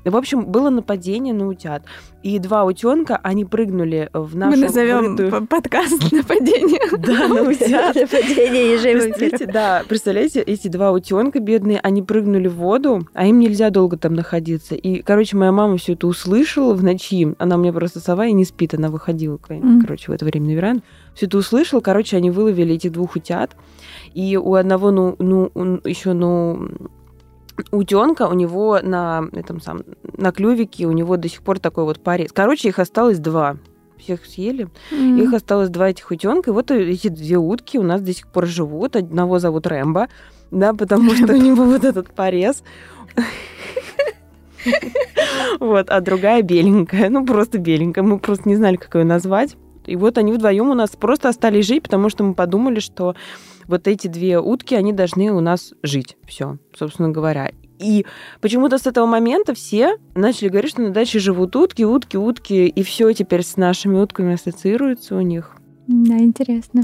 В 0.05 0.17
общем, 0.17 0.47
было 0.47 0.71
нападение 0.71 1.33
на 1.33 1.47
утят. 1.47 1.85
И 2.23 2.39
два 2.39 2.65
утенка, 2.65 3.19
они 3.23 3.45
прыгнули 3.45 4.09
в 4.13 4.37
нашу... 4.37 4.57
Мы 4.57 4.65
назовем 4.65 5.17
врытую... 5.17 5.47
подкаст 5.47 6.13
нападение. 6.13 6.81
Да, 7.03 7.27
на 7.29 7.43
утят. 7.49 7.95
Нападение 7.97 8.73
ежей 8.75 9.47
Да, 9.47 9.83
представляете, 9.89 10.41
эти 10.41 10.69
два 10.69 10.93
утенка 10.93 11.41
бедные, 11.41 11.81
они 11.81 12.03
прыгнули 12.03 12.49
в 12.49 12.57
воду, 12.57 13.07
а 13.15 13.27
им 13.27 13.41
нельзя 13.41 13.71
долго 13.71 13.97
там 13.97 14.15
находиться. 14.15 14.75
И, 14.75 15.03
короче, 15.03 15.37
моя 15.37 15.53
мама 15.53 15.77
все 15.79 15.95
это 15.95 16.07
услышала 16.07 16.75
в 16.75 16.83
ночи. 16.83 17.35
Она 17.39 17.57
у 17.57 17.59
меня 17.59 17.73
просто 17.73 18.01
сова 18.01 18.27
и 18.27 18.33
не 18.33 18.45
спит, 18.45 18.75
она 18.75 18.89
выходила, 18.89 19.37
короче, 19.37 20.11
в 20.11 20.15
это 20.15 20.25
время 20.25 20.47
на 20.47 20.53
веранду. 20.53 20.83
Все 21.15 21.27
это 21.27 21.39
услышала, 21.39 21.81
короче, 21.81 22.17
они 22.17 22.31
выловили 22.31 22.75
этих 22.75 22.93
двух 22.93 23.17
утят. 23.17 23.57
И 24.15 24.37
у 24.37 24.55
одного, 24.55 24.91
ну, 24.91 25.17
ну 25.19 25.51
еще, 25.85 26.13
ну, 26.13 26.69
утенка 27.71 28.29
у 28.29 28.35
него 28.35 28.81
на 28.83 29.25
этом 29.33 29.61
сам 29.61 29.83
на 30.17 30.33
клювике 30.33 30.87
у 30.87 30.93
него 30.93 31.17
до 31.17 31.29
сих 31.29 31.43
пор 31.43 31.59
такой 31.59 31.85
вот 31.85 32.01
порез. 32.01 32.33
Короче, 32.33 32.69
их 32.69 32.79
осталось 32.79 33.19
два. 33.19 33.57
Всех 33.99 34.27
съели. 34.27 34.69
Mm. 34.91 35.23
Их 35.23 35.33
осталось 35.33 35.69
два 35.69 35.91
этих 35.91 36.11
утенка. 36.11 36.51
И 36.51 36.53
вот 36.53 36.71
эти 36.71 37.09
две 37.09 37.37
утки 37.37 37.79
у 37.79 37.83
нас 37.83 38.01
до 38.01 38.13
сих 38.13 38.27
пор 38.29 38.47
живут. 38.47 38.97
Одного 38.97 39.39
зовут 39.39 39.67
Рэмбо, 39.67 40.09
да, 40.51 40.75
потому 40.75 41.11
что 41.15 41.35
у 41.35 41.37
него 41.37 41.65
вот 41.65 41.85
этот 41.85 42.13
порез. 42.13 42.63
Вот, 45.59 45.91
а 45.91 46.01
другая 46.01 46.43
беленькая, 46.43 47.11
ну 47.11 47.27
просто 47.27 47.59
беленькая, 47.59 48.05
мы 48.05 48.19
просто 48.19 48.49
не 48.49 48.57
знали, 48.57 48.77
как 48.77 48.95
ее 48.95 49.05
назвать. 49.05 49.57
И 49.87 49.97
вот 49.97 50.19
они 50.19 50.33
вдвоем 50.33 50.71
у 50.71 50.75
нас 50.75 50.91
просто 50.91 51.29
остались 51.29 51.67
жить, 51.67 51.83
потому 51.83 52.09
что 52.09 52.25
мы 52.25 52.35
подумали, 52.35 52.81
что 52.81 53.17
вот 53.73 53.89
эти 53.89 54.07
две 54.07 54.39
утки, 54.39 54.75
они 54.75 54.93
должны 54.93 55.31
у 55.33 55.41
нас 55.41 55.73
жить. 55.83 56.17
Все, 56.27 56.59
собственно 56.77 57.09
говоря. 57.09 57.51
И 57.79 58.07
почему-то 58.41 58.79
с 58.79 58.87
этого 58.87 59.07
момента 59.07 59.55
все 59.55 59.97
начали 60.15 60.49
говорить, 60.49 60.71
что 60.71 60.83
на 60.83 60.91
даче 60.91 61.19
живут 61.19 61.57
утки, 61.57 61.83
утки, 61.83 62.17
утки, 62.17 62.69
и 62.69 62.83
все 62.83 63.13
теперь 63.13 63.43
с 63.43 63.57
нашими 63.57 63.99
утками 63.99 64.35
ассоциируется 64.35 65.17
у 65.17 65.21
них. 65.21 65.57
Да, 65.89 66.19
интересно. 66.19 66.83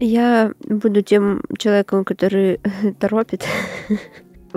Я 0.00 0.52
буду 0.68 1.00
тем 1.02 1.40
человеком, 1.56 2.04
который 2.04 2.60
торопит 3.00 3.46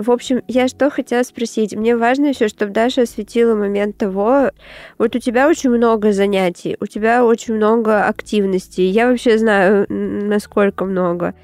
в 0.00 0.10
общем, 0.10 0.42
я 0.48 0.68
что 0.68 0.90
хотела 0.90 1.22
спросить. 1.22 1.74
Мне 1.74 1.96
важно 1.96 2.26
еще, 2.26 2.48
чтобы 2.48 2.72
Даша 2.72 3.02
осветила 3.02 3.54
момент 3.54 3.96
того, 3.98 4.50
вот 4.98 5.14
у 5.14 5.18
тебя 5.18 5.48
очень 5.48 5.70
много 5.70 6.12
занятий, 6.12 6.76
у 6.80 6.86
тебя 6.86 7.24
очень 7.24 7.54
много 7.54 8.06
активностей. 8.06 8.86
Я 8.86 9.08
вообще 9.08 9.38
знаю, 9.38 9.86
насколько 9.88 10.84
много. 10.84 11.34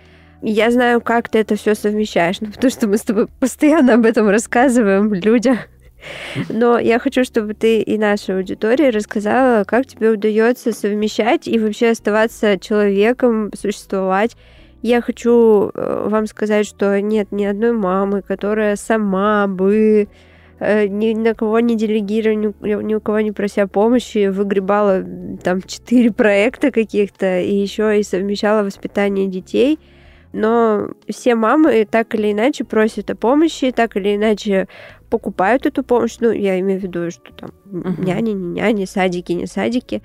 Я 0.43 0.71
знаю, 0.71 1.01
как 1.01 1.29
ты 1.29 1.39
это 1.39 1.57
все 1.57 1.75
совмещаешь, 1.75 2.41
ну, 2.41 2.49
потому 2.53 2.71
что 2.71 2.87
мы 2.87 2.99
с 2.99 3.03
тобой 3.03 3.27
постоянно 3.41 3.95
об 3.95 4.05
этом 4.05 4.29
рассказываем 4.29 5.13
людям. 5.13 5.59
Но 6.49 6.79
я 6.79 6.99
хочу, 6.99 7.25
чтобы 7.25 7.55
ты 7.55 7.81
и 7.81 7.99
нашей 7.99 8.37
аудитории 8.37 8.91
рассказала, 8.91 9.65
как 9.65 9.87
тебе 9.87 10.11
удается 10.11 10.73
совмещать 10.73 11.49
и 11.49 11.59
вообще 11.59 11.91
оставаться 11.91 12.59
человеком, 12.59 13.51
существовать 13.59 14.37
я 14.83 15.01
хочу 15.01 15.71
э, 15.75 16.09
вам 16.09 16.27
сказать, 16.27 16.67
что 16.67 17.01
нет 17.01 17.33
ни 17.33 17.45
одной 17.45 17.73
мамы, 17.73 18.23
которая 18.23 18.77
сама 18.77 19.47
бы 19.47 20.09
э, 20.59 20.87
ни 20.87 21.15
на 21.15 21.35
кого 21.35 21.61
не 21.61 21.77
делегируя, 21.77 22.35
ни, 22.35 22.83
ни 22.83 22.95
у 22.95 23.01
кого 23.01 23.21
не 23.21 23.33
прося 23.33 23.67
помощи, 23.67 24.29
выгребала 24.29 25.05
там 25.43 25.63
четыре 25.63 26.13
проекта 26.13 26.71
каких-то 26.71 27.41
и 27.41 27.55
еще 27.55 27.99
и 27.99 28.03
совмещала 28.03 28.63
воспитание 28.63 29.27
детей. 29.27 29.79
Но 30.33 30.91
все 31.09 31.35
мамы 31.35 31.87
так 31.91 32.15
или 32.15 32.33
иначе 32.33 32.65
просят 32.65 33.11
о 33.11 33.17
помощи, 33.17 33.73
так 33.73 33.97
или 33.97 34.17
иначе 34.17 34.69
покупают 35.09 35.65
эту 35.65 35.83
помощь. 35.83 36.17
Ну, 36.21 36.31
я 36.31 36.61
имею 36.61 36.81
в 36.81 36.83
виду, 36.83 37.11
что 37.11 37.33
там 37.33 37.51
uh-huh. 37.65 38.05
няни, 38.05 38.33
не 38.33 38.61
няни, 38.61 38.85
садики, 38.85 39.33
не 39.33 39.47
садики. 39.47 40.03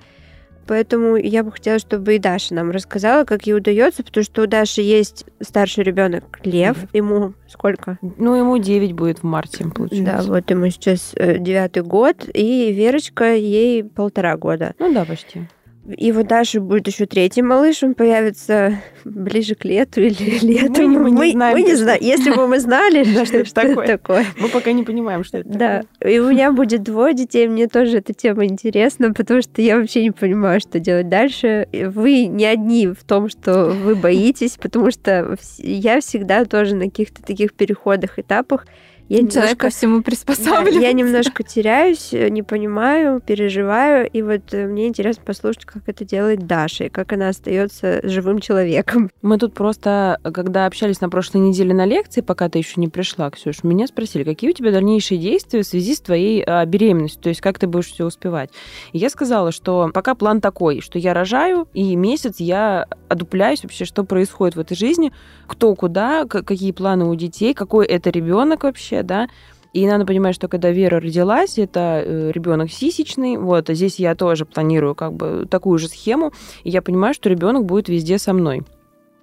Поэтому 0.66 1.16
я 1.16 1.42
бы 1.42 1.52
хотела, 1.52 1.78
чтобы 1.78 2.16
и 2.16 2.18
Даша 2.18 2.54
нам 2.54 2.70
рассказала, 2.70 3.24
как 3.24 3.46
ей 3.46 3.54
удается, 3.54 4.02
потому 4.02 4.24
что 4.24 4.42
у 4.42 4.46
Даши 4.46 4.80
есть 4.80 5.26
старший 5.40 5.84
ребенок 5.84 6.40
Лев. 6.44 6.84
Mm-hmm. 6.84 6.88
Ему 6.92 7.34
сколько? 7.48 7.98
Ну, 8.00 8.34
ему 8.34 8.58
9 8.58 8.92
будет 8.92 9.20
в 9.20 9.22
марте, 9.24 9.64
получается. 9.64 10.26
Да, 10.26 10.34
вот 10.34 10.50
ему 10.50 10.68
сейчас 10.70 11.12
э, 11.16 11.38
девятый 11.38 11.82
год, 11.82 12.28
и 12.32 12.72
Верочка 12.72 13.34
ей 13.34 13.84
полтора 13.84 14.36
года. 14.36 14.74
Ну 14.78 14.92
да, 14.92 15.04
почти. 15.04 15.48
И 15.84 16.12
вот 16.12 16.28
дальше 16.28 16.60
будет 16.60 16.86
еще 16.86 17.06
третий 17.06 17.42
малыш, 17.42 17.82
он 17.82 17.94
появится 17.94 18.80
ближе 19.04 19.56
к 19.56 19.64
лету 19.64 20.00
или 20.00 20.38
летом. 20.44 20.92
Мы, 20.92 21.10
мы, 21.10 21.10
мы 21.10 21.26
не 21.26 21.32
знаем. 21.32 21.56
Мы 21.56 21.62
не 21.62 21.74
знаем. 21.74 22.02
Если 22.02 22.30
бы 22.30 22.46
мы 22.46 22.60
знали, 22.60 23.04
что 23.44 23.60
это 23.60 23.74
такое. 23.74 24.24
Мы 24.38 24.48
пока 24.48 24.72
не 24.72 24.84
понимаем, 24.84 25.24
что 25.24 25.38
это 25.38 25.48
Да. 25.48 25.82
И 26.04 26.18
у 26.20 26.30
меня 26.30 26.52
будет 26.52 26.82
двое 26.82 27.14
детей, 27.14 27.48
мне 27.48 27.66
тоже 27.66 27.98
эта 27.98 28.14
тема 28.14 28.44
интересна, 28.44 29.12
потому 29.12 29.42
что 29.42 29.60
я 29.60 29.76
вообще 29.76 30.04
не 30.04 30.12
понимаю, 30.12 30.60
что 30.60 30.78
делать 30.78 31.08
дальше. 31.08 31.66
Вы 31.72 32.26
не 32.26 32.46
одни 32.46 32.86
в 32.86 33.02
том, 33.04 33.28
что 33.28 33.66
вы 33.66 33.96
боитесь, 33.96 34.56
потому 34.60 34.90
что 34.92 35.36
я 35.58 36.00
всегда 36.00 36.44
тоже 36.44 36.76
на 36.76 36.84
каких-то 36.84 37.22
таких 37.22 37.54
переходах, 37.54 38.18
этапах 38.18 38.66
я 39.12 39.18
Человек 39.18 39.34
немножко, 39.34 39.56
ко 39.56 39.68
всему 39.68 40.02
приспосабливается. 40.02 40.80
Я 40.80 40.92
немножко 40.94 41.42
теряюсь, 41.42 42.14
э, 42.14 42.30
не 42.30 42.42
понимаю, 42.42 43.20
переживаю, 43.20 44.08
и 44.08 44.22
вот 44.22 44.54
э, 44.54 44.66
мне 44.66 44.86
интересно 44.86 45.22
послушать, 45.22 45.66
как 45.66 45.86
это 45.86 46.06
делает 46.06 46.46
Даша, 46.46 46.84
и 46.84 46.88
как 46.88 47.12
она 47.12 47.28
остается 47.28 48.00
живым 48.08 48.38
человеком. 48.38 49.10
Мы 49.22 49.36
тут 49.36 49.52
просто, 49.52 50.18
когда 50.22 50.64
общались 50.64 51.02
на 51.02 51.10
прошлой 51.10 51.42
неделе 51.42 51.74
на 51.74 51.84
лекции, 51.84 52.22
пока 52.22 52.48
ты 52.48 52.58
еще 52.58 52.80
не 52.80 52.88
пришла, 52.88 53.30
Ксюш, 53.30 53.64
меня 53.64 53.86
спросили, 53.86 54.24
какие 54.24 54.48
у 54.48 54.54
тебя 54.54 54.72
дальнейшие 54.72 55.18
действия 55.18 55.62
в 55.62 55.66
связи 55.66 55.94
с 55.94 56.00
твоей 56.00 56.42
а, 56.42 56.64
беременностью, 56.64 57.20
то 57.20 57.28
есть 57.28 57.42
как 57.42 57.58
ты 57.58 57.66
будешь 57.66 57.92
все 57.92 58.06
успевать. 58.06 58.48
И 58.92 58.98
я 58.98 59.10
сказала, 59.10 59.52
что 59.52 59.90
пока 59.92 60.14
план 60.14 60.40
такой, 60.40 60.80
что 60.80 60.98
я 60.98 61.12
рожаю, 61.12 61.68
и 61.74 61.96
месяц 61.96 62.36
я 62.38 62.86
одупляюсь 63.10 63.62
вообще, 63.62 63.84
что 63.84 64.04
происходит 64.04 64.56
в 64.56 64.60
этой 64.60 64.74
жизни, 64.74 65.12
кто 65.46 65.74
куда, 65.74 66.24
какие 66.24 66.72
планы 66.72 67.04
у 67.04 67.14
детей, 67.14 67.52
какой 67.52 67.84
это 67.84 68.08
ребенок 68.08 68.64
вообще, 68.64 69.01
да. 69.02 69.28
И 69.72 69.86
надо 69.86 70.04
понимать, 70.04 70.34
что 70.34 70.48
когда 70.48 70.70
Вера 70.70 71.00
родилась, 71.00 71.58
это 71.58 72.02
э, 72.04 72.30
ребенок 72.32 72.70
сисечный, 72.70 73.38
вот, 73.38 73.70
а 73.70 73.74
здесь 73.74 73.98
я 73.98 74.14
тоже 74.14 74.44
планирую 74.44 74.94
как 74.94 75.14
бы 75.14 75.46
такую 75.48 75.78
же 75.78 75.88
схему, 75.88 76.32
и 76.62 76.70
я 76.70 76.82
понимаю, 76.82 77.14
что 77.14 77.30
ребенок 77.30 77.64
будет 77.64 77.88
везде 77.88 78.18
со 78.18 78.34
мной. 78.34 78.64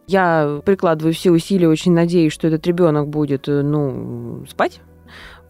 Я 0.08 0.62
прикладываю 0.66 1.14
все 1.14 1.30
усилия, 1.30 1.70
очень 1.70 1.92
надеюсь, 1.92 2.34
что 2.34 2.48
этот 2.48 2.66
ребенок 2.66 3.10
будет, 3.10 3.48
э, 3.48 3.62
ну, 3.62 4.44
спать, 4.50 4.82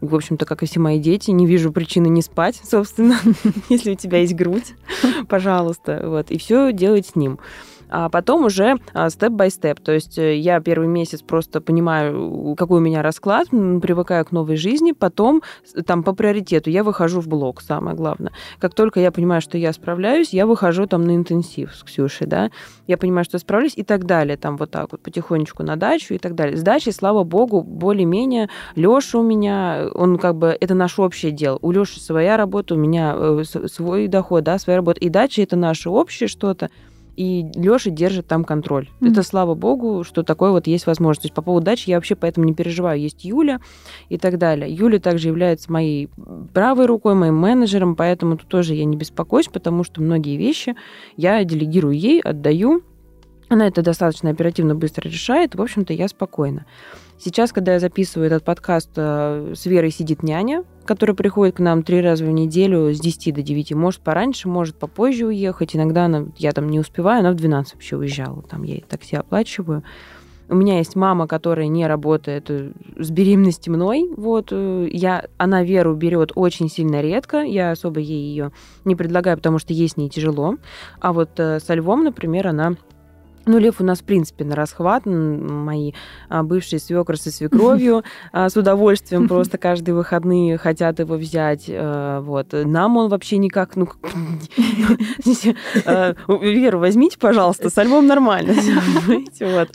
в 0.01 0.15
общем-то, 0.15 0.45
как 0.45 0.63
и 0.63 0.65
все 0.65 0.81
мои 0.81 0.99
дети, 0.99 1.31
не 1.31 1.45
вижу 1.45 1.71
причины 1.71 2.07
не 2.07 2.21
спать, 2.21 2.59
собственно, 2.61 3.17
если 3.69 3.91
у 3.91 3.95
тебя 3.95 4.19
есть 4.19 4.35
грудь, 4.35 4.73
пожалуйста, 5.29 6.01
вот, 6.05 6.29
и 6.29 6.37
все 6.37 6.73
делать 6.73 7.07
с 7.07 7.15
ним 7.15 7.39
а 7.89 8.09
потом 8.09 8.45
уже 8.45 8.77
степ-бай-степ. 9.09 9.79
То 9.79 9.91
есть 9.91 10.17
э, 10.17 10.37
я 10.37 10.59
первый 10.59 10.87
месяц 10.87 11.21
просто 11.21 11.61
понимаю, 11.61 12.55
какой 12.57 12.79
у 12.79 12.81
меня 12.81 13.01
расклад, 13.01 13.49
привыкаю 13.49 14.25
к 14.25 14.31
новой 14.31 14.55
жизни, 14.55 14.91
потом 14.91 15.41
там 15.85 16.03
по 16.03 16.13
приоритету 16.13 16.69
я 16.69 16.83
выхожу 16.83 17.21
в 17.21 17.27
блок, 17.27 17.61
самое 17.61 17.95
главное. 17.95 18.31
Как 18.59 18.73
только 18.73 18.99
я 18.99 19.11
понимаю, 19.11 19.41
что 19.41 19.57
я 19.57 19.73
справляюсь, 19.73 20.33
я 20.33 20.45
выхожу 20.45 20.87
там 20.87 21.05
на 21.05 21.15
интенсив 21.15 21.75
с 21.75 21.83
Ксюшей, 21.83 22.27
да, 22.27 22.51
я 22.87 22.97
понимаю, 22.97 23.25
что 23.25 23.35
я 23.35 23.39
справлюсь 23.39 23.73
и 23.75 23.83
так 23.83 24.05
далее, 24.05 24.37
там 24.37 24.57
вот 24.57 24.71
так 24.71 24.91
вот 24.91 25.01
потихонечку 25.01 25.63
на 25.63 25.75
дачу 25.75 26.13
и 26.13 26.17
так 26.17 26.35
далее. 26.35 26.57
С 26.57 26.61
дачей, 26.61 26.91
слава 26.91 27.23
богу, 27.23 27.61
более-менее 27.61 28.49
Леша 28.75 29.17
у 29.19 29.23
меня, 29.23 29.87
он 29.93 30.17
как 30.17 30.35
бы, 30.35 30.55
это 30.59 30.73
наше 30.75 31.01
общее 31.01 31.31
дело. 31.31 31.57
У 31.61 31.71
Леши 31.71 31.99
своя 31.99 32.37
работа, 32.37 32.75
у 32.75 32.77
меня 32.77 33.15
э, 33.15 33.43
свой 33.43 34.07
доход, 34.07 34.43
да, 34.43 34.59
своя 34.59 34.77
работа. 34.77 34.99
И 34.99 35.09
дача 35.09 35.41
это 35.41 35.55
наше 35.55 35.89
общее 35.89 36.27
что-то 36.27 36.69
и 37.19 37.51
Леша 37.53 37.89
держит 37.89 38.27
там 38.27 38.45
контроль. 38.45 38.87
Mm-hmm. 39.01 39.11
Это 39.11 39.23
слава 39.23 39.53
богу, 39.53 40.05
что 40.05 40.23
такое 40.23 40.51
вот 40.51 40.67
есть 40.67 40.87
возможность. 40.87 41.23
То 41.23 41.25
есть 41.25 41.35
по 41.35 41.41
поводу 41.41 41.65
дачи 41.65 41.89
я 41.89 41.97
вообще 41.97 42.15
поэтому 42.15 42.45
не 42.45 42.53
переживаю. 42.53 42.97
Есть 42.97 43.25
Юля 43.25 43.59
и 44.07 44.17
так 44.17 44.37
далее. 44.37 44.73
Юля 44.73 44.99
также 44.99 45.27
является 45.27 45.69
моей 45.69 46.07
правой 46.53 46.85
рукой, 46.85 47.15
моим 47.15 47.35
менеджером, 47.35 47.97
поэтому 47.97 48.37
тут 48.37 48.47
тоже 48.47 48.73
я 48.73 48.85
не 48.85 48.95
беспокоюсь, 48.95 49.49
потому 49.49 49.83
что 49.83 50.01
многие 50.01 50.37
вещи 50.37 50.75
я 51.17 51.43
делегирую 51.43 51.93
ей, 51.93 52.21
отдаю. 52.21 52.83
Она 53.49 53.67
это 53.67 53.81
достаточно 53.81 54.29
оперативно 54.29 54.73
быстро 54.73 55.09
решает. 55.09 55.55
В 55.55 55.61
общем-то, 55.61 55.91
я 55.91 56.07
спокойна. 56.07 56.65
Сейчас, 57.21 57.51
когда 57.51 57.73
я 57.73 57.81
записываю 57.81 58.27
этот 58.27 58.45
подкаст, 58.45 58.91
э, 58.95 59.53
с 59.53 59.65
Верой 59.65 59.91
сидит 59.91 60.23
няня, 60.23 60.63
которая 60.85 61.17
приходит 61.17 61.57
к 61.57 61.59
нам 61.59 61.83
три 61.83 61.99
раза 61.99 62.23
в 62.23 62.29
неделю 62.29 62.93
с 62.93 62.99
10 63.01 63.33
до 63.33 63.41
9. 63.41 63.73
Может 63.73 63.99
пораньше, 63.99 64.47
может 64.47 64.77
попозже 64.77 65.25
уехать. 65.25 65.75
Иногда 65.75 66.05
она, 66.05 66.27
я 66.37 66.53
там 66.53 66.69
не 66.69 66.79
успеваю, 66.79 67.19
она 67.19 67.31
в 67.31 67.35
12 67.35 67.73
вообще 67.73 67.97
уезжала. 67.97 68.41
Там 68.43 68.63
я 68.63 68.75
ей 68.75 68.85
такси 68.87 69.17
оплачиваю. 69.17 69.83
У 70.47 70.55
меня 70.55 70.77
есть 70.77 70.95
мама, 70.95 71.27
которая 71.27 71.67
не 71.67 71.85
работает 71.87 72.49
э, 72.49 72.71
с 72.97 73.11
беременности 73.11 73.69
мной. 73.69 74.09
Вот 74.15 74.53
э, 74.53 74.87
я, 74.89 75.25
она 75.37 75.61
Веру 75.61 75.95
берет 75.95 76.31
очень 76.35 76.69
сильно 76.69 77.01
редко. 77.01 77.41
Я 77.41 77.71
особо 77.71 77.99
ей 77.99 78.29
ее 78.29 78.53
не 78.85 78.95
предлагаю, 78.95 79.35
потому 79.35 79.59
что 79.59 79.73
ей 79.73 79.89
с 79.89 79.97
ней 79.97 80.07
тяжело. 80.07 80.55
А 81.01 81.11
вот 81.11 81.31
со 81.35 81.73
Львом, 81.73 82.05
например, 82.05 82.47
она 82.47 82.77
Ну, 83.49 83.57
Лев 83.57 83.81
у 83.81 83.83
нас, 83.83 84.01
в 84.01 84.03
принципе, 84.03 84.45
на 84.45 84.55
расхват. 84.55 85.07
Мои 85.07 85.93
а, 86.29 86.43
бывшие 86.43 86.79
свекры 86.79 87.17
со 87.17 87.31
свекровью 87.31 88.03
а, 88.31 88.47
с 88.47 88.55
удовольствием 88.55 89.27
просто 89.27 89.57
каждые 89.57 89.95
выходные 89.95 90.59
хотят 90.59 90.99
его 90.99 91.15
взять. 91.15 91.65
А, 91.67 92.21
вот. 92.21 92.49
Нам 92.53 92.97
он 92.97 93.09
вообще 93.09 93.37
никак... 93.37 93.75
Ну, 93.75 93.89
Веру, 96.41 96.77
возьмите, 96.77 97.17
пожалуйста, 97.17 97.71
с 97.71 97.77
альбом 97.79 98.05
нормально. 98.05 98.53
Вот. 99.39 99.69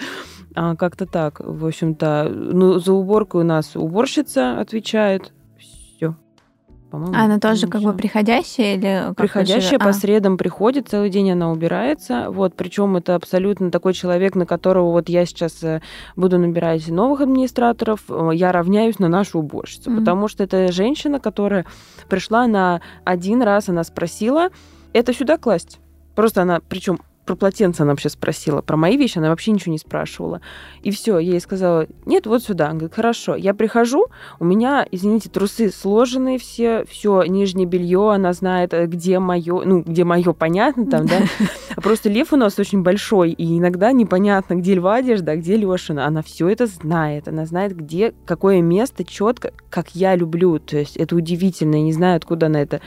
А, 0.54 0.76
как-то 0.76 1.06
так. 1.06 1.40
В 1.40 1.66
общем-то, 1.66 2.30
ну, 2.32 2.78
за 2.78 2.92
уборку 2.92 3.40
у 3.40 3.42
нас 3.42 3.74
уборщица 3.74 4.60
отвечает 4.60 5.32
по-моему. 6.94 7.14
Она 7.16 7.38
тоже 7.38 7.66
как 7.66 7.82
бы 7.82 7.92
приходящая 7.92 8.74
или 8.76 9.02
как 9.08 9.16
приходящая 9.16 9.78
по 9.78 9.88
а. 9.88 9.92
средам 9.92 10.36
приходит 10.36 10.88
целый 10.88 11.10
день 11.10 11.32
она 11.32 11.50
убирается, 11.50 12.26
вот 12.30 12.54
причем 12.54 12.96
это 12.96 13.14
абсолютно 13.14 13.70
такой 13.70 13.94
человек, 13.94 14.34
на 14.34 14.46
которого 14.46 14.92
вот 14.92 15.08
я 15.08 15.26
сейчас 15.26 15.62
э, 15.62 15.80
буду 16.16 16.38
набирать 16.38 16.86
новых 16.88 17.20
администраторов, 17.20 18.00
э, 18.08 18.30
я 18.34 18.52
равняюсь 18.52 18.98
на 18.98 19.08
нашу 19.08 19.40
уборщицу, 19.40 19.90
mm-hmm. 19.90 19.98
потому 19.98 20.28
что 20.28 20.44
это 20.44 20.70
женщина, 20.70 21.18
которая 21.18 21.66
пришла 22.08 22.46
на 22.46 22.80
один 23.04 23.42
раз, 23.42 23.68
она 23.68 23.82
спросила, 23.84 24.50
это 24.92 25.12
сюда 25.12 25.36
класть? 25.36 25.80
Просто 26.14 26.42
она, 26.42 26.60
причем 26.68 27.00
про 27.24 27.36
полотенце 27.36 27.82
она 27.82 27.92
вообще 27.92 28.08
спросила, 28.08 28.60
про 28.60 28.76
мои 28.76 28.96
вещи 28.96 29.18
она 29.18 29.30
вообще 29.30 29.52
ничего 29.52 29.72
не 29.72 29.78
спрашивала. 29.78 30.40
И 30.82 30.90
все, 30.90 31.18
я 31.18 31.32
ей 31.32 31.40
сказала, 31.40 31.86
нет, 32.06 32.26
вот 32.26 32.42
сюда. 32.42 32.66
Она 32.66 32.74
говорит, 32.74 32.94
хорошо. 32.94 33.34
Я 33.34 33.54
прихожу, 33.54 34.06
у 34.38 34.44
меня, 34.44 34.86
извините, 34.90 35.30
трусы 35.30 35.70
сложенные 35.70 36.38
все, 36.38 36.84
все 36.84 37.24
нижнее 37.24 37.66
белье, 37.66 38.12
она 38.12 38.32
знает, 38.32 38.74
э, 38.74 38.86
где 38.86 39.18
мое, 39.18 39.62
ну, 39.64 39.80
где 39.80 40.04
мое, 40.04 40.32
понятно 40.32 40.86
там, 40.86 41.06
да. 41.06 41.20
А 41.76 41.80
просто 41.80 42.08
лев 42.08 42.32
у 42.32 42.36
нас 42.36 42.58
очень 42.58 42.82
большой, 42.82 43.32
и 43.32 43.58
иногда 43.58 43.92
непонятно, 43.92 44.54
где 44.54 44.74
льва 44.74 44.96
одежда, 44.96 45.32
а 45.32 45.36
где 45.36 45.56
Лешина. 45.56 46.06
Она 46.06 46.22
все 46.22 46.48
это 46.48 46.66
знает, 46.66 47.28
она 47.28 47.46
знает, 47.46 47.76
где, 47.76 48.14
какое 48.26 48.60
место 48.60 49.04
четко, 49.04 49.52
как 49.70 49.94
я 49.94 50.14
люблю. 50.14 50.58
То 50.58 50.76
есть 50.76 50.96
это 50.96 51.16
удивительно, 51.16 51.76
я 51.76 51.82
не 51.82 51.92
знаю, 51.92 52.16
откуда 52.16 52.46
она 52.46 52.60
это 52.60 52.80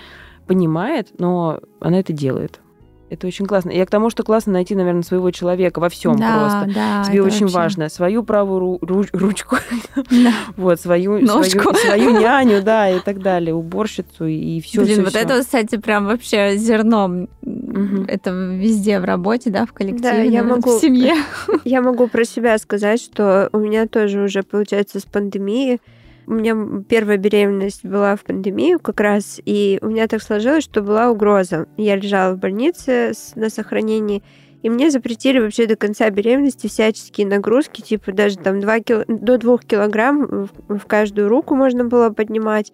понимает, 0.47 1.09
но 1.19 1.59
она 1.79 1.99
это 1.99 2.13
делает. 2.13 2.61
Это 3.09 3.25
очень 3.25 3.45
классно. 3.45 3.71
Я 3.71 3.85
к 3.85 3.89
тому, 3.89 4.09
что 4.09 4.23
классно 4.23 4.53
найти, 4.53 4.75
наверное, 4.75 5.03
своего 5.03 5.31
человека 5.31 5.79
во 5.79 5.87
всем 5.89 6.17
да, 6.17 6.39
просто. 6.39 6.75
Да, 6.75 7.03
Тебе 7.05 7.21
очень 7.21 7.45
вообще... 7.45 7.55
важно. 7.55 7.89
Свою 7.89 8.23
правую 8.23 8.79
ру- 8.79 9.07
ручку, 9.13 9.57
да. 9.95 10.33
вот, 10.57 10.81
свою, 10.81 11.25
свою, 11.25 11.73
свою 11.75 12.19
няню, 12.19 12.61
да, 12.61 12.89
и 12.89 12.99
так 12.99 13.21
далее, 13.21 13.53
уборщицу 13.53 14.25
и 14.25 14.59
все. 14.59 14.81
Блин, 14.81 14.95
все, 14.95 15.03
вот 15.03 15.09
все. 15.11 15.19
это, 15.19 15.39
кстати, 15.39 15.77
прям 15.77 16.05
вообще 16.05 16.57
зерном. 16.57 17.29
Угу. 17.43 18.05
Это 18.07 18.31
везде 18.31 18.99
в 18.99 19.05
работе, 19.05 19.51
да, 19.51 19.65
в 19.65 19.71
коллективе, 19.71 20.01
да, 20.01 20.21
я 20.21 20.43
могу, 20.43 20.77
в 20.77 20.81
семье. 20.81 21.15
Я 21.63 21.81
могу 21.81 22.07
про 22.07 22.25
себя 22.25 22.57
сказать, 22.57 23.01
что 23.01 23.49
у 23.53 23.59
меня 23.59 23.87
тоже 23.87 24.21
уже, 24.21 24.43
получается, 24.43 24.99
с 24.99 25.03
пандемией 25.03 25.79
у 26.27 26.33
меня 26.33 26.83
первая 26.87 27.17
беременность 27.17 27.85
была 27.85 28.15
в 28.17 28.23
пандемию 28.23 28.79
как 28.79 28.99
раз, 28.99 29.39
и 29.45 29.79
у 29.81 29.87
меня 29.87 30.07
так 30.07 30.21
сложилось, 30.21 30.65
что 30.65 30.81
была 30.81 31.09
угроза. 31.09 31.67
Я 31.77 31.95
лежала 31.95 32.33
в 32.33 32.39
больнице 32.39 33.13
на 33.35 33.49
сохранении, 33.49 34.21
и 34.61 34.69
мне 34.69 34.91
запретили 34.91 35.39
вообще 35.39 35.67
до 35.67 35.77
конца 35.77 36.09
беременности 36.09 36.67
всяческие 36.67 37.27
нагрузки, 37.27 37.81
типа 37.81 38.11
даже 38.11 38.37
там 38.37 38.59
2 38.59 38.79
кил... 38.81 39.03
до 39.07 39.37
2 39.37 39.57
килограмм 39.59 40.49
в 40.67 40.85
каждую 40.85 41.29
руку 41.29 41.55
можно 41.55 41.85
было 41.85 42.09
поднимать. 42.09 42.73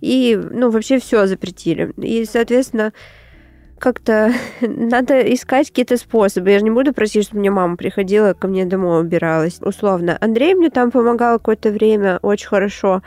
И, 0.00 0.36
ну, 0.36 0.70
вообще 0.70 0.98
все 0.98 1.26
запретили. 1.26 1.92
И, 1.96 2.24
соответственно, 2.24 2.92
как-то 3.78 4.32
надо 4.60 5.20
искать 5.32 5.68
какие-то 5.68 5.96
способы. 5.96 6.50
Я 6.50 6.58
же 6.58 6.64
не 6.64 6.70
буду 6.70 6.92
просить, 6.92 7.24
чтобы 7.24 7.40
мне 7.40 7.50
мама 7.50 7.76
приходила 7.76 8.34
ко 8.34 8.48
мне 8.48 8.64
домой 8.64 9.00
убиралась. 9.00 9.58
Условно. 9.62 10.16
Андрей 10.20 10.54
мне 10.54 10.70
там 10.70 10.90
помогал 10.90 11.38
какое-то 11.38 11.70
время 11.70 12.18
очень 12.22 12.48
хорошо. 12.48 13.02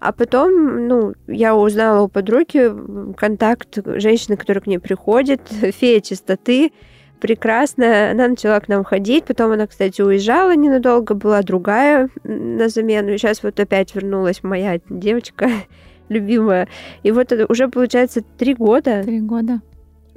А 0.00 0.12
потом, 0.12 0.86
ну, 0.86 1.14
я 1.26 1.56
узнала 1.56 2.02
у 2.02 2.08
подруги 2.08 2.70
контакт 3.16 3.78
женщины, 3.84 4.36
которая 4.36 4.62
к 4.62 4.66
ней 4.66 4.78
приходит, 4.78 5.40
фея 5.50 6.00
чистоты, 6.00 6.72
прекрасная. 7.20 8.12
Она 8.12 8.28
начала 8.28 8.60
к 8.60 8.68
нам 8.68 8.84
ходить, 8.84 9.24
потом 9.24 9.52
она, 9.52 9.66
кстати, 9.66 10.00
уезжала 10.00 10.54
ненадолго, 10.54 11.14
была 11.14 11.42
другая 11.42 12.10
на 12.22 12.68
замену. 12.68 13.12
И 13.12 13.18
сейчас 13.18 13.42
вот 13.42 13.58
опять 13.58 13.94
вернулась 13.94 14.44
моя 14.44 14.80
девочка 14.88 15.50
любимая. 16.08 16.68
И 17.02 17.10
вот 17.10 17.32
это 17.32 17.50
уже, 17.50 17.68
получается, 17.68 18.22
три 18.38 18.54
года. 18.54 19.02
Три 19.02 19.20
года. 19.20 19.60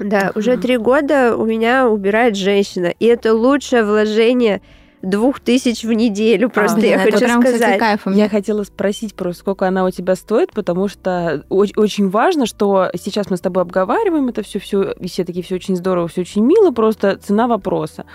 Да, 0.03 0.31
уже 0.35 0.57
три 0.57 0.77
года 0.77 1.35
у 1.37 1.45
меня 1.45 1.87
убирает 1.87 2.35
женщина. 2.35 2.93
И 2.99 3.05
это 3.05 3.33
лучшее 3.33 3.83
вложение 3.83 4.61
двух 5.01 5.39
тысяч 5.39 5.83
в 5.83 5.91
неделю. 5.91 6.49
Просто 6.49 6.81
а, 6.81 6.85
я 6.85 6.99
хочу 6.99 7.19
прям, 7.19 7.41
сказать. 7.41 7.59
Кстати, 7.59 7.79
кайф. 7.79 8.07
Я 8.07 8.29
хотела 8.29 8.63
спросить 8.63 9.15
просто, 9.15 9.41
сколько 9.41 9.67
она 9.67 9.85
у 9.85 9.89
тебя 9.89 10.15
стоит, 10.15 10.51
потому 10.51 10.87
что 10.87 11.43
очень 11.49 12.09
важно, 12.09 12.45
что 12.45 12.89
сейчас 12.95 13.29
мы 13.29 13.37
с 13.37 13.41
тобой 13.41 13.63
обговариваем 13.63 14.27
это 14.29 14.43
все, 14.43 14.59
все, 14.59 14.93
все 15.03 15.25
такие 15.25 15.43
все 15.43 15.55
очень 15.55 15.75
здорово, 15.75 16.07
все 16.07 16.21
очень 16.21 16.45
мило, 16.45 16.71
просто 16.71 17.17
цена 17.17 17.47
вопроса. 17.47 18.05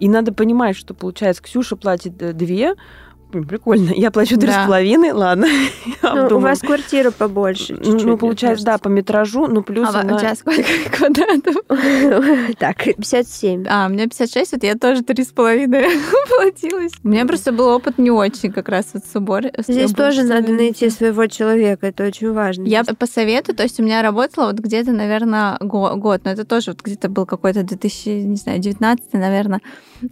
И 0.00 0.08
надо 0.08 0.32
понимать, 0.32 0.76
что 0.76 0.94
получается, 0.94 1.42
Ксюша 1.42 1.76
платит 1.76 2.20
э, 2.20 2.32
две, 2.32 2.74
прикольно. 3.30 3.90
Я 3.94 4.10
плачу 4.10 4.38
три 4.38 4.50
с 4.50 4.66
половиной, 4.66 5.12
ладно. 5.12 5.46
Ну, 6.02 6.36
у 6.36 6.38
вас 6.38 6.60
квартира 6.60 7.10
побольше. 7.10 7.78
Ну, 7.82 8.18
получается, 8.18 8.64
да, 8.64 8.78
по 8.78 8.88
метражу, 8.88 9.46
ну, 9.46 9.62
плюс 9.62 9.88
А 9.92 10.00
у 10.00 10.18
тебя 10.18 10.34
сколько 10.34 10.62
квадратов? 10.92 11.56
Так, 12.58 12.84
57. 12.84 13.64
А, 13.68 13.86
у 13.86 13.90
меня 13.90 14.04
56, 14.04 14.52
вот 14.52 14.64
я 14.64 14.74
тоже 14.74 15.02
три 15.02 15.24
с 15.24 15.28
половиной 15.28 15.86
платилась. 16.28 16.92
У 17.02 17.08
меня 17.08 17.24
просто 17.24 17.52
был 17.52 17.68
опыт 17.68 17.98
не 17.98 18.10
очень 18.10 18.52
как 18.52 18.68
раз 18.68 18.86
вот 18.92 19.04
с 19.10 19.16
убором. 19.16 19.50
Здесь 19.66 19.92
тоже 19.92 20.22
надо 20.22 20.52
найти 20.52 20.90
своего 20.90 21.26
человека, 21.26 21.86
это 21.86 22.04
очень 22.04 22.32
важно. 22.32 22.64
Я 22.64 22.84
по 22.84 23.06
совету, 23.06 23.54
то 23.54 23.62
есть 23.62 23.80
у 23.80 23.82
меня 23.82 24.02
работала 24.02 24.46
вот 24.46 24.58
где-то, 24.58 24.92
наверное, 24.92 25.56
год, 25.60 26.22
но 26.24 26.30
это 26.30 26.44
тоже 26.44 26.72
вот 26.72 26.82
где-то 26.82 27.08
был 27.08 27.26
какой-то 27.26 27.62
2019, 27.62 29.12
наверное. 29.14 29.60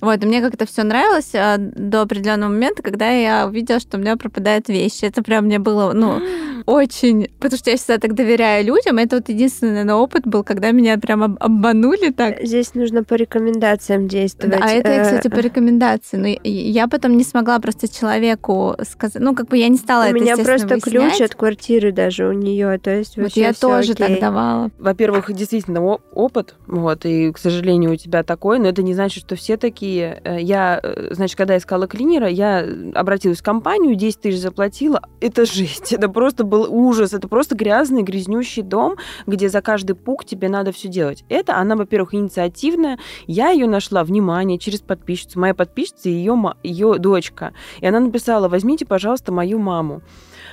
Вот, 0.00 0.22
и 0.22 0.26
мне 0.26 0.40
как-то 0.40 0.66
все 0.66 0.82
нравилось 0.82 1.34
а, 1.34 1.56
до 1.58 2.02
определенного 2.02 2.50
момента, 2.50 2.82
когда 2.82 3.10
я 3.10 3.46
увидела, 3.46 3.80
что 3.80 3.96
у 3.96 4.00
меня 4.00 4.16
пропадают 4.16 4.68
вещи. 4.68 5.04
Это 5.04 5.22
прям 5.22 5.46
мне 5.46 5.58
было, 5.58 5.92
ну, 5.92 6.20
очень... 6.66 7.28
Потому 7.38 7.58
что 7.58 7.70
я 7.70 7.76
всегда 7.76 7.98
так 7.98 8.14
доверяю 8.14 8.64
людям. 8.64 8.98
Это 8.98 9.16
вот 9.16 9.28
единственный, 9.28 9.72
наверное, 9.72 9.94
опыт 9.96 10.26
был, 10.26 10.44
когда 10.44 10.70
меня 10.70 10.98
прям 10.98 11.36
обманули 11.38 12.10
так. 12.10 12.42
Здесь 12.42 12.74
нужно 12.74 13.04
по 13.04 13.14
рекомендациям 13.14 14.08
действовать. 14.08 14.58
Да, 14.58 14.64
а 14.64 14.70
это, 14.70 15.02
кстати, 15.04 15.28
по 15.28 15.40
рекомендации. 15.40 16.16
Но 16.16 16.28
я 16.44 16.88
потом 16.88 17.16
не 17.16 17.24
смогла 17.24 17.58
просто 17.58 17.88
человеку 17.88 18.76
сказать... 18.88 19.22
Ну, 19.22 19.34
как 19.34 19.48
бы 19.48 19.58
я 19.58 19.68
не 19.68 19.78
стала 19.78 20.04
у 20.04 20.06
это, 20.06 20.16
У 20.16 20.20
меня 20.20 20.36
просто 20.36 20.80
ключ 20.80 21.20
от 21.20 21.34
квартиры 21.34 21.92
даже 21.92 22.26
у 22.28 22.32
нее. 22.32 22.78
То 22.78 22.90
есть 22.90 23.16
вот 23.16 23.32
я 23.32 23.52
тоже 23.52 23.92
окей. 23.92 24.08
так 24.08 24.20
давала. 24.20 24.70
Во-первых, 24.78 25.32
действительно 25.32 25.80
опыт, 25.82 26.54
вот, 26.66 27.04
и, 27.04 27.32
к 27.32 27.38
сожалению, 27.38 27.92
у 27.92 27.96
тебя 27.96 28.22
такой, 28.22 28.58
но 28.58 28.68
это 28.68 28.82
не 28.82 28.94
значит, 28.94 29.24
что 29.24 29.36
все 29.36 29.56
такие. 29.56 30.20
Э, 30.24 30.40
я, 30.40 30.80
э, 30.82 31.08
значит, 31.12 31.36
когда 31.36 31.56
искала 31.56 31.86
клинера, 31.86 32.28
я 32.28 32.66
обратилась 32.94 33.38
в 33.38 33.42
компанию, 33.42 33.94
10 33.94 34.20
тысяч 34.20 34.40
заплатила. 34.40 35.02
Это 35.20 35.44
жесть, 35.44 35.92
это 35.92 36.08
просто 36.08 36.44
был 36.52 36.66
ужас. 36.70 37.14
Это 37.14 37.28
просто 37.28 37.54
грязный, 37.54 38.02
грязнющий 38.02 38.62
дом, 38.62 38.96
где 39.26 39.48
за 39.48 39.62
каждый 39.62 39.94
пук 39.94 40.26
тебе 40.26 40.50
надо 40.50 40.70
все 40.70 40.88
делать. 40.88 41.24
Это 41.30 41.56
она, 41.56 41.76
во-первых, 41.76 42.14
инициативная. 42.14 42.98
Я 43.26 43.48
ее 43.48 43.66
нашла, 43.66 44.04
внимание, 44.04 44.58
через 44.58 44.80
подписчицу. 44.80 45.40
Моя 45.40 45.54
подписчица 45.54 46.10
и 46.10 46.12
ее, 46.12 46.36
ее 46.62 46.98
дочка. 46.98 47.54
И 47.80 47.86
она 47.86 48.00
написала, 48.00 48.48
возьмите, 48.48 48.84
пожалуйста, 48.84 49.32
мою 49.32 49.58
маму. 49.58 50.02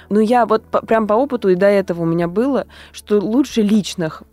Ну, 0.09 0.21
я 0.21 0.45
вот 0.45 0.63
по, 0.63 0.81
прям 0.81 1.05
по 1.05 1.13
опыту, 1.13 1.49
и 1.49 1.55
до 1.55 1.67
этого 1.67 2.03
у 2.03 2.05
меня 2.05 2.29
было, 2.29 2.65
что 2.93 3.19
лучше 3.19 3.61
личных 3.61 4.23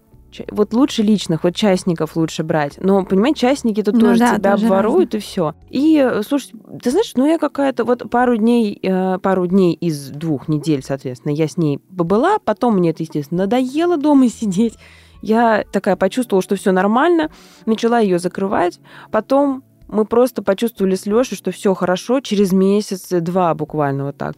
вот 0.51 0.73
лучше 0.73 1.03
личных, 1.03 1.45
вот 1.45 1.55
частников 1.55 2.17
лучше 2.17 2.43
брать. 2.43 2.79
Но, 2.79 3.05
понимаете, 3.05 3.41
частники 3.41 3.83
тут 3.83 3.95
ну, 3.95 4.01
тоже 4.01 4.19
да, 4.21 4.37
тебя 4.37 4.53
тоже 4.53 4.67
обворуют 4.67 5.15
разные. 5.15 5.19
и 5.19 5.23
все. 5.23 5.55
И, 5.71 6.21
слушай, 6.27 6.53
ты 6.83 6.91
знаешь, 6.91 7.13
ну 7.15 7.27
я 7.27 7.39
какая-то 7.39 7.85
вот 7.85 8.11
пару 8.11 8.37
дней, 8.37 8.79
э, 8.83 9.19
пару 9.19 9.47
дней 9.47 9.75
из 9.75 10.11
двух 10.11 10.49
недель, 10.49 10.83
соответственно, 10.83 11.33
я 11.33 11.49
с 11.49 11.57
ней 11.57 11.79
побыла, 11.79 12.39
потом 12.39 12.77
мне 12.77 12.91
это, 12.91 13.03
естественно, 13.03 13.45
надоело 13.45 13.97
дома 13.97 14.29
сидеть. 14.31 14.75
Я 15.23 15.65
такая 15.73 15.97
почувствовала, 15.97 16.43
что 16.43 16.57
все 16.57 16.73
нормально, 16.73 17.31
начала 17.65 17.99
ее 17.99 18.19
закрывать, 18.19 18.81
потом 19.11 19.65
мы 19.89 20.05
просто 20.05 20.43
почувствовали 20.43 20.95
с 20.95 21.07
Лешей, 21.07 21.37
что 21.37 21.51
все 21.51 21.75
хорошо 21.75 22.21
через 22.21 22.53
месяц-два 22.53 23.55
буквально 23.55 24.07
вот 24.07 24.17
так. 24.17 24.37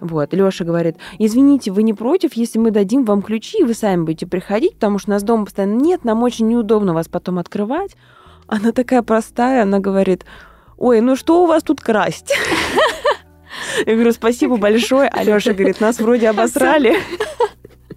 Вот, 0.00 0.32
Леша 0.32 0.64
говорит, 0.64 0.96
извините, 1.18 1.72
вы 1.72 1.82
не 1.82 1.94
против, 1.94 2.34
если 2.34 2.58
мы 2.58 2.70
дадим 2.70 3.04
вам 3.04 3.22
ключи, 3.22 3.58
и 3.60 3.64
вы 3.64 3.74
сами 3.74 4.02
будете 4.02 4.26
приходить, 4.26 4.74
потому 4.74 4.98
что 4.98 5.10
у 5.10 5.14
нас 5.14 5.22
дома 5.22 5.44
постоянно 5.44 5.74
нет, 5.74 6.04
нам 6.04 6.22
очень 6.22 6.48
неудобно 6.48 6.94
вас 6.94 7.08
потом 7.08 7.38
открывать. 7.38 7.96
Она 8.46 8.72
такая 8.72 9.02
простая, 9.02 9.62
она 9.62 9.78
говорит, 9.80 10.24
ой, 10.76 11.00
ну 11.00 11.16
что 11.16 11.42
у 11.42 11.46
вас 11.46 11.62
тут 11.62 11.80
красть? 11.80 12.32
Я 13.86 13.94
говорю, 13.94 14.12
спасибо 14.12 14.56
большое. 14.56 15.08
А 15.08 15.22
Леша 15.22 15.52
говорит, 15.52 15.80
нас 15.80 15.98
вроде 15.98 16.28
обосрали. 16.28 16.96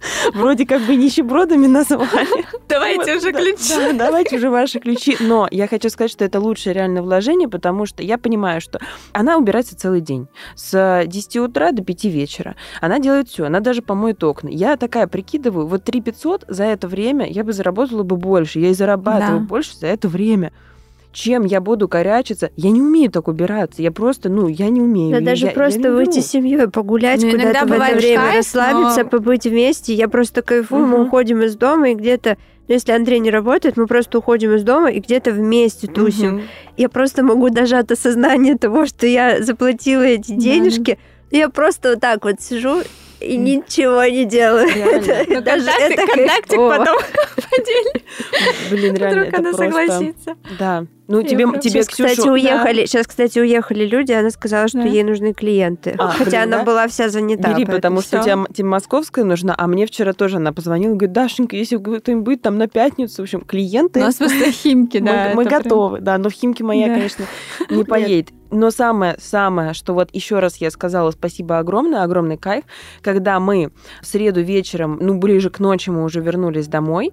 вроде 0.34 0.66
как 0.66 0.82
бы 0.82 0.96
нищебродами 0.96 1.66
назвали. 1.66 2.44
Давайте 2.68 3.16
уже 3.16 3.32
ключи. 3.32 3.92
Давайте 3.94 4.36
уже 4.36 4.50
ваши 4.50 4.80
ключи. 4.80 5.16
Но 5.20 5.48
я 5.50 5.68
хочу 5.68 5.88
сказать, 5.90 6.10
что 6.10 6.24
это 6.24 6.40
лучшее 6.40 6.74
реальное 6.74 7.02
вложение, 7.02 7.48
потому 7.48 7.86
что 7.86 8.02
я 8.02 8.18
понимаю, 8.18 8.60
что 8.60 8.80
она 9.12 9.36
убирается 9.36 9.76
целый 9.76 10.00
день. 10.00 10.28
С 10.54 11.04
10 11.06 11.36
утра 11.36 11.72
до 11.72 11.82
5 11.82 12.04
вечера. 12.04 12.56
Она 12.80 12.98
делает 12.98 13.28
все. 13.28 13.44
Она 13.44 13.60
даже 13.60 13.82
помоет 13.82 14.22
окна. 14.24 14.48
Я 14.48 14.76
такая 14.76 15.06
прикидываю, 15.06 15.66
вот 15.66 15.84
3 15.84 16.00
500 16.00 16.44
за 16.48 16.64
это 16.64 16.88
время 16.88 17.28
я 17.28 17.44
бы 17.44 17.52
заработала 17.52 18.02
бы 18.02 18.16
больше. 18.16 18.58
Я 18.58 18.70
и 18.70 18.74
зарабатываю 18.74 19.40
больше 19.40 19.76
за 19.76 19.86
это 19.86 20.08
время 20.08 20.52
чем 21.12 21.44
я 21.44 21.60
буду 21.60 21.88
корячиться. 21.88 22.50
Я 22.56 22.70
не 22.70 22.80
умею 22.80 23.10
так 23.10 23.28
убираться. 23.28 23.82
Я 23.82 23.92
просто, 23.92 24.28
ну, 24.28 24.48
я 24.48 24.68
не 24.68 24.80
умею. 24.80 25.12
Да 25.12 25.18
я, 25.18 25.24
даже 25.24 25.46
я, 25.46 25.52
просто 25.52 25.80
я 25.80 25.92
выйти 25.92 26.20
с 26.20 26.30
семьей, 26.30 26.68
погулять 26.68 27.22
ну, 27.22 27.30
куда-то 27.30 27.66
в 27.66 27.72
это 27.72 27.96
время, 27.96 28.20
кайф, 28.20 28.36
расслабиться, 28.36 29.04
но... 29.04 29.08
побыть 29.10 29.44
вместе. 29.44 29.94
Я 29.94 30.08
просто 30.08 30.42
кайфую, 30.42 30.84
угу. 30.84 30.90
мы 30.90 31.04
уходим 31.04 31.42
из 31.42 31.56
дома 31.56 31.90
и 31.90 31.94
где-то 31.94 32.36
ну, 32.68 32.74
если 32.74 32.92
Андрей 32.92 33.18
не 33.18 33.30
работает, 33.30 33.76
мы 33.76 33.86
просто 33.86 34.18
уходим 34.18 34.54
из 34.54 34.62
дома 34.62 34.90
и 34.90 35.00
где-то 35.00 35.32
вместе 35.32 35.88
тусим. 35.88 36.36
Угу. 36.36 36.42
Я 36.76 36.88
просто 36.88 37.24
могу 37.24 37.50
даже 37.50 37.76
от 37.76 37.90
осознания 37.90 38.56
того, 38.56 38.86
что 38.86 39.06
я 39.06 39.42
заплатила 39.42 40.02
эти 40.02 40.32
денежки, 40.32 40.98
да. 41.30 41.38
я 41.38 41.48
просто 41.48 41.90
вот 41.90 42.00
так 42.00 42.24
вот 42.24 42.40
сижу 42.40 42.82
и 43.22 43.36
ничего 43.36 44.04
не 44.04 44.24
делаю. 44.24 44.68
Ну, 45.28 45.40
даже 45.40 45.70
это 45.70 46.06
контактик 46.06 46.56
потом 46.56 46.98
поделим. 47.36 48.02
Блин, 48.70 48.94
реально, 48.94 49.22
Вдруг 49.22 49.38
она 49.38 49.52
согласится. 49.52 50.36
Да. 50.58 50.86
Ну, 51.08 51.22
тебе, 51.22 51.46
тебе 51.60 51.82
сейчас, 51.82 51.88
кстати, 51.88 52.28
уехали, 52.28 52.86
сейчас, 52.86 53.06
кстати, 53.06 53.38
уехали 53.38 53.84
люди, 53.84 54.12
она 54.12 54.30
сказала, 54.30 54.68
что 54.68 54.80
ей 54.80 55.02
нужны 55.02 55.32
клиенты. 55.32 55.94
А, 55.98 56.08
Хотя 56.08 56.44
она 56.44 56.62
была 56.62 56.86
вся 56.86 57.08
занята. 57.08 57.52
Бери, 57.52 57.64
потому 57.66 58.00
что 58.00 58.20
у 58.20 58.24
тебя 58.24 58.38
тебе 58.52 58.68
московская 58.68 59.24
нужна, 59.24 59.54
а 59.56 59.66
мне 59.66 59.86
вчера 59.86 60.12
тоже 60.12 60.36
она 60.36 60.52
позвонила, 60.52 60.92
говорит, 60.94 61.12
Дашенька, 61.12 61.56
если 61.56 61.76
кто-нибудь 61.76 62.24
будет 62.24 62.42
там 62.42 62.56
на 62.56 62.68
пятницу, 62.68 63.16
в 63.16 63.24
общем, 63.24 63.40
клиенты... 63.40 64.00
У 64.00 64.04
нас 64.04 64.14
просто 64.14 64.52
Химки, 64.52 64.98
да. 64.98 65.32
Мы 65.34 65.44
готовы, 65.44 66.00
да, 66.00 66.18
но 66.18 66.28
в 66.28 66.32
Химки 66.32 66.62
моя, 66.62 66.86
конечно, 66.86 67.24
не 67.70 67.84
поедет. 67.84 68.32
Но 68.52 68.70
самое-самое, 68.70 69.72
что 69.72 69.94
вот 69.94 70.10
еще 70.12 70.38
раз 70.38 70.58
я 70.58 70.70
сказала 70.70 71.10
спасибо 71.10 71.58
огромное, 71.58 72.02
огромный 72.02 72.36
кайф, 72.36 72.64
когда 73.00 73.40
мы 73.40 73.72
в 74.02 74.06
среду 74.06 74.42
вечером, 74.42 74.98
ну, 75.00 75.18
ближе 75.18 75.48
к 75.48 75.58
ночи 75.58 75.88
мы 75.88 76.04
уже 76.04 76.20
вернулись 76.20 76.68
домой, 76.68 77.12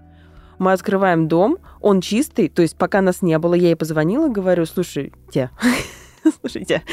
мы 0.60 0.74
открываем 0.74 1.28
дом, 1.28 1.58
он 1.82 2.02
чистый, 2.02 2.50
то 2.50 2.62
есть 2.62 2.76
пока 2.76 3.02
нас 3.02 3.22
не 3.22 3.38
было, 3.40 3.54
я 3.54 3.70
ей 3.70 3.76
позвонила, 3.76 4.28
говорю, 4.28 4.66
слушайте, 4.66 5.50
слушайте, 6.42 6.84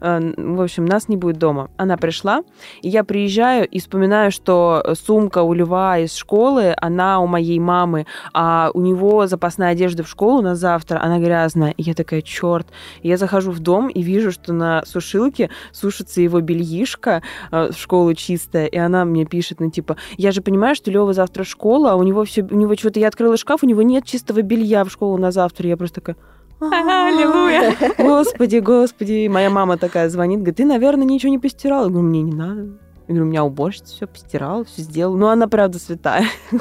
э, 0.00 0.32
в 0.36 0.60
общем, 0.60 0.84
нас 0.84 1.08
не 1.08 1.16
будет 1.16 1.38
дома. 1.38 1.70
Она 1.76 1.96
пришла, 1.96 2.42
и 2.82 2.88
я 2.88 3.04
приезжаю 3.04 3.66
и 3.66 3.78
вспоминаю, 3.78 4.30
что 4.30 4.82
сумка 4.94 5.42
у 5.42 5.52
Льва 5.52 5.98
из 5.98 6.14
школы, 6.14 6.74
она 6.76 7.20
у 7.20 7.26
моей 7.26 7.58
мамы, 7.58 8.06
а 8.32 8.70
у 8.74 8.80
него 8.80 9.26
запасная 9.26 9.70
одежда 9.70 10.02
в 10.02 10.08
школу 10.08 10.42
на 10.42 10.54
завтра, 10.54 11.00
она 11.02 11.18
грязная. 11.18 11.72
И 11.72 11.82
я 11.82 11.94
такая, 11.94 12.22
черт. 12.22 12.66
я 13.02 13.16
захожу 13.16 13.50
в 13.50 13.60
дом 13.60 13.88
и 13.88 14.02
вижу, 14.02 14.32
что 14.32 14.52
на 14.52 14.84
сушилке 14.84 15.50
сушится 15.72 16.20
его 16.20 16.40
бельишко 16.40 17.22
э, 17.50 17.70
в 17.72 17.76
школу 17.76 18.14
чистая, 18.14 18.66
и 18.66 18.76
она 18.76 19.04
мне 19.04 19.24
пишет, 19.24 19.60
ну, 19.60 19.70
типа, 19.70 19.96
я 20.16 20.32
же 20.32 20.42
понимаю, 20.42 20.74
что 20.74 20.90
Лева 20.90 21.12
завтра 21.12 21.44
школа, 21.44 21.92
а 21.92 21.96
у 21.96 22.02
него 22.02 22.24
все, 22.24 22.42
у 22.42 22.54
него 22.54 22.74
что-то, 22.76 23.00
я 23.00 23.08
открыла 23.08 23.36
шкаф, 23.36 23.62
у 23.62 23.66
него 23.66 23.82
нет 23.82 24.04
чистого 24.04 24.42
белья 24.42 24.84
в 24.84 24.90
школу 24.90 25.16
на 25.18 25.30
завтра. 25.30 25.68
Я 25.68 25.76
просто 25.76 26.00
такая, 26.00 26.16
Аллилуйя. 26.60 27.76
Господи, 27.98 28.58
господи. 28.58 29.28
Моя 29.28 29.50
мама 29.50 29.76
такая 29.76 30.08
звонит, 30.08 30.40
говорит, 30.40 30.56
ты, 30.56 30.64
наверное, 30.64 31.04
ничего 31.04 31.30
не 31.30 31.38
постирала. 31.38 31.84
Я 31.84 31.90
говорю, 31.90 32.08
мне 32.08 32.22
не 32.22 32.32
надо. 32.32 32.62
Я 33.06 33.14
говорю, 33.14 33.24
у 33.24 33.28
меня 33.28 33.44
уборщица 33.44 33.86
все 33.86 34.06
постирала, 34.06 34.64
все 34.64 34.82
сделала. 34.82 35.16
Ну, 35.16 35.26
она 35.28 35.48
правда 35.48 35.78
святая. 35.78 36.26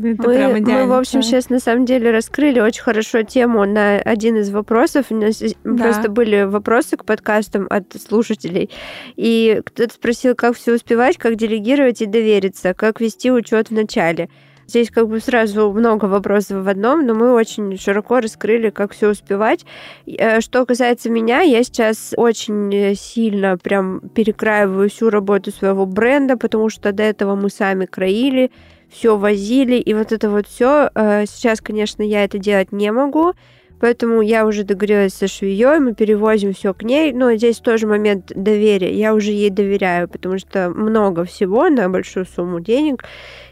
Это 0.00 0.28
мы, 0.28 0.60
мы, 0.60 0.86
в 0.86 0.92
общем, 0.92 1.22
сейчас 1.22 1.50
на 1.50 1.58
самом 1.58 1.84
деле 1.84 2.12
раскрыли 2.12 2.60
очень 2.60 2.82
хорошо 2.82 3.22
тему 3.22 3.64
на 3.64 3.96
один 3.96 4.36
из 4.36 4.50
вопросов. 4.50 5.06
У 5.10 5.16
нас 5.16 5.42
да. 5.64 5.82
просто 5.82 6.08
были 6.08 6.42
вопросы 6.42 6.96
к 6.96 7.04
подкастам 7.04 7.66
от 7.68 7.96
слушателей. 8.00 8.70
И 9.16 9.60
кто-то 9.64 9.92
спросил, 9.92 10.36
как 10.36 10.54
все 10.56 10.74
успевать, 10.74 11.18
как 11.18 11.34
делегировать 11.34 12.00
и 12.00 12.06
довериться, 12.06 12.74
как 12.74 13.00
вести 13.00 13.32
учет 13.32 13.70
в 13.70 13.72
начале. 13.72 14.28
Здесь 14.68 14.90
как 14.90 15.08
бы 15.08 15.18
сразу 15.18 15.72
много 15.72 16.04
вопросов 16.04 16.62
в 16.62 16.68
одном, 16.68 17.06
но 17.06 17.14
мы 17.14 17.32
очень 17.32 17.78
широко 17.78 18.20
раскрыли, 18.20 18.68
как 18.68 18.92
все 18.92 19.08
успевать. 19.08 19.64
Э, 20.06 20.42
что 20.42 20.66
касается 20.66 21.08
меня, 21.08 21.40
я 21.40 21.62
сейчас 21.62 22.12
очень 22.18 22.94
сильно 22.94 23.56
прям 23.56 24.00
перекраиваю 24.14 24.90
всю 24.90 25.08
работу 25.08 25.52
своего 25.52 25.86
бренда, 25.86 26.36
потому 26.36 26.68
что 26.68 26.92
до 26.92 27.02
этого 27.02 27.34
мы 27.34 27.48
сами 27.48 27.86
краили, 27.86 28.50
все 28.90 29.16
возили, 29.16 29.76
и 29.76 29.94
вот 29.94 30.12
это 30.12 30.28
вот 30.28 30.46
все. 30.46 30.90
Э, 30.94 31.24
сейчас, 31.26 31.62
конечно, 31.62 32.02
я 32.02 32.24
это 32.24 32.38
делать 32.38 32.70
не 32.70 32.92
могу. 32.92 33.32
Поэтому 33.80 34.22
я 34.22 34.46
уже 34.46 34.64
договорилась 34.64 35.14
со 35.14 35.28
швеей, 35.28 35.78
мы 35.78 35.94
перевозим 35.94 36.52
все 36.52 36.74
к 36.74 36.82
ней. 36.82 37.12
Но 37.12 37.34
здесь 37.34 37.58
тоже 37.58 37.86
момент 37.86 38.32
доверия. 38.34 38.92
Я 38.92 39.14
уже 39.14 39.30
ей 39.30 39.50
доверяю, 39.50 40.08
потому 40.08 40.38
что 40.38 40.70
много 40.70 41.24
всего 41.24 41.68
на 41.68 41.88
большую 41.88 42.26
сумму 42.26 42.60
денег. 42.60 43.04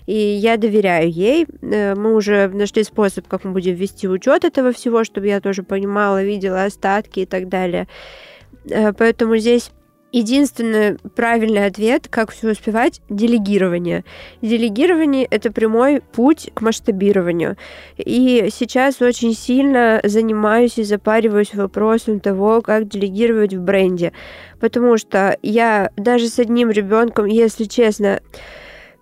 И 0.06 0.14
я 0.14 0.56
доверяю 0.56 1.10
ей. 1.10 1.46
Э, 1.62 1.94
мы 1.94 2.14
уже 2.14 2.48
нашли 2.48 2.84
способ, 2.84 3.26
как 3.26 3.44
мы 3.44 3.52
будем 3.52 3.74
вести 3.74 4.08
учет 4.08 4.44
этого 4.44 4.72
всего, 4.72 5.04
чтобы 5.04 5.26
я 5.26 5.40
тоже 5.40 5.62
понимала, 5.62 6.22
видела 6.22 6.64
остатки 6.64 7.20
и 7.20 7.26
так 7.26 7.48
далее. 7.48 7.88
Э, 8.70 8.92
поэтому 8.92 9.36
здесь 9.36 9.70
Единственный 10.16 10.96
правильный 11.14 11.66
ответ, 11.66 12.08
как 12.08 12.32
все 12.32 12.52
успевать, 12.52 13.02
делегирование. 13.10 14.02
Делегирование— 14.40 15.26
это 15.30 15.52
прямой 15.52 16.00
путь 16.00 16.50
к 16.54 16.62
масштабированию. 16.62 17.58
И 17.98 18.48
сейчас 18.50 19.02
очень 19.02 19.34
сильно 19.34 20.00
занимаюсь 20.04 20.78
и 20.78 20.84
запариваюсь 20.84 21.52
вопросом 21.52 22.20
того, 22.20 22.62
как 22.62 22.88
делегировать 22.88 23.52
в 23.52 23.60
бренде. 23.60 24.14
Потому 24.58 24.96
что 24.96 25.36
я 25.42 25.90
даже 25.98 26.28
с 26.28 26.38
одним 26.38 26.70
ребенком, 26.70 27.26
если 27.26 27.64
честно, 27.64 28.22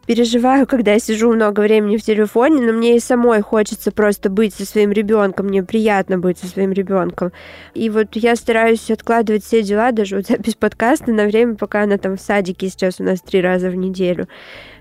переживаю, 0.06 0.66
когда 0.66 0.92
я 0.92 0.98
сижу 0.98 1.32
много 1.32 1.60
времени 1.60 1.96
в 1.96 2.02
телефоне, 2.02 2.62
но 2.62 2.72
мне 2.72 2.96
и 2.96 3.00
самой 3.00 3.40
хочется 3.42 3.92
просто 3.92 4.30
быть 4.30 4.54
со 4.54 4.64
своим 4.66 4.92
ребенком, 4.92 5.46
мне 5.46 5.62
приятно 5.62 6.18
быть 6.18 6.38
со 6.38 6.46
своим 6.46 6.72
ребенком. 6.72 7.32
И 7.74 7.90
вот 7.90 8.16
я 8.16 8.36
стараюсь 8.36 8.90
откладывать 8.90 9.44
все 9.44 9.62
дела, 9.62 9.92
даже 9.92 10.16
вот 10.16 10.26
запись 10.28 10.54
подкаста 10.54 11.12
на 11.12 11.24
время, 11.24 11.54
пока 11.54 11.82
она 11.82 11.98
там 11.98 12.16
в 12.16 12.20
садике 12.20 12.68
сейчас 12.68 13.00
у 13.00 13.04
нас 13.04 13.20
три 13.20 13.40
раза 13.40 13.70
в 13.70 13.74
неделю. 13.74 14.28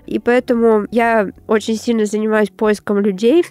И 0.06 0.18
поэтому 0.18 0.86
я 0.90 1.30
очень 1.46 1.76
сильно 1.76 2.04
занимаюсь 2.04 2.50
поиском 2.50 2.98
людей, 2.98 3.44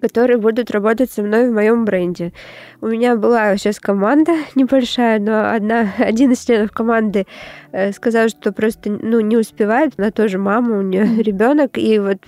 которые 0.00 0.38
будут 0.38 0.70
работать 0.70 1.10
со 1.10 1.22
мной 1.22 1.48
в 1.48 1.52
моем 1.52 1.84
бренде. 1.84 2.32
У 2.80 2.86
меня 2.86 3.16
была 3.16 3.56
сейчас 3.56 3.80
команда 3.80 4.32
небольшая, 4.54 5.18
но 5.18 5.50
одна, 5.50 5.92
один 5.98 6.32
из 6.32 6.44
членов 6.44 6.70
команды 6.70 7.26
э, 7.72 7.92
сказал, 7.92 8.28
что 8.28 8.52
просто 8.52 8.90
ну, 8.90 9.20
не 9.20 9.36
успевает. 9.36 9.94
Она 9.96 10.10
тоже 10.10 10.38
мама, 10.38 10.78
у 10.78 10.82
нее 10.82 11.22
ребенок, 11.22 11.76
и 11.76 11.98
вот 11.98 12.18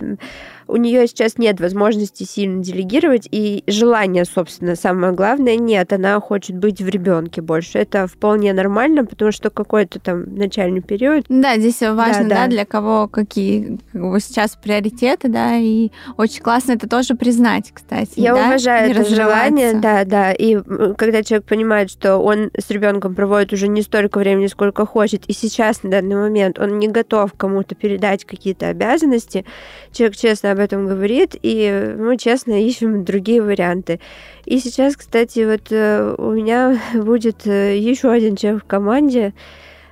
у 0.71 0.77
нее 0.77 1.07
сейчас 1.07 1.37
нет 1.37 1.61
возможности 1.61 2.25
сильно 2.25 2.63
делегировать, 2.63 3.29
и 3.31 3.65
желания, 3.67 4.25
собственно, 4.25 4.77
самое 4.77 5.13
главное, 5.13 5.57
нет. 5.57 5.93
Она 5.93 6.19
хочет 6.21 6.57
быть 6.57 6.81
в 6.81 6.89
ребенке 6.89 7.43
больше. 7.43 7.79
Это 7.79 8.07
вполне 8.07 8.53
нормально, 8.53 9.05
потому 9.05 9.33
что 9.33 9.51
какой-то 9.51 9.99
там 9.99 10.35
начальный 10.35 10.81
период. 10.81 11.27
Да, 11.29 11.59
здесь 11.59 11.81
важно, 11.81 12.25
да, 12.25 12.29
да. 12.29 12.35
да 12.43 12.47
для 12.47 12.65
кого 12.65 13.09
какие 13.09 13.79
как 13.93 14.03
бы 14.03 14.21
сейчас 14.21 14.57
приоритеты, 14.57 15.29
да, 15.29 15.57
и 15.57 15.91
очень 16.17 16.43
классно 16.43 16.73
это 16.73 16.89
тоже 16.89 17.15
признать, 17.15 17.73
кстати. 17.73 18.13
Я 18.17 18.35
да? 18.35 18.47
уважаю 18.47 18.91
это 18.91 19.05
желание, 19.05 19.75
да, 19.75 20.05
да. 20.05 20.33
И 20.41 20.59
когда 20.97 21.23
человек 21.23 21.47
понимает, 21.47 21.91
что 21.91 22.17
он 22.17 22.51
с 22.59 22.71
ребенком 22.71 23.15
проводит 23.15 23.53
уже 23.53 23.69
не 23.69 23.83
столько 23.83 24.19
времени, 24.19 24.47
сколько 24.47 24.87
хочет, 24.87 25.27
и 25.27 25.35
сейчас 25.35 25.83
на 25.83 25.91
данный 25.91 26.17
момент 26.17 26.59
он 26.59 26.79
не 26.79 26.89
готов 26.89 27.35
кому-то 27.35 27.75
передать 27.75 28.25
какие-то 28.25 28.69
обязанности, 28.69 29.45
человек 29.93 30.17
честно 30.17 30.53
об 30.53 30.59
этом 30.59 30.87
говорит, 30.87 31.37
и 31.43 31.95
мы 31.99 32.17
честно 32.17 32.53
ищем 32.67 33.05
другие 33.05 33.43
варианты. 33.43 34.01
И 34.47 34.59
сейчас, 34.61 34.97
кстати, 34.97 35.45
вот 35.45 35.71
э, 35.71 36.15
у 36.17 36.31
меня 36.33 36.81
будет 36.95 37.47
э, 37.47 37.77
еще 37.77 38.11
один 38.11 38.37
человек 38.37 38.65
в 38.65 38.67
команде. 38.67 39.35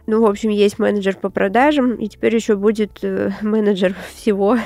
Ну, 0.06 0.22
в 0.22 0.24
общем, 0.24 0.48
есть 0.48 0.78
менеджер 0.78 1.16
по 1.16 1.28
продажам, 1.28 1.96
и 1.96 2.08
теперь 2.08 2.34
еще 2.34 2.56
будет 2.56 3.00
э, 3.02 3.32
менеджер 3.42 3.94
всего. 4.14 4.56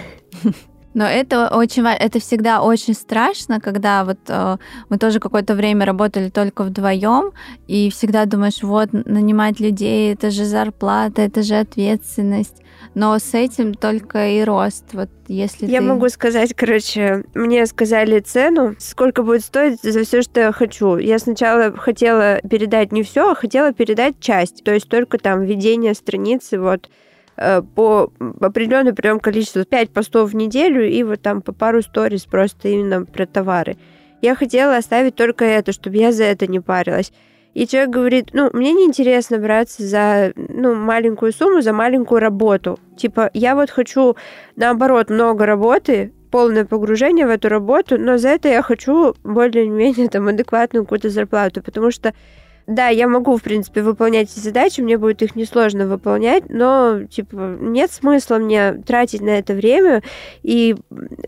Но 0.95 1.05
это 1.05 1.49
очень 1.49 1.87
это 1.87 2.21
всегда 2.21 2.63
очень 2.63 2.95
страшно, 2.95 3.61
когда 3.61 4.05
вот 4.05 4.19
э, 4.29 4.57
мы 4.89 4.99
тоже 4.99 5.21
какое-то 5.21 5.55
время 5.55 5.87
работали 5.87 6.29
только 6.29 6.65
вдвоем, 6.65 7.33
и 7.67 7.91
всегда 7.91 8.25
думаешь, 8.27 8.63
вот 8.63 8.93
нанимать 8.93 9.61
людей, 9.61 10.13
это 10.13 10.31
же 10.31 10.45
зарплата, 10.45 11.23
это 11.23 11.43
же 11.43 11.55
ответственность. 11.55 12.63
Но 12.95 13.19
с 13.19 13.33
этим 13.33 13.75
только 13.75 14.29
и 14.29 14.45
рост. 14.45 14.85
Вот 14.93 15.09
если 15.29 15.67
я 15.67 15.81
ты... 15.81 15.87
могу 15.87 16.09
сказать, 16.09 16.53
короче, 16.55 17.25
мне 17.35 17.65
сказали 17.67 18.21
цену, 18.21 18.75
сколько 18.79 19.23
будет 19.23 19.45
стоить 19.45 19.81
за 19.83 20.05
все, 20.05 20.23
что 20.23 20.41
я 20.41 20.53
хочу. 20.53 20.97
Я 20.97 21.19
сначала 21.19 21.75
хотела 21.77 22.41
передать 22.43 22.93
не 22.93 23.03
все, 23.03 23.31
а 23.31 23.35
хотела 23.35 23.73
передать 23.73 24.21
часть, 24.21 24.63
то 24.65 24.75
есть 24.75 24.89
только 24.89 25.19
там 25.19 25.43
введение 25.43 25.95
страницы, 25.95 26.59
вот 26.61 26.91
по 27.37 28.13
определенному 28.41 28.95
прям 28.95 29.21
количеству, 29.21 29.65
5 29.65 29.91
постов 29.91 30.31
в 30.31 30.37
неделю 30.37 30.89
и 30.89 31.03
вот 31.03 31.23
там 31.23 31.43
по 31.43 31.53
пару 31.53 31.83
сториз 31.83 32.25
просто 32.25 32.69
именно 32.69 33.05
про 33.05 33.27
товары. 33.27 33.77
Я 34.21 34.35
хотела 34.35 34.77
оставить 34.77 35.17
только 35.17 35.45
это, 35.45 35.73
чтобы 35.73 35.97
я 35.97 36.13
за 36.13 36.25
это 36.25 36.47
не 36.47 36.61
парилась. 36.61 37.13
И 37.55 37.67
человек 37.67 37.91
говорит, 37.91 38.31
ну, 38.33 38.49
мне 38.53 38.73
неинтересно 38.73 39.39
браться 39.39 39.83
за 39.83 40.33
ну, 40.37 40.75
маленькую 40.75 41.33
сумму, 41.33 41.61
за 41.61 41.73
маленькую 41.73 42.21
работу. 42.21 42.79
Типа, 42.97 43.31
я 43.35 43.55
вот 43.55 43.71
хочу, 43.71 44.17
наоборот, 44.57 45.11
много 45.11 45.45
работы, 45.45 46.13
полное 46.31 46.65
погружение 46.65 47.27
в 47.27 47.31
эту 47.31 47.49
работу, 47.51 47.99
но 47.99 48.17
за 48.17 48.31
это 48.31 48.49
я 48.49 48.63
хочу 48.63 49.15
более-менее 49.23 50.09
там 50.09 50.29
адекватную 50.29 50.85
какую-то 50.85 51.11
зарплату, 51.11 51.63
потому 51.63 51.91
что 51.91 52.15
да, 52.67 52.89
я 52.89 53.09
могу, 53.09 53.37
в 53.37 53.43
принципе, 53.43 53.83
выполнять 53.83 54.31
эти 54.31 54.39
задачи, 54.39 54.81
мне 54.81 54.97
будет 54.97 55.23
их 55.23 55.35
несложно 55.35 55.87
выполнять, 55.87 56.49
но, 56.49 57.03
типа, 57.05 57.57
нет 57.61 57.91
смысла 57.93 58.37
мне 58.37 58.75
тратить 58.87 59.21
на 59.21 59.31
это 59.31 59.55
время 59.55 60.03
и 60.43 60.77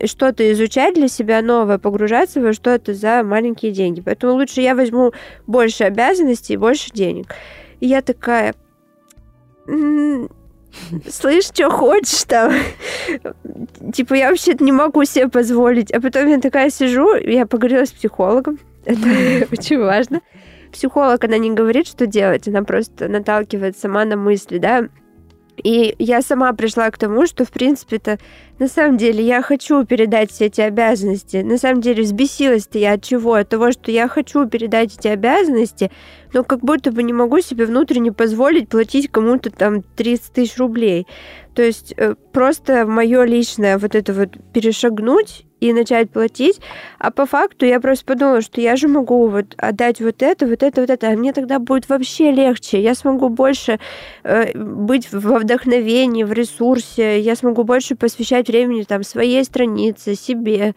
что-то 0.05 0.49
изучать 0.53 0.95
для 0.95 1.07
себя 1.07 1.41
новое, 1.41 1.77
погружаться 1.77 2.41
во 2.41 2.53
что-то 2.53 2.93
за 2.93 3.23
маленькие 3.23 3.71
деньги. 3.71 4.01
Поэтому 4.01 4.33
лучше 4.33 4.61
я 4.61 4.75
возьму 4.75 5.11
больше 5.45 5.83
обязанностей 5.83 6.53
и 6.53 6.57
больше 6.57 6.91
денег. 6.91 7.35
И 7.81 7.87
я 7.87 8.01
такая, 8.01 8.55
слышь, 11.09 11.45
что 11.45 11.69
хочешь 11.69 12.23
там? 12.23 12.53
типа, 13.93 14.13
я 14.13 14.29
вообще-то 14.29 14.63
не 14.63 14.71
могу 14.71 15.03
себе 15.03 15.27
позволить. 15.27 15.91
А 15.91 15.99
потом 15.99 16.27
я 16.27 16.39
такая 16.39 16.69
сижу, 16.69 17.15
я 17.15 17.45
поговорила 17.45 17.85
с 17.85 17.91
психологом, 17.91 18.59
это 18.85 19.47
очень 19.51 19.79
важно. 19.79 20.21
Психолог, 20.75 21.23
она 21.23 21.37
не 21.37 21.51
говорит, 21.51 21.87
что 21.87 22.05
делать, 22.05 22.49
она 22.49 22.61
просто 22.63 23.07
наталкивает 23.07 23.77
сама 23.77 24.03
на 24.03 24.17
мысли, 24.17 24.57
да, 24.57 24.89
и 25.63 25.95
я 25.99 26.21
сама 26.21 26.51
пришла 26.51 26.91
к 26.91 26.97
тому, 26.97 27.25
что, 27.25 27.45
в 27.45 27.51
принципе-то, 27.51 28.19
на 28.59 28.67
самом 28.67 28.97
деле, 28.97 29.25
я 29.25 29.41
хочу 29.41 29.85
передать 29.85 30.31
все 30.31 30.47
эти 30.47 30.61
обязанности. 30.61 31.37
На 31.37 31.57
самом 31.57 31.81
деле, 31.81 32.03
взбесилась-то 32.03 32.77
я 32.77 32.93
от 32.93 33.03
чего? 33.03 33.35
От 33.35 33.49
того, 33.49 33.71
что 33.71 33.89
я 33.89 34.07
хочу 34.07 34.47
передать 34.49 34.97
эти 34.97 35.07
обязанности, 35.07 35.91
но 36.33 36.43
как 36.43 36.59
будто 36.59 36.91
бы 36.91 37.03
не 37.03 37.13
могу 37.13 37.39
себе 37.39 37.65
внутренне 37.65 38.11
позволить 38.11 38.69
платить 38.69 39.09
кому-то 39.09 39.49
там 39.49 39.81
30 39.81 40.33
тысяч 40.33 40.57
рублей. 40.57 41.07
То 41.53 41.61
есть 41.61 41.93
э, 41.95 42.15
просто 42.33 42.85
мое 42.85 43.23
личное 43.23 43.77
вот 43.77 43.95
это 43.95 44.11
вот 44.13 44.37
перешагнуть 44.51 45.45
и 45.65 45.73
начать 45.73 46.09
платить. 46.09 46.61
А 46.99 47.11
по 47.11 47.25
факту 47.25 47.65
я 47.65 47.79
просто 47.79 48.05
подумала, 48.05 48.41
что 48.41 48.61
я 48.61 48.75
же 48.75 48.87
могу 48.87 49.27
вот 49.27 49.55
отдать 49.57 50.01
вот 50.01 50.21
это, 50.21 50.45
вот 50.45 50.63
это, 50.63 50.81
вот 50.81 50.89
это, 50.89 51.07
а 51.09 51.11
мне 51.11 51.33
тогда 51.33 51.59
будет 51.59 51.89
вообще 51.89 52.31
легче. 52.31 52.81
Я 52.81 52.95
смогу 52.95 53.29
больше 53.29 53.79
э, 54.23 54.57
быть 54.57 55.11
во 55.11 55.39
вдохновении, 55.39 56.23
в 56.23 56.33
ресурсе, 56.33 57.19
я 57.19 57.35
смогу 57.35 57.63
больше 57.63 57.95
посвящать 57.95 58.47
времени 58.47 58.83
там 58.83 59.03
своей 59.03 59.43
странице, 59.43 60.15
себе, 60.15 60.75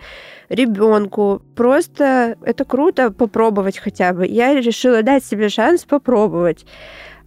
ребенку. 0.49 1.43
Просто 1.55 2.37
это 2.43 2.65
круто 2.65 3.11
попробовать 3.11 3.79
хотя 3.79 4.13
бы. 4.13 4.27
Я 4.27 4.55
решила 4.55 5.03
дать 5.03 5.25
себе 5.25 5.49
шанс 5.49 5.85
попробовать. 5.85 6.65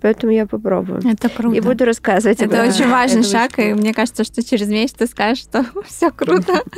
Поэтому 0.02 0.34
я 0.34 0.48
попробую. 0.48 1.00
Это 1.06 1.30
круто. 1.30 1.56
И 1.56 1.62
буду 1.62 1.86
рассказывать. 1.86 2.42
Это 2.42 2.64
очень 2.64 2.90
важный 2.90 3.24
шаг, 3.24 3.60
и 3.60 3.74
мне 3.74 3.94
кажется, 3.94 4.24
что 4.24 4.44
через 4.44 4.68
месяц 4.68 4.96
ты 4.96 5.08
скажешь, 5.08 5.44
что 5.44 5.66
все 5.86 6.12
круто. 6.12 6.62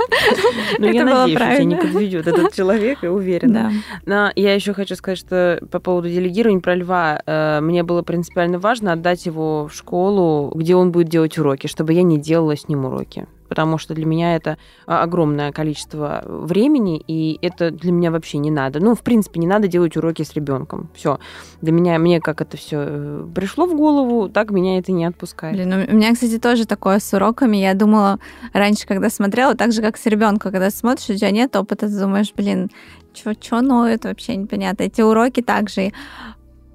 Ну, 0.80 0.90
я 0.90 1.06
надеюсь, 1.06 1.38
что 1.38 1.56
тебя 1.56 1.64
не 1.64 1.76
подведет 1.76 2.28
этот 2.28 2.54
человек, 2.54 3.00
я 3.02 3.12
уверена. 3.12 3.72
Но 4.06 4.32
я 4.36 4.54
еще 4.54 4.74
хочу 4.74 4.96
сказать, 4.96 5.18
что 5.18 5.60
по 5.72 5.80
поводу 5.80 6.10
делегирования 6.10 6.62
про 6.62 6.76
льва, 6.76 7.22
э, 7.26 7.60
мне 7.62 7.84
было 7.84 8.02
принципиально 8.02 8.60
важно 8.60 8.94
отдать 8.94 9.26
его 9.26 9.68
в 9.68 9.74
школу, 9.74 10.52
где 10.56 10.76
он 10.76 10.92
будет 10.92 11.10
делать 11.10 11.38
уроки, 11.38 11.68
чтобы 11.68 11.94
я 11.94 12.04
не 12.04 12.20
делала 12.20 12.58
с 12.58 12.68
ним 12.68 12.86
уроки 12.86 13.28
потому 13.48 13.78
что 13.78 13.94
для 13.94 14.06
меня 14.06 14.36
это 14.36 14.58
а, 14.86 15.04
огромное 15.04 15.52
количество 15.52 16.24
времени, 16.26 17.04
и 17.08 17.38
это 17.42 17.72
для 17.72 17.92
меня 17.92 18.12
вообще 18.12 18.38
не 18.38 18.52
надо. 18.52 18.80
Ну, 18.80 18.96
в 18.96 19.02
принципе, 19.02 19.40
не 19.40 19.48
надо 19.48 19.68
делать 19.68 19.98
уроки 19.98 20.24
с 20.24 20.34
ребенком. 20.34 20.90
Все. 20.94 21.20
Для 21.62 21.72
меня, 21.72 21.98
мне 22.00 22.20
как 22.20 22.42
это 22.42 22.58
все 22.58 22.78
э, 22.80 23.28
пришло 23.34 23.66
в 23.66 23.76
голову, 23.76 24.30
так 24.30 24.52
меня 24.52 24.80
это 24.80 24.92
не 24.92 25.06
отпускает. 25.06 25.56
Блин, 25.56 25.70
ну, 25.70 25.94
у 25.94 25.96
меня, 25.96 26.14
кстати, 26.14 26.40
тоже 26.40 26.66
такое 26.66 27.00
с 27.00 27.14
уроками. 27.14 27.58
Я 27.58 27.74
думала 27.74 28.20
раньше, 28.54 28.88
когда 28.88 29.10
смотрела, 29.10 29.56
так 29.56 29.72
же, 29.72 29.82
как 29.82 29.98
с 29.98 30.06
ребенком, 30.06 30.52
когда 30.52 30.70
смотришь, 30.70 31.10
у 31.10 31.16
тебя 31.16 31.32
нет 31.32 31.56
опыта, 31.56 31.88
ты 31.88 32.00
думаешь, 32.00 32.34
блин, 32.36 32.70
что 33.14 33.34
что 33.40 33.62
ноет, 33.62 34.06
вообще 34.06 34.36
непонятно. 34.36 34.84
Эти 34.84 35.02
уроки 35.02 35.42
также. 35.42 35.92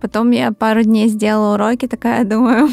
Потом 0.01 0.31
я 0.31 0.53
пару 0.53 0.83
дней 0.83 1.09
сделала 1.09 1.55
уроки, 1.55 1.87
такая 1.87 2.25
думаю, 2.29 2.69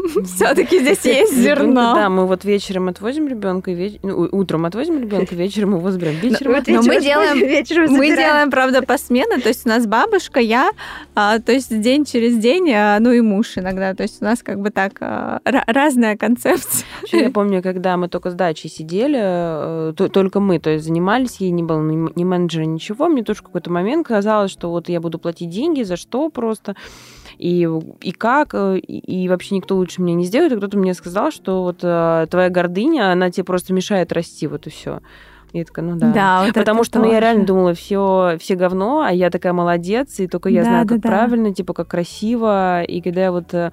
Все-таки 0.24 0.80
здесь 0.80 1.04
есть 1.04 1.36
зерно. 1.36 1.94
Да, 1.94 2.08
мы 2.08 2.26
вот 2.26 2.44
вечером 2.44 2.88
отвозим 2.88 3.28
ребенка, 3.28 3.70
ну, 4.02 4.28
утром 4.32 4.64
отвозим 4.64 5.00
ребенка, 5.00 5.34
вечером 5.34 5.76
его 5.76 5.90
забираем. 5.90 6.18
Вечером 6.20 6.52
Но 6.52 6.82
мы 6.82 7.00
делаем, 7.00 7.92
мы 7.92 8.06
делаем, 8.16 8.50
правда, 8.50 8.82
по 8.82 8.98
смене. 8.98 9.38
То 9.38 9.48
есть 9.48 9.66
у 9.66 9.68
нас 9.68 9.86
бабушка, 9.86 10.40
я, 10.40 10.70
а, 11.14 11.38
то 11.38 11.52
есть 11.52 11.80
день 11.80 12.04
через 12.04 12.36
день, 12.38 12.70
а, 12.72 12.98
ну 13.00 13.12
и 13.12 13.20
муж 13.20 13.58
иногда. 13.58 13.94
То 13.94 14.02
есть 14.02 14.22
у 14.22 14.24
нас 14.24 14.42
как 14.42 14.60
бы 14.60 14.70
так 14.70 14.94
а, 15.00 15.40
разная 15.44 16.16
концепция. 16.16 16.86
Я 17.12 17.30
помню, 17.30 17.62
когда 17.62 17.96
мы 17.96 18.08
только 18.08 18.30
с 18.30 18.34
дачей 18.34 18.70
сидели, 18.70 19.18
э, 19.20 19.92
только 19.94 20.40
мы, 20.40 20.58
то 20.58 20.70
есть 20.70 20.84
занимались, 20.84 21.36
ей 21.36 21.50
не 21.50 21.62
было 21.62 21.80
ни 21.80 22.24
менеджера, 22.24 22.64
ничего. 22.64 23.08
Мне 23.08 23.22
тоже 23.22 23.40
в 23.40 23.42
какой-то 23.42 23.70
момент 23.70 24.06
казалось, 24.06 24.50
что 24.50 24.70
вот 24.70 24.88
я 24.88 25.00
буду 25.00 25.18
платить 25.18 25.50
деньги, 25.50 25.82
за 25.82 25.96
что 25.96 26.28
просто 26.30 26.76
и, 27.40 27.66
и 28.02 28.12
как, 28.12 28.50
э, 28.52 28.78
и, 28.78 29.28
вообще 29.28 29.54
никто 29.54 29.74
лучше 29.76 30.02
меня 30.02 30.14
не 30.14 30.26
сделает. 30.26 30.52
И 30.52 30.56
кто-то 30.56 30.76
мне 30.76 30.92
сказал, 30.92 31.30
что 31.30 31.62
вот 31.62 31.78
э, 31.82 32.26
твоя 32.30 32.50
гордыня, 32.50 33.12
она 33.12 33.30
тебе 33.30 33.44
просто 33.44 33.72
мешает 33.72 34.12
расти, 34.12 34.46
вот 34.46 34.66
и 34.66 34.70
все. 34.70 35.00
Я 35.52 35.64
такая, 35.64 35.84
ну 35.84 35.96
да. 35.96 36.12
да 36.12 36.44
вот 36.44 36.54
Потому 36.54 36.84
что 36.84 37.00
ну, 37.00 37.10
я 37.10 37.20
реально 37.20 37.44
думала, 37.44 37.74
все, 37.74 38.36
все 38.38 38.54
говно, 38.54 39.02
а 39.02 39.12
я 39.12 39.30
такая 39.30 39.52
молодец, 39.52 40.20
и 40.20 40.26
только 40.26 40.48
я 40.48 40.62
да, 40.62 40.68
знаю, 40.68 40.88
как 40.88 41.00
да, 41.00 41.08
правильно, 41.08 41.48
да. 41.48 41.54
типа, 41.54 41.72
как 41.72 41.88
красиво. 41.88 42.82
И 42.82 43.00
когда 43.00 43.22
я 43.22 43.32
вот, 43.32 43.52
э, 43.52 43.70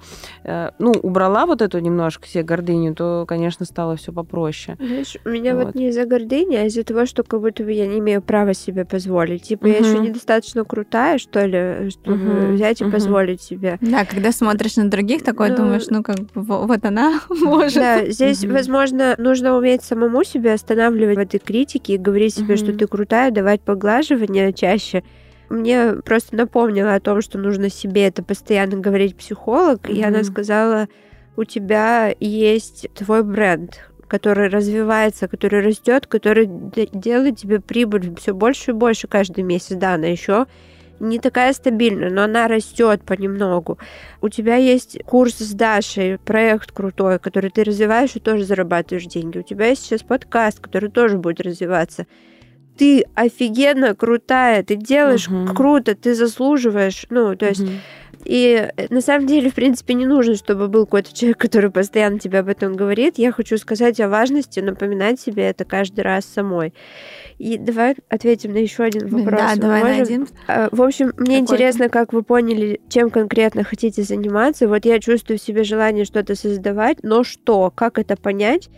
ну, 0.78 0.92
убрала 1.02 1.46
вот 1.46 1.62
эту 1.62 1.78
немножко 1.78 2.26
себе 2.26 2.42
гордыню, 2.42 2.94
то, 2.94 3.24
конечно, 3.28 3.64
стало 3.64 3.96
все 3.96 4.12
попроще. 4.12 4.76
Знаешь, 4.80 5.16
у 5.24 5.28
меня 5.28 5.54
вот, 5.54 5.66
вот 5.66 5.74
не 5.74 5.88
из-за 5.88 6.04
гордыни, 6.04 6.56
а 6.56 6.64
из-за 6.64 6.84
того, 6.84 7.06
что 7.06 7.22
как 7.22 7.40
будто 7.40 7.62
бы 7.62 7.72
я 7.72 7.86
не 7.86 7.98
имею 7.98 8.22
права 8.22 8.54
себе 8.54 8.84
позволить. 8.84 9.42
Типа, 9.42 9.66
угу. 9.66 9.72
я 9.72 9.78
еще 9.78 9.98
недостаточно 9.98 10.64
крутая, 10.64 11.18
что 11.18 11.44
ли, 11.44 11.90
чтобы 11.90 12.46
угу. 12.46 12.52
взять 12.54 12.80
и 12.80 12.84
угу. 12.84 12.92
позволить 12.92 13.40
себе. 13.40 13.78
Да, 13.80 14.04
когда 14.04 14.32
смотришь 14.32 14.76
на 14.76 14.90
других, 14.90 15.22
такой 15.22 15.50
ну, 15.50 15.56
думаешь, 15.56 15.86
ну, 15.90 16.02
как 16.02 16.18
бы, 16.18 16.42
вот 16.42 16.84
она 16.84 17.20
может. 17.30 17.74
Да, 17.74 18.06
здесь, 18.06 18.44
угу. 18.44 18.54
возможно, 18.54 19.14
нужно 19.18 19.56
уметь 19.56 19.82
самому 19.82 20.24
себя 20.24 20.54
останавливать 20.54 21.16
в 21.16 21.20
этой 21.20 21.38
критике, 21.38 21.67
критики 21.68 21.92
и 21.92 21.98
говорить 21.98 22.34
себе, 22.34 22.54
mm-hmm. 22.54 22.56
что 22.56 22.72
ты 22.72 22.86
крутая, 22.86 23.30
давать 23.30 23.60
поглаживания 23.60 24.52
чаще. 24.52 25.02
Мне 25.48 25.94
просто 26.04 26.36
напомнила 26.36 26.94
о 26.94 27.00
том, 27.00 27.22
что 27.22 27.38
нужно 27.38 27.70
себе 27.70 28.06
это 28.06 28.22
постоянно 28.22 28.76
говорить 28.76 29.16
психолог, 29.16 29.80
mm-hmm. 29.80 29.94
и 29.94 30.02
она 30.02 30.24
сказала, 30.24 30.88
у 31.36 31.44
тебя 31.44 32.14
есть 32.20 32.88
твой 32.94 33.22
бренд, 33.22 33.90
который 34.08 34.48
развивается, 34.48 35.28
который 35.28 35.60
растет, 35.62 36.06
который 36.06 36.46
делает 36.92 37.36
тебе 37.36 37.60
прибыль 37.60 38.14
все 38.16 38.34
больше 38.34 38.72
и 38.72 38.74
больше 38.74 39.06
каждый 39.06 39.44
месяц. 39.44 39.76
Да, 39.76 39.94
она 39.94 40.06
еще 40.06 40.46
не 41.00 41.18
такая 41.18 41.52
стабильная, 41.52 42.10
но 42.10 42.22
она 42.22 42.48
растет 42.48 43.02
понемногу. 43.02 43.78
У 44.20 44.28
тебя 44.28 44.56
есть 44.56 44.98
курс 45.04 45.38
с 45.38 45.52
Дашей, 45.52 46.18
проект 46.18 46.72
крутой, 46.72 47.18
который 47.18 47.50
ты 47.50 47.64
развиваешь 47.64 48.16
и 48.16 48.20
тоже 48.20 48.44
зарабатываешь 48.44 49.06
деньги. 49.06 49.38
У 49.38 49.42
тебя 49.42 49.66
есть 49.66 49.84
сейчас 49.84 50.02
подкаст, 50.02 50.60
который 50.60 50.90
тоже 50.90 51.18
будет 51.18 51.40
развиваться. 51.40 52.06
Ты 52.76 53.04
офигенно 53.14 53.94
крутая, 53.94 54.62
ты 54.62 54.76
делаешь 54.76 55.28
угу. 55.28 55.54
круто, 55.54 55.94
ты 55.94 56.14
заслуживаешь. 56.14 57.06
Ну, 57.10 57.34
то 57.34 57.46
есть 57.46 57.62
угу. 57.62 57.70
И 58.28 58.70
э, 58.76 58.86
на 58.90 59.00
самом 59.00 59.26
деле, 59.26 59.50
в 59.50 59.54
принципе, 59.54 59.94
не 59.94 60.04
нужно, 60.04 60.34
чтобы 60.34 60.68
был 60.68 60.84
какой-то 60.84 61.14
человек, 61.14 61.38
который 61.38 61.70
постоянно 61.70 62.18
тебе 62.18 62.40
об 62.40 62.48
этом 62.48 62.76
говорит. 62.76 63.14
Я 63.16 63.32
хочу 63.32 63.56
сказать 63.56 63.98
о 64.00 64.08
важности, 64.10 64.60
напоминать 64.60 65.18
себе 65.18 65.44
это 65.44 65.64
каждый 65.64 66.00
раз 66.00 66.26
самой. 66.26 66.74
И 67.38 67.56
давай 67.56 67.96
ответим 68.10 68.52
на 68.52 68.58
еще 68.58 68.82
один 68.82 69.08
вопрос. 69.08 69.40
Да, 69.40 69.56
давай 69.56 69.80
Можем? 69.80 69.96
на 69.96 70.02
один. 70.02 70.28
А, 70.46 70.68
в 70.70 70.82
общем, 70.82 71.06
мне 71.16 71.40
Какой 71.40 71.40
интересно, 71.40 71.88
как 71.88 72.12
вы 72.12 72.22
поняли, 72.22 72.82
чем 72.90 73.08
конкретно 73.08 73.64
хотите 73.64 74.02
заниматься. 74.02 74.68
Вот 74.68 74.84
я 74.84 75.00
чувствую 75.00 75.38
в 75.38 75.42
себе 75.42 75.64
желание 75.64 76.04
что-то 76.04 76.34
создавать, 76.34 76.98
но 77.02 77.24
что, 77.24 77.72
как 77.74 77.98
это 77.98 78.14
понять? 78.14 78.68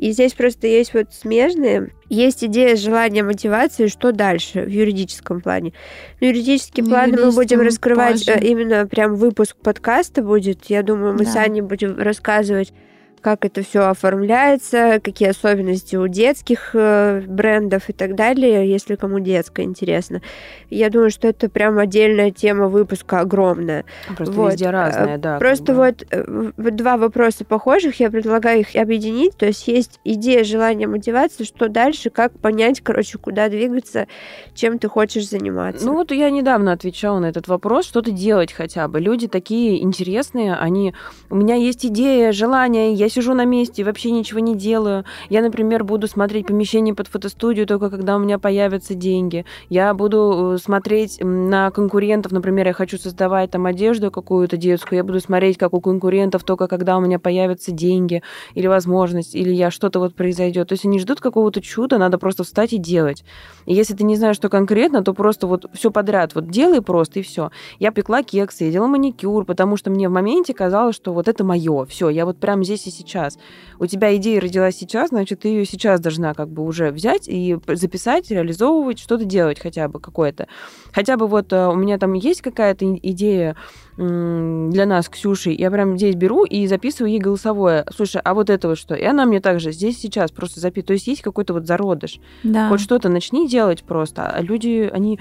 И 0.00 0.12
здесь 0.12 0.32
просто 0.32 0.66
есть 0.66 0.94
вот 0.94 1.12
смежные. 1.12 1.90
Есть 2.08 2.42
идея 2.42 2.74
желания 2.74 3.22
мотивации, 3.22 3.86
что 3.86 4.12
дальше 4.12 4.62
в 4.62 4.68
юридическом 4.68 5.42
плане. 5.42 5.74
В 6.18 6.24
юридический 6.24 6.82
план 6.82 7.10
мы 7.10 7.30
будем 7.32 7.60
раскрывать 7.60 8.24
позже. 8.24 8.30
Э, 8.30 8.42
именно 8.42 8.86
прям 8.86 9.14
выпуск 9.16 9.56
подкаста 9.62 10.22
будет. 10.22 10.64
Я 10.70 10.82
думаю, 10.82 11.12
мы 11.12 11.26
да. 11.26 11.30
с 11.30 11.36
Аней 11.36 11.60
будем 11.60 11.98
рассказывать 11.98 12.72
как 13.20 13.44
это 13.44 13.62
все 13.62 13.88
оформляется, 13.88 15.00
какие 15.02 15.28
особенности 15.28 15.96
у 15.96 16.08
детских 16.08 16.70
э, 16.74 17.22
брендов 17.26 17.88
и 17.88 17.92
так 17.92 18.14
далее, 18.14 18.68
если 18.68 18.96
кому 18.96 19.20
детское 19.20 19.62
интересно. 19.62 20.22
Я 20.70 20.88
думаю, 20.88 21.10
что 21.10 21.28
это 21.28 21.50
прям 21.50 21.78
отдельная 21.78 22.30
тема 22.30 22.68
выпуска 22.68 23.20
огромная. 23.20 23.84
Просто 24.16 24.34
вот. 24.34 24.52
везде 24.52 24.70
разная, 24.70 25.18
да. 25.18 25.38
Просто 25.38 25.74
вот, 25.74 26.06
э, 26.10 26.50
вот 26.56 26.76
два 26.76 26.96
вопроса 26.96 27.44
похожих, 27.44 28.00
я 28.00 28.10
предлагаю 28.10 28.60
их 28.60 28.74
объединить. 28.74 29.36
То 29.36 29.46
есть 29.46 29.68
есть 29.68 30.00
идея, 30.04 30.42
желание, 30.44 30.88
мотивация, 30.88 31.44
что 31.44 31.68
дальше, 31.68 32.08
как 32.10 32.32
понять, 32.38 32.80
короче, 32.80 33.18
куда 33.18 33.48
двигаться, 33.48 34.06
чем 34.54 34.78
ты 34.78 34.88
хочешь 34.88 35.28
заниматься. 35.28 35.84
Ну 35.84 35.94
вот 35.94 36.10
я 36.10 36.30
недавно 36.30 36.72
отвечала 36.72 37.18
на 37.18 37.26
этот 37.26 37.48
вопрос, 37.48 37.86
что-то 37.86 38.10
делать 38.10 38.52
хотя 38.52 38.88
бы. 38.88 39.00
Люди 39.00 39.28
такие 39.28 39.82
интересные, 39.82 40.54
они... 40.54 40.94
У 41.28 41.36
меня 41.36 41.56
есть 41.56 41.84
идея, 41.84 42.32
желание, 42.32 42.94
я 42.94 43.09
сижу 43.10 43.34
на 43.34 43.44
месте 43.44 43.82
и 43.82 43.84
вообще 43.84 44.10
ничего 44.10 44.40
не 44.40 44.54
делаю. 44.54 45.04
Я, 45.28 45.42
например, 45.42 45.84
буду 45.84 46.06
смотреть 46.06 46.46
помещение 46.46 46.94
под 46.94 47.08
фотостудию 47.08 47.66
только 47.66 47.90
когда 47.90 48.16
у 48.16 48.18
меня 48.18 48.38
появятся 48.38 48.94
деньги. 48.94 49.44
Я 49.68 49.92
буду 49.94 50.54
э, 50.54 50.58
смотреть 50.58 51.18
на 51.20 51.70
конкурентов, 51.70 52.32
например, 52.32 52.68
я 52.68 52.72
хочу 52.72 52.98
создавать 52.98 53.50
там 53.50 53.66
одежду 53.66 54.10
какую-то 54.10 54.56
детскую, 54.56 54.98
я 54.98 55.04
буду 55.04 55.20
смотреть, 55.20 55.58
как 55.58 55.74
у 55.74 55.80
конкурентов 55.80 56.44
только 56.44 56.66
когда 56.68 56.96
у 56.96 57.00
меня 57.00 57.18
появятся 57.18 57.72
деньги 57.72 58.22
или 58.54 58.66
возможность, 58.66 59.34
или 59.34 59.50
я 59.50 59.70
что-то 59.70 59.98
вот 59.98 60.14
произойдет. 60.14 60.68
То 60.68 60.72
есть 60.72 60.84
они 60.84 60.98
ждут 60.98 61.20
какого-то 61.20 61.60
чуда, 61.60 61.98
надо 61.98 62.18
просто 62.18 62.44
встать 62.44 62.72
и 62.72 62.78
делать. 62.78 63.24
И 63.66 63.74
если 63.74 63.94
ты 63.94 64.04
не 64.04 64.16
знаешь, 64.16 64.36
что 64.36 64.48
конкретно, 64.48 65.02
то 65.02 65.12
просто 65.14 65.46
вот 65.46 65.66
все 65.74 65.90
подряд 65.90 66.34
вот 66.34 66.48
делай 66.48 66.80
просто 66.80 67.20
и 67.20 67.22
все. 67.22 67.50
Я 67.78 67.90
пекла 67.90 68.22
кексы, 68.22 68.64
я 68.64 68.70
делала 68.70 68.88
маникюр, 68.88 69.44
потому 69.44 69.76
что 69.76 69.90
мне 69.90 70.08
в 70.08 70.12
моменте 70.12 70.54
казалось, 70.54 70.96
что 70.96 71.12
вот 71.12 71.28
это 71.28 71.44
мое, 71.44 71.84
все, 71.86 72.08
я 72.08 72.24
вот 72.26 72.38
прямо 72.38 72.64
здесь 72.64 72.86
и 72.86 72.90
сейчас. 73.00 73.38
У 73.78 73.86
тебя 73.86 74.14
идея 74.16 74.40
родилась 74.40 74.76
сейчас, 74.76 75.08
значит, 75.08 75.40
ты 75.40 75.48
ее 75.48 75.64
сейчас 75.64 76.00
должна 76.00 76.34
как 76.34 76.48
бы 76.50 76.62
уже 76.62 76.90
взять 76.90 77.28
и 77.28 77.56
записать, 77.66 78.30
реализовывать, 78.30 78.98
что-то 78.98 79.24
делать 79.24 79.58
хотя 79.58 79.88
бы 79.88 80.00
какое-то. 80.00 80.46
Хотя 80.92 81.16
бы 81.16 81.26
вот 81.26 81.52
э, 81.52 81.66
у 81.66 81.74
меня 81.74 81.98
там 81.98 82.12
есть 82.12 82.42
какая-то 82.42 82.96
идея 82.96 83.56
для 84.00 84.86
нас, 84.86 85.08
Ксюшей, 85.08 85.54
я 85.54 85.70
прям 85.70 85.98
здесь 85.98 86.14
беру 86.14 86.44
и 86.44 86.66
записываю 86.66 87.12
ей 87.12 87.20
голосовое. 87.20 87.84
Слушай, 87.94 88.22
а 88.24 88.32
вот 88.32 88.48
это 88.48 88.68
вот 88.68 88.78
что? 88.78 88.94
И 88.94 89.04
она 89.04 89.26
мне 89.26 89.40
также 89.40 89.72
здесь 89.72 89.98
сейчас 89.98 90.30
просто 90.30 90.58
записывает. 90.60 90.86
То 90.86 90.92
есть 90.94 91.06
есть 91.06 91.22
какой-то 91.22 91.52
вот 91.52 91.66
зародыш. 91.66 92.18
Да. 92.42 92.68
Хоть 92.68 92.80
что-то 92.80 93.10
начни 93.10 93.46
делать 93.46 93.82
просто. 93.82 94.26
А 94.26 94.40
люди, 94.40 94.88
они 94.92 95.18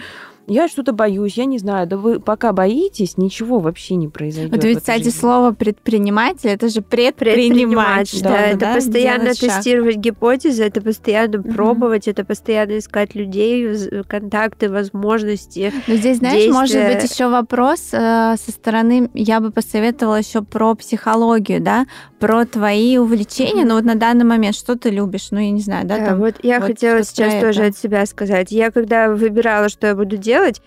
я 0.49 0.67
что-то 0.67 0.93
боюсь, 0.93 1.37
я 1.37 1.45
не 1.45 1.59
знаю. 1.59 1.87
Да 1.87 1.97
вы 1.97 2.19
пока 2.19 2.53
боитесь, 2.53 3.17
ничего 3.17 3.59
вообще 3.59 3.95
не 3.95 4.07
произойдет. 4.07 4.51
Вот 4.51 4.63
ведь, 4.63 4.79
кстати, 4.79 5.03
жизни. 5.03 5.19
слово 5.19 5.51
предприниматель 5.51 6.49
это 6.49 6.69
же 6.69 6.81
предприниматель. 6.81 8.21
Да, 8.23 8.29
да, 8.29 8.41
это 8.47 8.59
да, 8.59 8.75
постоянно 8.75 9.33
тестировать 9.35 9.95
шаг. 9.95 10.03
гипотезы, 10.03 10.63
это 10.63 10.81
постоянно 10.81 11.35
mm-hmm. 11.35 11.53
пробовать, 11.53 12.07
это 12.07 12.25
постоянно 12.25 12.79
искать 12.79 13.13
людей, 13.13 13.67
контакты, 14.07 14.71
возможности. 14.71 15.71
Но 15.87 15.95
здесь, 15.95 16.17
знаешь, 16.17 16.35
действия. 16.35 16.59
может 16.59 16.83
быть 16.83 17.11
еще 17.11 17.29
вопрос 17.29 17.89
э, 17.91 18.35
со 18.37 18.51
стороны, 18.51 18.68
я 19.13 19.39
бы 19.39 19.51
посоветовала 19.51 20.15
еще 20.15 20.41
про 20.41 20.75
психологию, 20.75 21.61
да, 21.61 21.85
про 22.19 22.45
твои 22.45 22.97
увлечения, 22.97 23.63
mm-hmm. 23.63 23.67
ну 23.67 23.75
вот 23.75 23.85
на 23.85 23.95
данный 23.95 24.25
момент, 24.25 24.55
что 24.55 24.75
ты 24.75 24.89
любишь, 24.89 25.29
ну 25.31 25.39
я 25.39 25.51
не 25.51 25.61
знаю, 25.61 25.85
да? 25.87 25.97
да 25.97 26.05
там, 26.07 26.19
вот 26.19 26.35
я 26.43 26.59
вот 26.59 26.67
хотела 26.67 27.03
сейчас 27.03 27.41
тоже 27.41 27.65
от 27.65 27.77
себя 27.77 28.05
сказать. 28.05 28.51
Я 28.51 28.71
когда 28.71 29.09
выбирала, 29.09 29.69
что 29.69 29.87
я 29.87 29.95
буду 29.95 30.17
делать, 30.17 30.61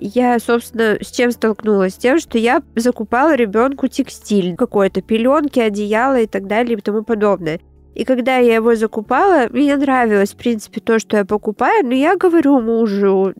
я, 0.00 0.38
собственно, 0.38 0.98
с 1.00 1.10
чем 1.10 1.32
столкнулась? 1.32 1.94
С 1.94 1.98
тем, 1.98 2.20
что 2.20 2.38
я 2.38 2.62
закупала 2.76 3.34
ребенку 3.34 3.88
текстиль, 3.88 4.56
какой-то 4.56 5.02
пеленки, 5.02 5.58
одеяло 5.58 6.20
и 6.20 6.26
так 6.26 6.46
далее 6.46 6.78
и 6.78 6.80
тому 6.80 7.02
подобное. 7.02 7.60
И 7.94 8.04
когда 8.04 8.36
я 8.36 8.54
его 8.54 8.76
закупала, 8.76 9.48
мне 9.50 9.76
нравилось, 9.76 10.30
в 10.30 10.36
принципе, 10.36 10.80
то, 10.80 11.00
что 11.00 11.16
я 11.16 11.24
покупаю, 11.24 11.84
но 11.84 11.94
я 11.94 12.16
говорю 12.16 12.60
мужу, 12.60 13.34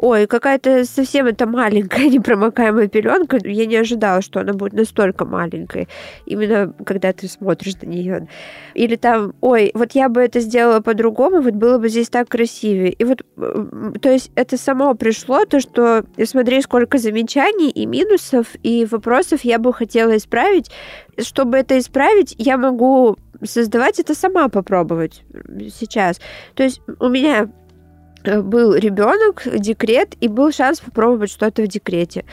ой, 0.00 0.26
какая-то 0.26 0.86
совсем 0.86 1.26
это 1.26 1.46
маленькая 1.46 2.06
непромокаемая 2.08 2.88
пеленка. 2.88 3.38
Я 3.44 3.66
не 3.66 3.76
ожидала, 3.76 4.22
что 4.22 4.40
она 4.40 4.54
будет 4.54 4.72
настолько 4.72 5.26
маленькой. 5.26 5.88
Именно 6.24 6.72
когда 6.86 7.12
ты 7.12 7.28
смотришь 7.28 7.74
на 7.82 7.86
нее. 7.86 8.26
Или 8.74 8.96
там, 8.96 9.34
ой, 9.42 9.70
вот 9.74 9.92
я 9.92 10.08
бы 10.08 10.22
это 10.22 10.40
сделала 10.40 10.80
по-другому, 10.80 11.42
вот 11.42 11.54
было 11.54 11.76
бы 11.76 11.90
здесь 11.90 12.08
так 12.08 12.28
красивее. 12.28 12.92
И 12.92 13.04
вот, 13.04 13.22
то 14.00 14.10
есть 14.10 14.32
это 14.36 14.56
само 14.56 14.94
пришло, 14.94 15.44
то, 15.44 15.60
что 15.60 16.04
смотри, 16.24 16.62
сколько 16.62 16.96
замечаний 16.96 17.70
и 17.70 17.84
минусов, 17.84 18.46
и 18.62 18.86
вопросов 18.86 19.42
я 19.44 19.58
бы 19.58 19.74
хотела 19.74 20.16
исправить. 20.16 20.70
Чтобы 21.18 21.58
это 21.58 21.78
исправить, 21.78 22.34
я 22.38 22.56
могу 22.56 23.18
создавать 23.42 23.98
это 24.00 24.14
сама 24.14 24.48
попробовать 24.48 25.24
сейчас. 25.78 26.20
То 26.54 26.62
есть 26.62 26.80
у 26.98 27.08
меня 27.08 27.50
был 28.24 28.74
ребенок, 28.74 29.42
декрет, 29.58 30.14
и 30.20 30.28
был 30.28 30.52
шанс 30.52 30.80
попробовать 30.80 31.30
что-то 31.30 31.62
в 31.62 31.66
декрете. 31.66 32.24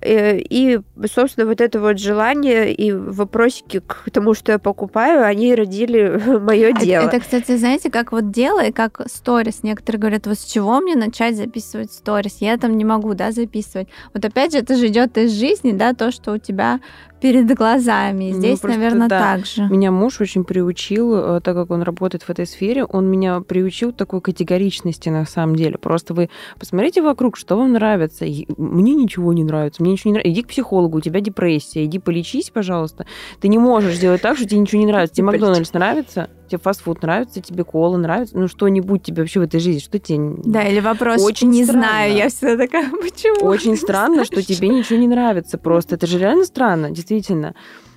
Э, 0.00 0.38
и, 0.38 0.80
собственно, 1.12 1.46
вот 1.46 1.60
это 1.60 1.80
вот 1.80 1.98
желание 1.98 2.72
и 2.72 2.92
вопросики 2.92 3.80
к 3.80 4.10
тому, 4.12 4.34
что 4.34 4.52
я 4.52 4.58
покупаю, 4.58 5.24
они 5.24 5.54
родили 5.54 6.20
мое 6.40 6.72
дело. 6.72 7.06
Это, 7.06 7.20
кстати, 7.20 7.56
знаете, 7.56 7.90
как 7.90 8.12
вот 8.12 8.30
дело 8.30 8.64
и 8.64 8.72
как 8.72 9.00
сторис. 9.06 9.62
Некоторые 9.62 10.00
говорят, 10.00 10.26
вот 10.26 10.38
с 10.38 10.44
чего 10.44 10.80
мне 10.80 10.96
начать 10.96 11.36
записывать 11.36 11.92
сторис? 11.92 12.36
Я 12.40 12.56
там 12.58 12.76
не 12.76 12.84
могу, 12.84 13.14
да, 13.14 13.32
записывать. 13.32 13.88
Вот 14.12 14.24
опять 14.24 14.52
же, 14.52 14.58
это 14.58 14.76
же 14.76 14.88
идет 14.88 15.16
из 15.16 15.32
жизни, 15.32 15.72
да, 15.72 15.94
то, 15.94 16.10
что 16.10 16.32
у 16.32 16.38
тебя 16.38 16.80
перед 17.20 17.46
глазами. 17.54 18.32
Ну, 18.32 18.38
здесь, 18.38 18.62
ну, 18.62 18.68
наверное, 18.68 19.08
да. 19.08 19.18
так 19.18 19.46
же. 19.46 19.66
Меня 19.68 19.90
муж 19.90 20.20
очень 20.20 20.44
приучил, 20.44 21.14
э, 21.14 21.40
так 21.40 21.56
как 21.56 21.70
он 21.70 21.82
работает 21.82 22.22
в 22.22 22.30
этой 22.30 22.46
сфере, 22.46 22.84
он 22.84 23.10
меня 23.10 23.40
приучил 23.40 23.92
такой 23.92 24.20
категоричности 24.20 25.08
на 25.08 25.24
самом 25.24 25.56
деле. 25.56 25.78
Просто 25.78 26.14
вы 26.14 26.28
посмотрите 26.58 27.02
вокруг, 27.02 27.36
что 27.36 27.56
вам 27.56 27.72
нравится. 27.72 28.24
Мне 28.56 28.94
ничего 28.94 29.32
не 29.32 29.44
нравится 29.44 29.82
мне 29.82 29.92
ничего 29.92 30.10
не 30.10 30.12
нравится. 30.14 30.32
Иди 30.32 30.42
к 30.42 30.48
психологу, 30.48 30.98
у 30.98 31.00
тебя 31.00 31.20
депрессия, 31.20 31.84
иди 31.84 31.98
полечись, 31.98 32.50
пожалуйста. 32.50 33.06
Ты 33.40 33.48
не 33.48 33.58
можешь 33.58 33.96
сделать 33.96 34.22
так, 34.22 34.36
что 34.36 34.46
тебе 34.46 34.60
ничего 34.60 34.80
не 34.80 34.86
нравится. 34.86 35.14
Тебе 35.14 35.26
Макдональдс 35.26 35.72
нравится, 35.72 36.30
тебе 36.46 36.58
фастфуд 36.58 37.02
нравится, 37.02 37.40
тебе 37.40 37.64
кола 37.64 37.96
нравится, 37.96 38.36
ну 38.36 38.48
что-нибудь 38.48 39.02
тебе 39.02 39.22
вообще 39.22 39.40
в 39.40 39.44
этой 39.44 39.60
жизни, 39.60 39.80
что 39.80 39.98
тебе... 39.98 40.36
Да, 40.44 40.62
или 40.62 40.80
вопрос, 40.80 41.22
очень 41.22 41.50
не 41.50 41.64
странно. 41.64 41.82
знаю, 41.82 42.14
я 42.14 42.28
всегда 42.28 42.56
такая, 42.56 42.90
почему? 42.90 43.46
Очень 43.46 43.76
странно, 43.76 44.24
что 44.24 44.42
тебе 44.42 44.68
ничего 44.68 44.98
не 44.98 45.08
нравится 45.08 45.58
просто. 45.58 45.94
Это 45.96 46.06
же 46.06 46.18
реально 46.18 46.44
странно, 46.44 46.90
действительно. 46.90 47.54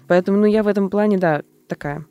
Поэтому, 0.07 0.39
ну, 0.39 0.45
я 0.45 0.63
в 0.63 0.67
этом 0.67 0.89
плане, 0.89 1.17
да, 1.17 1.43
такая. 1.67 2.05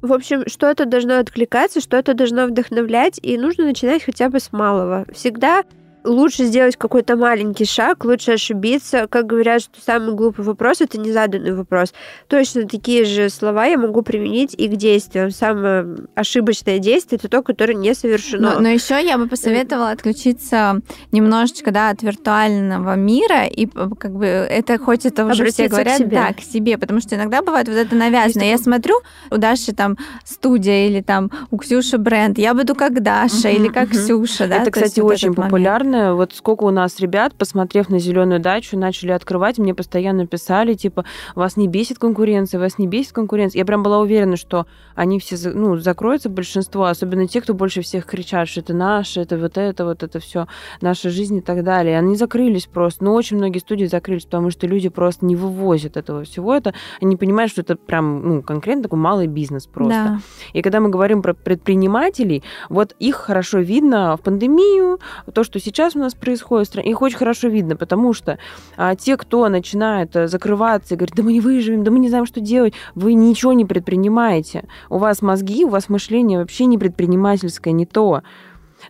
В 0.00 0.12
общем, 0.12 0.44
что-то 0.46 0.84
должно 0.86 1.18
откликаться, 1.18 1.80
что-то 1.80 2.14
должно 2.14 2.46
вдохновлять, 2.46 3.18
и 3.20 3.36
нужно 3.36 3.64
начинать 3.64 4.04
хотя 4.04 4.28
бы 4.28 4.38
с 4.38 4.52
малого. 4.52 5.04
Всегда 5.12 5.64
лучше 6.08 6.44
сделать 6.44 6.76
какой-то 6.76 7.16
маленький 7.16 7.64
шаг, 7.64 8.04
лучше 8.04 8.32
ошибиться. 8.32 9.06
Как 9.08 9.26
говорят, 9.26 9.62
что 9.62 9.80
самый 9.84 10.14
глупый 10.14 10.44
вопрос 10.44 10.80
это 10.80 10.98
незаданный 10.98 11.54
вопрос. 11.54 11.92
Точно 12.28 12.66
такие 12.66 13.04
же 13.04 13.28
слова 13.28 13.66
я 13.66 13.78
могу 13.78 14.02
применить 14.02 14.54
и 14.54 14.68
к 14.68 14.76
действиям. 14.76 15.30
Самое 15.30 15.96
ошибочное 16.14 16.78
действие 16.78 17.18
это 17.18 17.28
то, 17.28 17.42
которое 17.42 17.74
не 17.74 17.94
совершено. 17.94 18.54
Но, 18.54 18.60
но 18.60 18.68
еще 18.68 19.04
я 19.04 19.18
бы 19.18 19.28
посоветовала 19.28 19.90
отключиться 19.90 20.80
немножечко 21.12 21.70
да, 21.70 21.90
от 21.90 22.02
виртуального 22.02 22.94
мира, 22.96 23.44
и 23.46 23.66
как 23.66 24.12
бы 24.12 24.26
это 24.26 24.78
хоть 24.78 25.06
это 25.06 25.24
уже 25.26 25.42
Обратиться 25.42 25.62
все 25.62 25.68
говорят, 25.68 25.94
к 25.94 25.98
себе. 25.98 26.10
да, 26.10 26.32
к 26.32 26.40
себе, 26.40 26.78
потому 26.78 27.00
что 27.00 27.16
иногда 27.16 27.42
бывает 27.42 27.68
вот 27.68 27.76
это 27.76 27.94
навязано. 27.94 28.42
Я 28.42 28.58
смотрю, 28.58 28.94
у 29.30 29.36
Даши 29.36 29.72
там 29.72 29.96
студия 30.24 30.88
или 30.88 31.00
там 31.00 31.30
у 31.50 31.58
Ксюши 31.58 31.98
бренд, 31.98 32.38
я 32.38 32.54
буду 32.54 32.74
как 32.74 33.02
Даша 33.02 33.48
или 33.48 33.68
как 33.68 33.90
Ксюша. 33.90 34.46
Да? 34.46 34.62
Это, 34.62 34.70
кстати, 34.70 35.00
очень 35.00 35.34
популярно 35.34 35.97
реально, 35.98 36.14
вот 36.14 36.32
сколько 36.34 36.64
у 36.64 36.70
нас 36.70 37.00
ребят, 37.00 37.34
посмотрев 37.34 37.88
на 37.88 37.98
зеленую 37.98 38.40
дачу, 38.40 38.78
начали 38.78 39.12
открывать, 39.12 39.58
мне 39.58 39.74
постоянно 39.74 40.26
писали, 40.26 40.74
типа, 40.74 41.04
вас 41.34 41.56
не 41.56 41.68
бесит 41.68 41.98
конкуренция, 41.98 42.60
вас 42.60 42.78
не 42.78 42.86
бесит 42.86 43.12
конкуренция. 43.12 43.60
Я 43.60 43.64
прям 43.64 43.82
была 43.82 43.98
уверена, 43.98 44.36
что 44.36 44.66
они 44.94 45.18
все, 45.18 45.36
ну, 45.50 45.76
закроются, 45.76 46.28
большинство, 46.28 46.84
особенно 46.84 47.26
те, 47.28 47.40
кто 47.40 47.54
больше 47.54 47.82
всех 47.82 48.06
кричат, 48.06 48.48
что 48.48 48.60
это 48.60 48.74
наше, 48.74 49.20
это 49.20 49.38
вот 49.38 49.56
это, 49.56 49.84
вот 49.84 50.02
это 50.02 50.18
все, 50.18 50.46
наша 50.80 51.10
жизнь 51.10 51.36
и 51.36 51.40
так 51.40 51.64
далее. 51.64 51.98
Они 51.98 52.16
закрылись 52.16 52.66
просто. 52.66 53.04
Но 53.04 53.14
очень 53.14 53.36
многие 53.36 53.58
студии 53.58 53.86
закрылись, 53.86 54.24
потому 54.24 54.50
что 54.50 54.66
люди 54.66 54.88
просто 54.88 55.24
не 55.24 55.36
вывозят 55.36 55.96
этого 55.96 56.24
всего. 56.24 56.54
Это, 56.54 56.74
они 57.00 57.16
понимают, 57.16 57.52
что 57.52 57.62
это 57.62 57.76
прям, 57.76 58.28
ну, 58.28 58.42
конкретно 58.42 58.84
такой 58.84 58.98
малый 58.98 59.26
бизнес 59.26 59.66
просто. 59.66 59.88
Да. 59.88 60.20
И 60.52 60.62
когда 60.62 60.80
мы 60.80 60.88
говорим 60.88 61.22
про 61.22 61.34
предпринимателей, 61.34 62.42
вот 62.68 62.94
их 62.98 63.16
хорошо 63.16 63.58
видно 63.58 64.16
в 64.16 64.20
пандемию, 64.20 64.98
то, 65.32 65.44
что 65.44 65.60
сейчас 65.60 65.77
сейчас 65.78 65.94
у 65.94 66.00
нас 66.00 66.14
происходит, 66.14 66.74
их 66.76 67.02
очень 67.02 67.18
хорошо 67.18 67.46
видно, 67.46 67.76
потому 67.76 68.12
что 68.12 68.38
а, 68.76 68.96
те, 68.96 69.16
кто 69.16 69.48
начинает 69.48 70.16
э, 70.16 70.26
закрываться 70.26 70.94
и 70.94 70.96
говорит, 70.96 71.14
да 71.14 71.22
мы 71.22 71.32
не 71.32 71.40
выживем, 71.40 71.84
да 71.84 71.92
мы 71.92 72.00
не 72.00 72.08
знаем, 72.08 72.26
что 72.26 72.40
делать, 72.40 72.74
вы 72.96 73.14
ничего 73.14 73.52
не 73.52 73.64
предпринимаете. 73.64 74.64
У 74.90 74.98
вас 74.98 75.22
мозги, 75.22 75.64
у 75.64 75.68
вас 75.68 75.88
мышление 75.88 76.40
вообще 76.40 76.64
не 76.64 76.78
предпринимательское, 76.78 77.72
не 77.72 77.86
то 77.86 78.22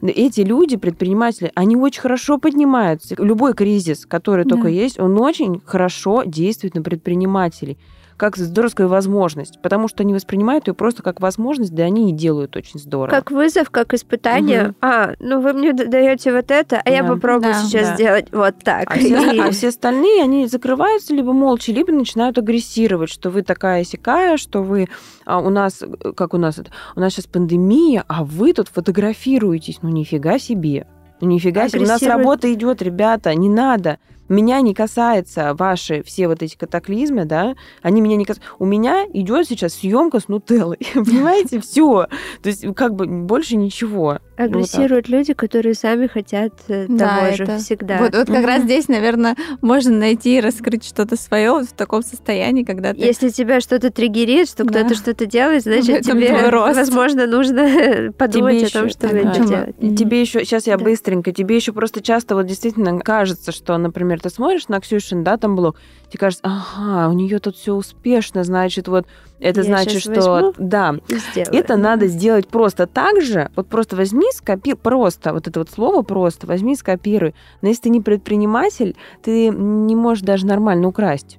эти 0.01 0.41
люди, 0.41 0.77
предприниматели, 0.77 1.53
они 1.55 1.77
очень 1.77 2.01
хорошо 2.01 2.39
поднимаются. 2.39 3.15
Любой 3.19 3.53
кризис, 3.55 4.07
который 4.07 4.45
mm. 4.45 4.49
только 4.49 4.69
есть, 4.69 4.99
он 4.99 5.19
очень 5.21 5.61
хорошо 5.65 6.23
действует 6.25 6.75
на 6.75 6.83
предпринимателей 6.83 7.79
как 8.19 8.37
здоровскую 8.37 8.89
возможность, 8.89 9.63
потому 9.63 9.89
что 9.89 10.03
они 10.03 10.13
воспринимают 10.13 10.67
ее 10.69 10.75
просто 10.75 11.03
как 11.03 11.21
возможность, 11.21 11.73
да 11.75 11.85
они 11.85 12.11
и 12.11 12.13
делают 12.13 12.57
очень 12.57 12.79
здорово. 12.81 13.09
Как 13.15 13.31
вызов, 13.31 13.71
как 13.71 13.95
испытание. 13.95 14.65
Мгм. 14.65 14.77
А, 14.83 15.13
ну 15.21 15.41
вы 15.41 15.53
мне 15.55 15.73
даете 15.73 16.33
вот 16.35 16.51
это, 16.51 16.83
а 16.85 16.91
я 16.91 17.03
Да. 17.05 17.09
попробую 17.15 17.55
Да. 17.55 17.63
сейчас 17.63 17.89
Да. 17.91 17.95
сделать 17.95 18.27
вот 18.33 18.57
так. 18.63 18.91
А 18.91 18.99
все, 18.99 19.33
И- 19.33 19.39
а 19.39 19.51
все 19.53 19.69
остальные, 19.69 20.23
они 20.25 20.47
закрываются 20.49 21.15
либо 21.15 21.33
молча, 21.33 21.73
либо 21.73 21.93
начинают 21.93 22.37
агрессировать, 22.39 23.09
что 23.09 23.31
вы 23.31 23.43
такая 23.43 23.85
сякая, 23.85 24.37
что 24.37 24.63
вы 24.63 24.89
а, 25.25 25.39
у 25.41 25.51
нас, 25.51 25.83
э, 25.83 26.13
как 26.13 26.35
у 26.35 26.39
нас 26.39 26.59
это, 26.59 26.71
у 26.97 27.01
нас 27.01 27.13
сейчас 27.13 27.27
пандемия, 27.27 28.05
а 28.09 28.25
вы 28.25 28.53
тут 28.53 28.69
фотографируетесь. 28.69 29.79
Ну 29.83 29.91
нифига 29.91 30.39
себе. 30.39 30.87
Ну 31.21 31.29
нифига 31.29 31.69
себе. 31.69 31.85
У 31.85 31.87
нас 31.87 32.03
работа 32.03 32.53
идет, 32.53 32.83
ребята, 32.83 33.35
не 33.35 33.49
надо. 33.49 33.99
Меня 34.29 34.61
не 34.61 34.75
касается 34.75 35.55
ваши 35.55 36.03
все 36.03 36.29
вот 36.29 36.43
эти 36.43 36.57
катаклизмы, 36.57 37.25
да, 37.25 37.55
они 37.83 38.01
меня 38.01 38.17
не 38.17 38.25
касаются. 38.25 38.53
У 38.59 38.65
меня 38.67 39.05
идет 39.13 39.47
сейчас 39.49 39.75
съемка 39.75 40.21
с 40.21 40.29
нутеллой, 40.29 40.79
понимаете, 40.95 41.61
все. 41.63 42.07
То 42.43 42.49
есть 42.49 42.65
как 42.75 42.95
бы 42.95 43.07
больше 43.07 43.57
ничего. 43.57 44.19
Агрессируют 44.37 45.09
люди, 45.09 45.33
которые 45.35 45.75
сами 45.75 46.07
хотят 46.07 46.53
э, 46.69 46.87
Да, 46.89 47.17
того 47.25 47.37
же 47.37 47.43
это- 47.45 47.59
всегда. 47.59 47.99
Вот, 47.99 48.15
вот 48.15 48.29
как 48.29 48.45
раз 48.47 48.63
здесь, 48.63 48.87
наверное, 48.89 49.37
можно 49.63 49.91
найти 49.97 50.37
и 50.39 50.41
раскрыть 50.41 50.85
что-то 50.85 51.17
свое 51.17 51.51
вот 51.51 51.67
в 51.67 51.73
таком 51.73 52.03
состоянии, 52.03 52.63
когда 52.63 52.93
ты... 52.95 53.01
Если 53.01 53.31
тебя 53.31 53.61
что-то 53.61 53.91
триггерит, 53.91 54.49
что 54.49 54.65
Да. 54.65 54.81
кто-то 54.81 54.95
что-то 54.95 55.27
делает, 55.27 55.63
значит, 55.65 56.03
тебе, 56.03 56.51
возможно, 56.51 57.27
нужно 57.27 58.13
подумать 58.19 58.63
о 58.63 58.79
том, 58.81 58.89
что 58.91 59.09
да. 59.09 59.23
делать. 59.35 59.77
Тебе 59.97 60.21
еще, 60.21 60.45
сейчас 60.45 60.67
я 60.69 60.77
Да. 60.77 60.85
быстренько, 60.85 61.33
тебе 61.33 61.57
еще 61.57 61.73
просто 61.73 62.01
часто 62.01 62.35
вот 62.37 62.47
действительно 62.47 62.99
кажется, 63.01 63.51
что, 63.51 63.77
например, 63.77 64.18
ты 64.19 64.31
смотришь 64.31 64.69
на 64.69 64.81
Ксюшин, 64.81 65.25
да, 65.25 65.37
там 65.37 65.57
блог, 65.57 65.77
тебе 66.09 66.19
кажется, 66.19 66.43
ага, 66.45 67.09
у 67.09 67.13
нее 67.13 67.39
тут 67.39 67.57
все 67.57 67.75
успешно, 67.75 68.45
значит, 68.45 68.89
вот 68.89 69.07
это 69.41 69.61
Я 69.61 69.67
значит, 69.67 70.01
что 70.01 70.53
да, 70.59 70.97
это 71.35 71.77
надо 71.77 72.07
сделать 72.07 72.49
просто 72.49 72.87
так 72.87 73.23
же, 73.23 73.51
вот 73.57 73.69
просто 73.69 73.97
возьми, 73.97 74.27
скопируй, 74.33 74.79
просто, 74.79 75.33
вот 75.33 75.47
это 75.47 75.61
вот 75.61 75.71
слово 75.71 76.03
просто, 76.03 76.47
возьми, 76.47 76.75
скопируй. 76.75 77.35
Но 77.63 77.69
если 77.69 77.83
ты 77.83 77.89
не 77.91 78.01
предприниматель, 78.01 78.97
ты 79.23 79.49
не 79.49 79.97
можешь 79.97 80.25
даже 80.25 80.47
нормально 80.47 80.89
украсть. 80.89 81.39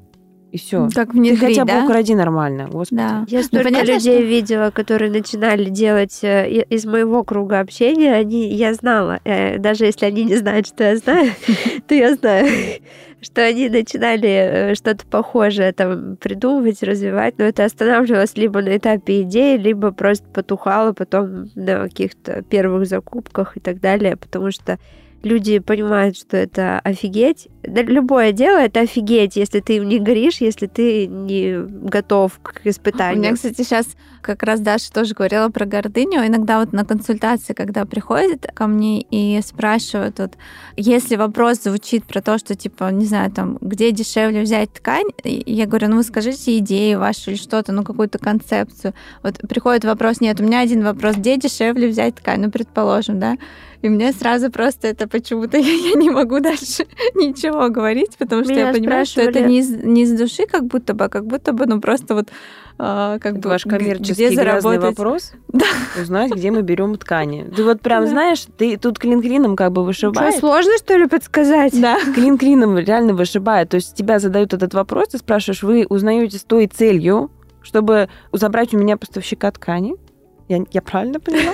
И 0.51 0.57
все. 0.57 0.89
Как 0.93 1.11
Ты 1.11 1.17
внедрить, 1.17 1.39
хотя 1.39 1.65
бы 1.65 1.71
да? 1.71 1.85
укради 1.85 2.15
нормально, 2.15 2.67
господи. 2.71 2.97
Да. 2.97 3.25
Я 3.27 3.43
столько 3.43 3.65
понятно, 3.65 3.93
людей 3.93 4.17
что- 4.17 4.23
видела, 4.23 4.71
которые 4.71 5.11
начинали 5.11 5.69
делать 5.69 6.19
э, 6.23 6.63
из 6.69 6.85
моего 6.85 7.23
круга 7.23 7.59
общения, 7.59 8.13
они, 8.13 8.49
я 8.49 8.73
знала, 8.73 9.19
э, 9.25 9.59
даже 9.59 9.85
если 9.85 10.05
они 10.07 10.23
не 10.23 10.37
знают, 10.37 10.65
что 10.65 10.83
я 10.83 10.95
знаю, 10.97 11.31
то 11.87 11.93
я 11.93 12.15
знаю, 12.15 12.47
что 13.21 13.43
они 13.43 13.69
начинали 13.69 14.29
э, 14.71 14.75
что-то 14.75 15.05
похожее 15.05 15.71
там 15.71 16.15
придумывать, 16.17 16.81
развивать, 16.81 17.37
но 17.37 17.45
это 17.45 17.65
останавливалось 17.65 18.35
либо 18.35 18.61
на 18.61 18.77
этапе 18.77 19.21
идеи, 19.21 19.55
либо 19.55 19.91
просто 19.91 20.25
потухало 20.33 20.93
потом 20.93 21.49
на 21.53 21.83
каких-то 21.83 22.41
первых 22.41 22.87
закупках 22.87 23.55
и 23.55 23.59
так 23.59 23.79
далее, 23.79 24.17
потому 24.17 24.49
что 24.49 24.79
люди 25.21 25.59
понимают, 25.59 26.17
что 26.17 26.37
это 26.37 26.79
офигеть. 26.79 27.49
Любое 27.63 28.31
дело 28.31 28.57
это 28.57 28.81
офигеть, 28.81 29.35
если 29.35 29.59
ты 29.59 29.77
им 29.77 29.89
не 29.89 29.99
горишь, 29.99 30.37
если 30.39 30.67
ты 30.67 31.07
не 31.07 31.57
готов 31.57 32.39
к 32.41 32.53
У 32.55 32.59
меня, 32.61 32.71
испытанию. 32.71 33.35
кстати, 33.35 33.61
сейчас 33.63 33.87
как 34.21 34.43
раз 34.43 34.61
Даша 34.61 34.91
тоже 34.93 35.13
говорила 35.13 35.49
про 35.49 35.65
гордыню. 35.65 36.25
Иногда 36.25 36.59
вот 36.59 36.71
на 36.71 36.85
консультации, 36.85 37.53
когда 37.53 37.85
приходят 37.85 38.47
ко 38.53 38.67
мне 38.67 39.01
и 39.01 39.41
спрашивают, 39.41 40.19
вот, 40.19 40.33
если 40.77 41.17
вопрос 41.17 41.63
звучит 41.63 42.05
про 42.05 42.21
то, 42.21 42.37
что, 42.37 42.55
типа, 42.55 42.91
не 42.91 43.05
знаю, 43.05 43.31
там, 43.31 43.57
где 43.59 43.91
дешевле 43.91 44.41
взять 44.41 44.71
ткань, 44.71 45.07
я 45.23 45.65
говорю, 45.65 45.89
ну 45.89 45.97
вы 45.97 46.03
скажите 46.03 46.57
идею 46.59 46.99
вашу 46.99 47.31
или 47.31 47.37
что-то, 47.37 47.73
ну 47.73 47.83
какую-то 47.83 48.19
концепцию. 48.19 48.93
Вот 49.21 49.37
приходит 49.49 49.83
вопрос, 49.83 50.21
нет, 50.21 50.39
у 50.39 50.43
меня 50.43 50.61
один 50.61 50.83
вопрос, 50.83 51.17
где 51.17 51.37
дешевле 51.37 51.89
взять 51.89 52.15
ткань, 52.15 52.41
ну 52.41 52.51
предположим, 52.51 53.19
да, 53.19 53.37
и 53.81 53.89
мне 53.89 54.11
сразу 54.11 54.51
просто 54.51 54.87
это 54.87 55.07
почему-то 55.07 55.57
я, 55.57 55.71
я 55.89 55.93
не 55.95 56.09
могу 56.09 56.39
дальше 56.39 56.85
ничего 57.15 57.48
говорить, 57.51 58.17
потому 58.17 58.43
что 58.43 58.53
Меня 58.53 58.67
я 58.67 58.73
понимаю, 58.73 59.05
что 59.05 59.21
это 59.21 59.31
спрашивали- 59.39 59.49
не 59.51 59.59
из, 59.59 59.69
не 59.71 60.01
из 60.03 60.11
души, 60.17 60.45
как 60.45 60.65
будто 60.65 60.93
бы, 60.93 61.05
а 61.05 61.09
как 61.09 61.25
будто 61.25 61.53
бы, 61.53 61.65
ну 61.65 61.81
просто 61.81 62.15
вот 62.15 62.29
а, 62.81 63.19
как 63.19 63.33
Это 63.33 63.41
бы 63.41 63.49
ваш 63.49 63.63
коммерческий 63.63 64.27
где 64.27 64.35
заработать. 64.35 64.81
вопрос. 64.81 65.33
Да. 65.49 65.65
Узнать, 66.01 66.31
где 66.31 66.49
мы 66.49 66.61
берем 66.61 66.95
ткани. 66.97 67.43
Ты 67.53 67.63
вот 67.65 67.81
прям 67.81 68.03
Да. 68.05 68.09
знаешь, 68.09 68.45
ты 68.57 68.77
тут 68.77 68.97
клин 68.99 69.21
клином 69.21 69.55
как 69.57 69.71
бы 69.73 69.81
Что, 69.93 70.07
вышибаешь. 70.11 70.35
сложно, 70.39 70.71
что 70.77 70.95
ли, 70.95 71.05
подсказать? 71.07 71.73
Да. 71.81 71.97
Клин 72.15 72.37
клином 72.37 72.77
реально 72.77 73.13
вышибает. 73.13 73.69
То 73.69 73.75
есть 73.75 73.95
тебя 73.95 74.19
задают 74.19 74.53
этот 74.53 74.73
вопрос, 74.73 75.09
ты 75.09 75.17
спрашиваешь, 75.17 75.61
вы 75.63 75.85
узнаете 75.89 76.37
с 76.37 76.43
той 76.43 76.67
целью, 76.67 77.29
чтобы 77.61 78.07
забрать 78.31 78.73
у 78.73 78.77
меня 78.77 78.95
поставщика 78.95 79.51
ткани? 79.51 79.95
Я, 80.47 80.63
я 80.71 80.81
правильно 80.81 81.19
поняла? 81.19 81.53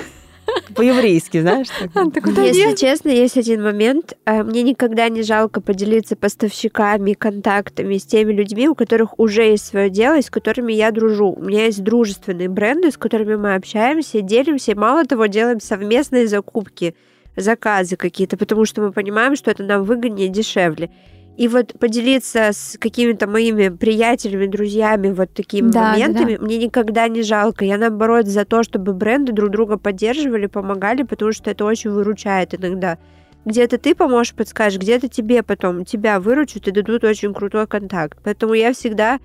По-еврейски, 0.74 1.40
знаешь? 1.40 1.66
так. 1.68 2.26
А, 2.26 2.40
Если 2.42 2.74
честно, 2.76 3.08
есть 3.08 3.36
один 3.36 3.62
момент. 3.62 4.16
э, 4.26 4.42
Мне 4.42 4.62
никогда 4.62 5.08
не 5.08 5.22
жалко 5.22 5.60
поделиться 5.60 6.16
поставщиками, 6.16 7.14
контактами 7.14 7.96
с 7.96 8.04
теми 8.04 8.32
людьми, 8.32 8.68
у 8.68 8.74
которых 8.74 9.18
уже 9.18 9.42
есть 9.42 9.66
свое 9.66 9.90
дело 9.90 10.18
и 10.18 10.22
с 10.22 10.30
которыми 10.30 10.72
я 10.72 10.90
дружу. 10.90 11.32
У 11.32 11.42
меня 11.42 11.66
есть 11.66 11.82
дружественные 11.82 12.48
бренды, 12.48 12.90
с 12.90 12.96
которыми 12.96 13.36
мы 13.36 13.54
общаемся, 13.54 14.20
делимся, 14.20 14.72
и 14.72 14.74
мало 14.74 15.04
того, 15.04 15.26
делаем 15.26 15.60
совместные 15.60 16.26
закупки, 16.26 16.94
заказы 17.36 17.96
какие-то, 17.96 18.36
потому 18.36 18.64
что 18.64 18.80
мы 18.82 18.92
понимаем, 18.92 19.36
что 19.36 19.50
это 19.50 19.62
нам 19.62 19.84
выгоднее, 19.84 20.28
дешевле. 20.28 20.90
И 21.36 21.48
вот 21.48 21.78
поделиться 21.78 22.50
с 22.52 22.78
какими-то 22.80 23.26
моими 23.26 23.68
приятелями, 23.68 24.46
друзьями 24.46 25.10
вот 25.10 25.34
такими 25.34 25.68
Да, 25.68 25.72
да, 25.72 25.90
моментами 25.92 26.38
мне 26.38 26.56
никогда 26.56 27.08
не 27.08 27.22
жалко. 27.22 27.64
Я 27.64 27.76
наоборот 27.76 28.26
за 28.26 28.46
то, 28.46 28.62
чтобы 28.62 28.94
бренды 28.94 29.32
друг 29.32 29.50
друга 29.50 29.76
поддерживали, 29.76 30.46
помогали, 30.46 31.02
потому 31.02 31.32
что 31.32 31.50
это 31.50 31.66
очень 31.66 31.90
выручает 31.90 32.54
иногда. 32.54 32.98
Где-то 33.44 33.78
ты 33.78 33.94
поможешь, 33.94 34.34
подскажешь, 34.34 34.80
где-то 34.80 35.08
тебе 35.08 35.42
потом 35.42 35.84
тебя 35.84 36.20
выручат 36.20 36.68
и 36.68 36.70
дадут 36.70 37.04
очень 37.04 37.34
крутой 37.34 37.66
контакт. 37.66 38.18
Поэтому 38.24 38.54
я 38.54 38.72
всегда 38.72 39.18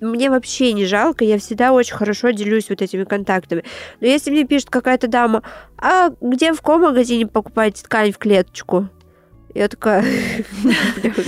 мне 0.00 0.28
вообще 0.28 0.74
не 0.74 0.84
жалко, 0.84 1.24
я 1.24 1.38
всегда 1.38 1.72
очень 1.72 1.94
хорошо 1.94 2.30
делюсь 2.30 2.68
вот 2.68 2.82
этими 2.82 3.04
контактами. 3.04 3.64
Но 4.00 4.06
если 4.06 4.30
мне 4.30 4.44
пишет 4.44 4.68
какая-то 4.68 5.08
дама, 5.08 5.42
а 5.78 6.10
где 6.20 6.52
в 6.52 6.58
каком 6.58 6.82
магазине 6.82 7.26
покупаете 7.26 7.82
ткань 7.82 8.12
в 8.12 8.18
клеточку? 8.18 8.88
Я 9.56 9.68
такая, 9.68 10.02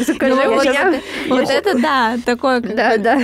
закажи 0.06 0.34
Ну, 0.34 0.50
у 0.52 0.54
вот 0.56 0.64
меня. 0.64 0.90
это- 0.90 1.00
Вот 1.30 1.48
это 1.50 1.78
да, 1.80 2.16
такое 2.26 2.60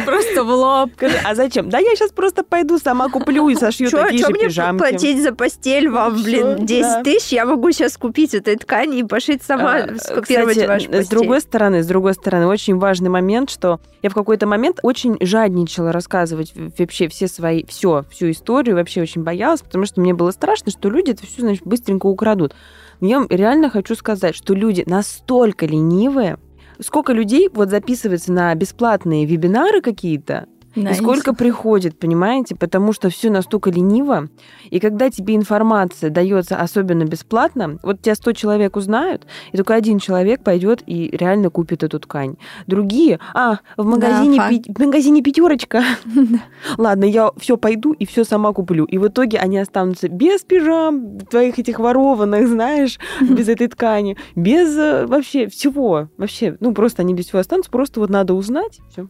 просто 0.05 0.45
в 0.45 0.49
лоб. 0.49 0.91
А 1.25 1.35
зачем? 1.35 1.69
Да 1.69 1.79
я 1.79 1.95
сейчас 1.95 2.11
просто 2.11 2.43
пойду 2.43 2.79
сама 2.79 3.09
куплю 3.11 3.49
и 3.51 3.55
сошью 3.55 3.91
такие 3.91 4.25
же 4.25 4.31
мне 4.31 4.45
пижамки. 4.45 4.79
платить 4.79 5.23
за 5.23 5.35
постель 5.35 5.91
вам, 5.91 6.17
Всё, 6.17 6.25
блин, 6.25 6.65
10 6.67 6.83
да. 6.83 7.03
тысяч? 7.03 7.33
Я 7.33 7.45
могу 7.45 7.71
сейчас 7.73 7.97
купить 7.99 8.33
этой 8.35 8.57
ткани 8.57 9.01
и 9.01 9.05
пошить 9.05 9.43
сама, 9.43 9.75
А, 9.75 9.99
скопировать 9.99 10.57
вашу 10.67 10.87
постель. 10.87 11.05
С 11.05 11.09
другой 11.09 11.41
стороны, 11.43 11.83
с 11.83 11.87
другой 11.87 12.15
стороны, 12.15 12.47
очень 12.47 12.79
важный 12.79 13.11
момент, 13.11 13.51
что 13.51 13.81
я 14.03 14.09
в 14.09 14.15
какой-то 14.15 14.47
момент 14.47 14.79
очень 14.83 15.19
жадничала 15.21 15.93
рассказывать 15.93 16.53
вообще 16.79 17.09
все 17.09 17.29
свои, 17.29 17.65
все, 17.67 18.05
всю 18.11 18.31
историю, 18.31 18.77
вообще 18.77 19.03
очень 19.03 19.23
боялась, 19.23 19.61
потому 19.61 19.85
что 19.85 20.01
мне 20.01 20.15
было 20.15 20.31
страшно, 20.31 20.71
что 20.73 20.89
люди 20.89 21.11
это 21.11 21.27
все, 21.27 21.43
значит, 21.43 21.65
быстренько 21.67 22.07
украдут. 22.07 22.55
Я 23.01 23.27
реально 23.29 23.71
хочу 23.71 23.95
сказать, 23.95 24.35
что 24.35 24.55
люди 24.55 24.85
настолько 24.87 25.67
ленивые, 25.67 26.39
сколько 26.81 27.13
людей 27.13 27.49
вот 27.53 27.71
записывается 27.71 28.33
на 28.33 28.55
бесплатные 28.55 29.27
вебинары 29.27 29.81
какие-то, 29.81 30.47
Да, 30.77 30.91
и 30.91 30.95
сколько 30.95 31.35
приходит, 31.35 31.99
понимаете? 31.99 32.57
Потому 32.57 32.93
что 32.93 33.09
все 33.09 33.31
настолько 33.31 33.71
лениво. 33.71 34.29
И 34.71 34.81
когда 34.81 35.11
тебе 35.11 35.37
информация 35.37 36.11
дается 36.11 36.57
особенно 36.57 37.05
бесплатно, 37.05 37.79
вот 37.83 38.03
тебя 38.03 38.15
100 38.15 38.33
человек 38.33 38.77
узнают, 38.77 39.27
и 39.53 39.57
только 39.57 39.75
один 39.75 39.99
человек 39.99 40.43
пойдет 40.43 40.83
и 40.87 41.09
реально 41.17 41.51
купит 41.51 41.83
эту 41.83 42.01
ткань. 42.01 42.37
Другие, 42.67 43.21
а, 43.35 43.59
в 43.77 43.85
магазине, 43.85 44.37
факт. 44.39 44.51
пи- 44.51 44.73
в 44.75 44.79
магазине 44.79 45.23
пятерочка. 45.23 45.83
Ладно, 46.79 47.05
я 47.05 47.31
все 47.37 47.57
пойду 47.57 47.93
и 47.93 48.07
все 48.07 48.25
сама 48.25 48.53
куплю. 48.53 48.85
И 48.85 48.99
в 48.99 49.09
итоге 49.09 49.39
они 49.39 49.59
останутся 49.59 50.09
без 50.09 50.43
пижам, 50.43 51.19
твоих 51.21 51.59
этих 51.59 51.79
ворованных, 51.79 52.49
знаешь, 52.49 52.99
без 53.21 53.49
этой 53.49 53.69
ткани, 53.69 54.17
без 54.35 54.77
э, 54.77 55.07
вообще 55.07 55.49
всего. 55.49 56.09
Вообще, 56.17 56.57
ну 56.61 56.73
просто 56.73 57.03
они 57.03 57.15
без 57.15 57.27
всего 57.27 57.41
останутся, 57.41 57.71
просто 57.71 58.01
вот 58.01 58.11
надо 58.11 58.35
узнать. 58.35 58.81
Все. 58.91 59.09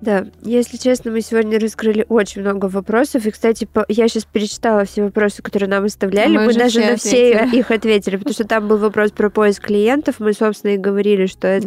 Да, 0.00 0.26
если 0.42 0.76
честно, 0.76 1.10
мы 1.10 1.22
сегодня 1.22 1.58
раскрыли 1.58 2.04
очень 2.08 2.42
много 2.42 2.66
вопросов. 2.66 3.24
И, 3.24 3.30
кстати, 3.30 3.64
по- 3.64 3.86
я 3.88 4.06
сейчас 4.08 4.24
перечитала 4.26 4.84
все 4.84 5.02
вопросы, 5.04 5.40
которые 5.42 5.68
нам 5.70 5.84
оставляли. 5.84 6.36
Мы 6.36 6.46
Мы, 6.46 6.54
даже 6.54 6.80
все 6.80 6.90
на 6.90 6.96
все 6.96 7.36
ответили. 7.36 7.58
их 7.60 7.70
ответили, 7.70 8.16
потому 8.16 8.34
что 8.34 8.44
там 8.44 8.68
был 8.68 8.76
вопрос 8.76 9.12
про 9.12 9.30
поиск 9.30 9.62
клиентов. 9.66 10.16
Мы, 10.18 10.34
собственно, 10.34 10.72
и 10.72 10.76
говорили, 10.76 11.24
что 11.26 11.48
это 11.48 11.66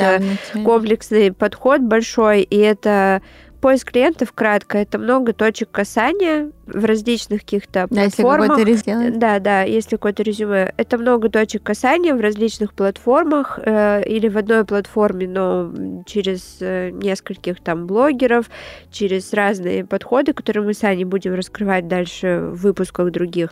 Да, 0.54 0.62
комплексный 0.64 1.32
подход 1.34 1.82
большой, 1.82 2.42
и 2.44 2.58
это 2.58 3.22
поиск 3.58 3.92
клиентов 3.92 4.32
кратко. 4.34 4.78
Это 4.78 4.98
много 4.98 5.34
точек 5.34 5.72
касания 5.72 6.52
в 6.66 6.86
различных 6.86 7.42
каких-то 7.42 7.88
Да, 7.90 8.04
если 8.04 8.22
платформах. 8.22 8.50
какой-то 8.50 8.70
результат. 8.70 9.20
Да, 9.20 9.40
да, 9.40 9.62
если 9.64 9.96
какое-то 9.96 10.24
резюме. 10.24 10.74
Это 10.78 10.98
много 10.98 11.30
точек 11.30 11.64
касания 11.64 12.14
в 12.14 12.20
различных 12.22 12.74
платформах 12.74 13.60
э, 13.64 14.04
или 14.06 14.28
в 14.28 14.38
одной 14.38 14.66
платформе, 14.66 15.28
но 15.28 15.74
через 16.06 16.58
э, 16.60 16.90
нескольких 16.92 17.62
там 17.62 17.88
блогеров, 17.88 18.50
через 18.92 19.34
разные 19.34 19.86
подходы, 19.86 20.34
которые 20.34 20.64
мы 20.64 20.74
сами 20.74 21.04
будем 21.04 21.34
раскрывать 21.34 21.88
дальше 21.88 22.50
в 22.52 22.62
выпусках 22.62 23.12
других. 23.12 23.52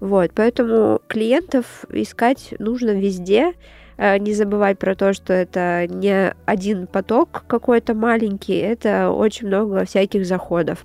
Вот, 0.00 0.32
поэтому 0.34 1.00
клиентов 1.06 1.84
искать 1.90 2.54
нужно 2.58 2.90
везде. 2.90 3.54
Э, 3.96 4.18
Не 4.18 4.34
забывать 4.34 4.78
про 4.78 4.94
то, 4.94 5.12
что 5.12 5.32
это 5.32 5.86
не 5.88 6.34
один 6.44 6.86
поток 6.86 7.44
какой-то 7.46 7.94
маленький, 7.94 8.56
это 8.56 9.10
очень 9.10 9.46
много 9.46 9.84
всяких 9.84 10.26
заходов. 10.26 10.84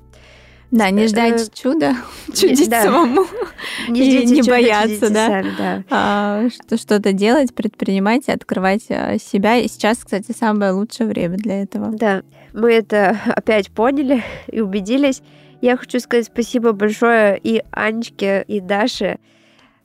Да, 0.72 0.92
не 0.92 1.06
Э, 1.06 1.08
ждать 1.08 1.52
чуда, 1.54 1.96
чудить 2.28 2.70
да. 2.70 2.84
самому, 2.84 3.26
Не, 3.90 4.04
ждите 4.04 4.26
не 4.26 4.40
чуда, 4.42 4.52
бояться, 4.52 5.10
да. 5.10 5.28
сами, 5.28 5.52
да. 5.58 5.84
а, 5.90 6.50
что 6.50 6.78
что-то 6.78 7.12
делать, 7.12 7.56
предпринимать 7.56 8.28
и 8.28 8.32
открывать 8.32 8.84
себя. 8.84 9.58
И 9.58 9.68
сейчас, 9.68 9.98
кстати, 9.98 10.32
самое 10.38 10.72
лучшее 10.72 11.08
время 11.08 11.38
для 11.38 11.64
этого. 11.64 11.92
Да, 11.92 12.22
мы 12.54 12.72
это 12.74 13.20
опять 13.36 13.72
поняли 13.72 14.24
и 14.48 14.62
убедились. 14.62 15.24
Я 15.62 15.76
хочу 15.76 16.00
сказать 16.00 16.28
спасибо 16.28 16.72
большое 16.72 17.40
и 17.42 17.64
Анечке, 17.72 18.46
и 18.48 18.60
Даше. 18.60 19.18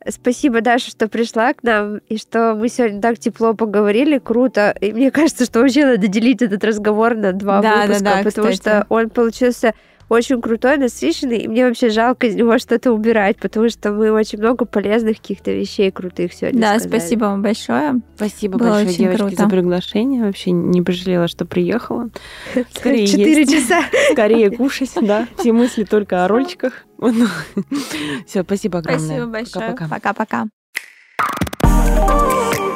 Спасибо, 0.09 0.61
Даша, 0.61 0.90
что 0.90 1.09
пришла 1.09 1.55
к 1.55 1.62
нам, 1.62 1.98
и 2.09 2.18
что 2.18 2.55
мы 2.55 2.68
сегодня 2.68 3.00
так 3.00 3.18
тепло 3.18 3.55
поговорили, 3.55 4.18
круто. 4.18 4.74
И 4.80 4.92
мне 4.92 5.11
кажется, 5.12 5.44
что 5.44 5.61
вообще 5.61 5.84
надо 5.86 6.07
делить 6.09 6.42
этот 6.42 6.62
разговор 6.64 7.14
на 7.14 7.32
два 7.32 7.61
Да, 7.62 7.74
да, 7.74 7.82
выпуска, 7.86 8.05
да, 8.05 8.11
потому 8.22 8.48
кстати. 8.50 8.57
что 8.57 8.86
он 8.88 9.11
получился 9.11 9.74
очень 10.15 10.41
крутой, 10.41 10.79
насыщенный, 10.79 11.39
и 11.39 11.49
мне 11.49 11.67
вообще 11.67 11.91
жалко 11.91 12.27
из 12.27 12.35
него 12.35 12.59
что-то 12.59 12.93
убирать, 12.93 13.37
потому 13.39 13.69
что 13.69 13.93
мы 13.93 14.11
очень 14.12 14.39
много 14.39 14.65
полезных 14.65 15.19
каких-то 15.19 15.51
вещей 15.53 15.91
крутых 15.91 16.33
сегодня 16.33 16.61
Да, 16.61 16.79
сказали. 16.79 16.89
спасибо 16.89 17.25
вам 17.25 17.43
большое. 17.43 17.95
Спасибо 18.17 18.59
Было 18.59 18.69
большое, 18.69 18.87
очень 18.89 18.99
девочки, 18.99 19.19
круто. 19.21 19.37
за 19.43 19.49
приглашение. 19.49 20.25
Вообще 20.25 20.51
не 20.53 20.83
пожалела, 20.83 21.29
что 21.29 21.45
приехала. 21.45 22.11
Скорее 22.75 23.07
Четыре 23.07 23.47
часа. 23.47 23.83
Скорее 24.12 24.51
кушать, 24.51 24.91
да. 25.01 25.27
Все 25.39 25.53
мысли 25.53 25.85
только 25.85 26.25
о 26.25 26.29
рольчиках. 26.29 26.85
Все, 28.27 28.43
спасибо 28.43 28.79
огромное. 28.79 29.07
Спасибо 29.07 29.27
большое. 29.27 29.71
Пока-пока. 29.73 30.49
Пока-пока. 31.59 32.74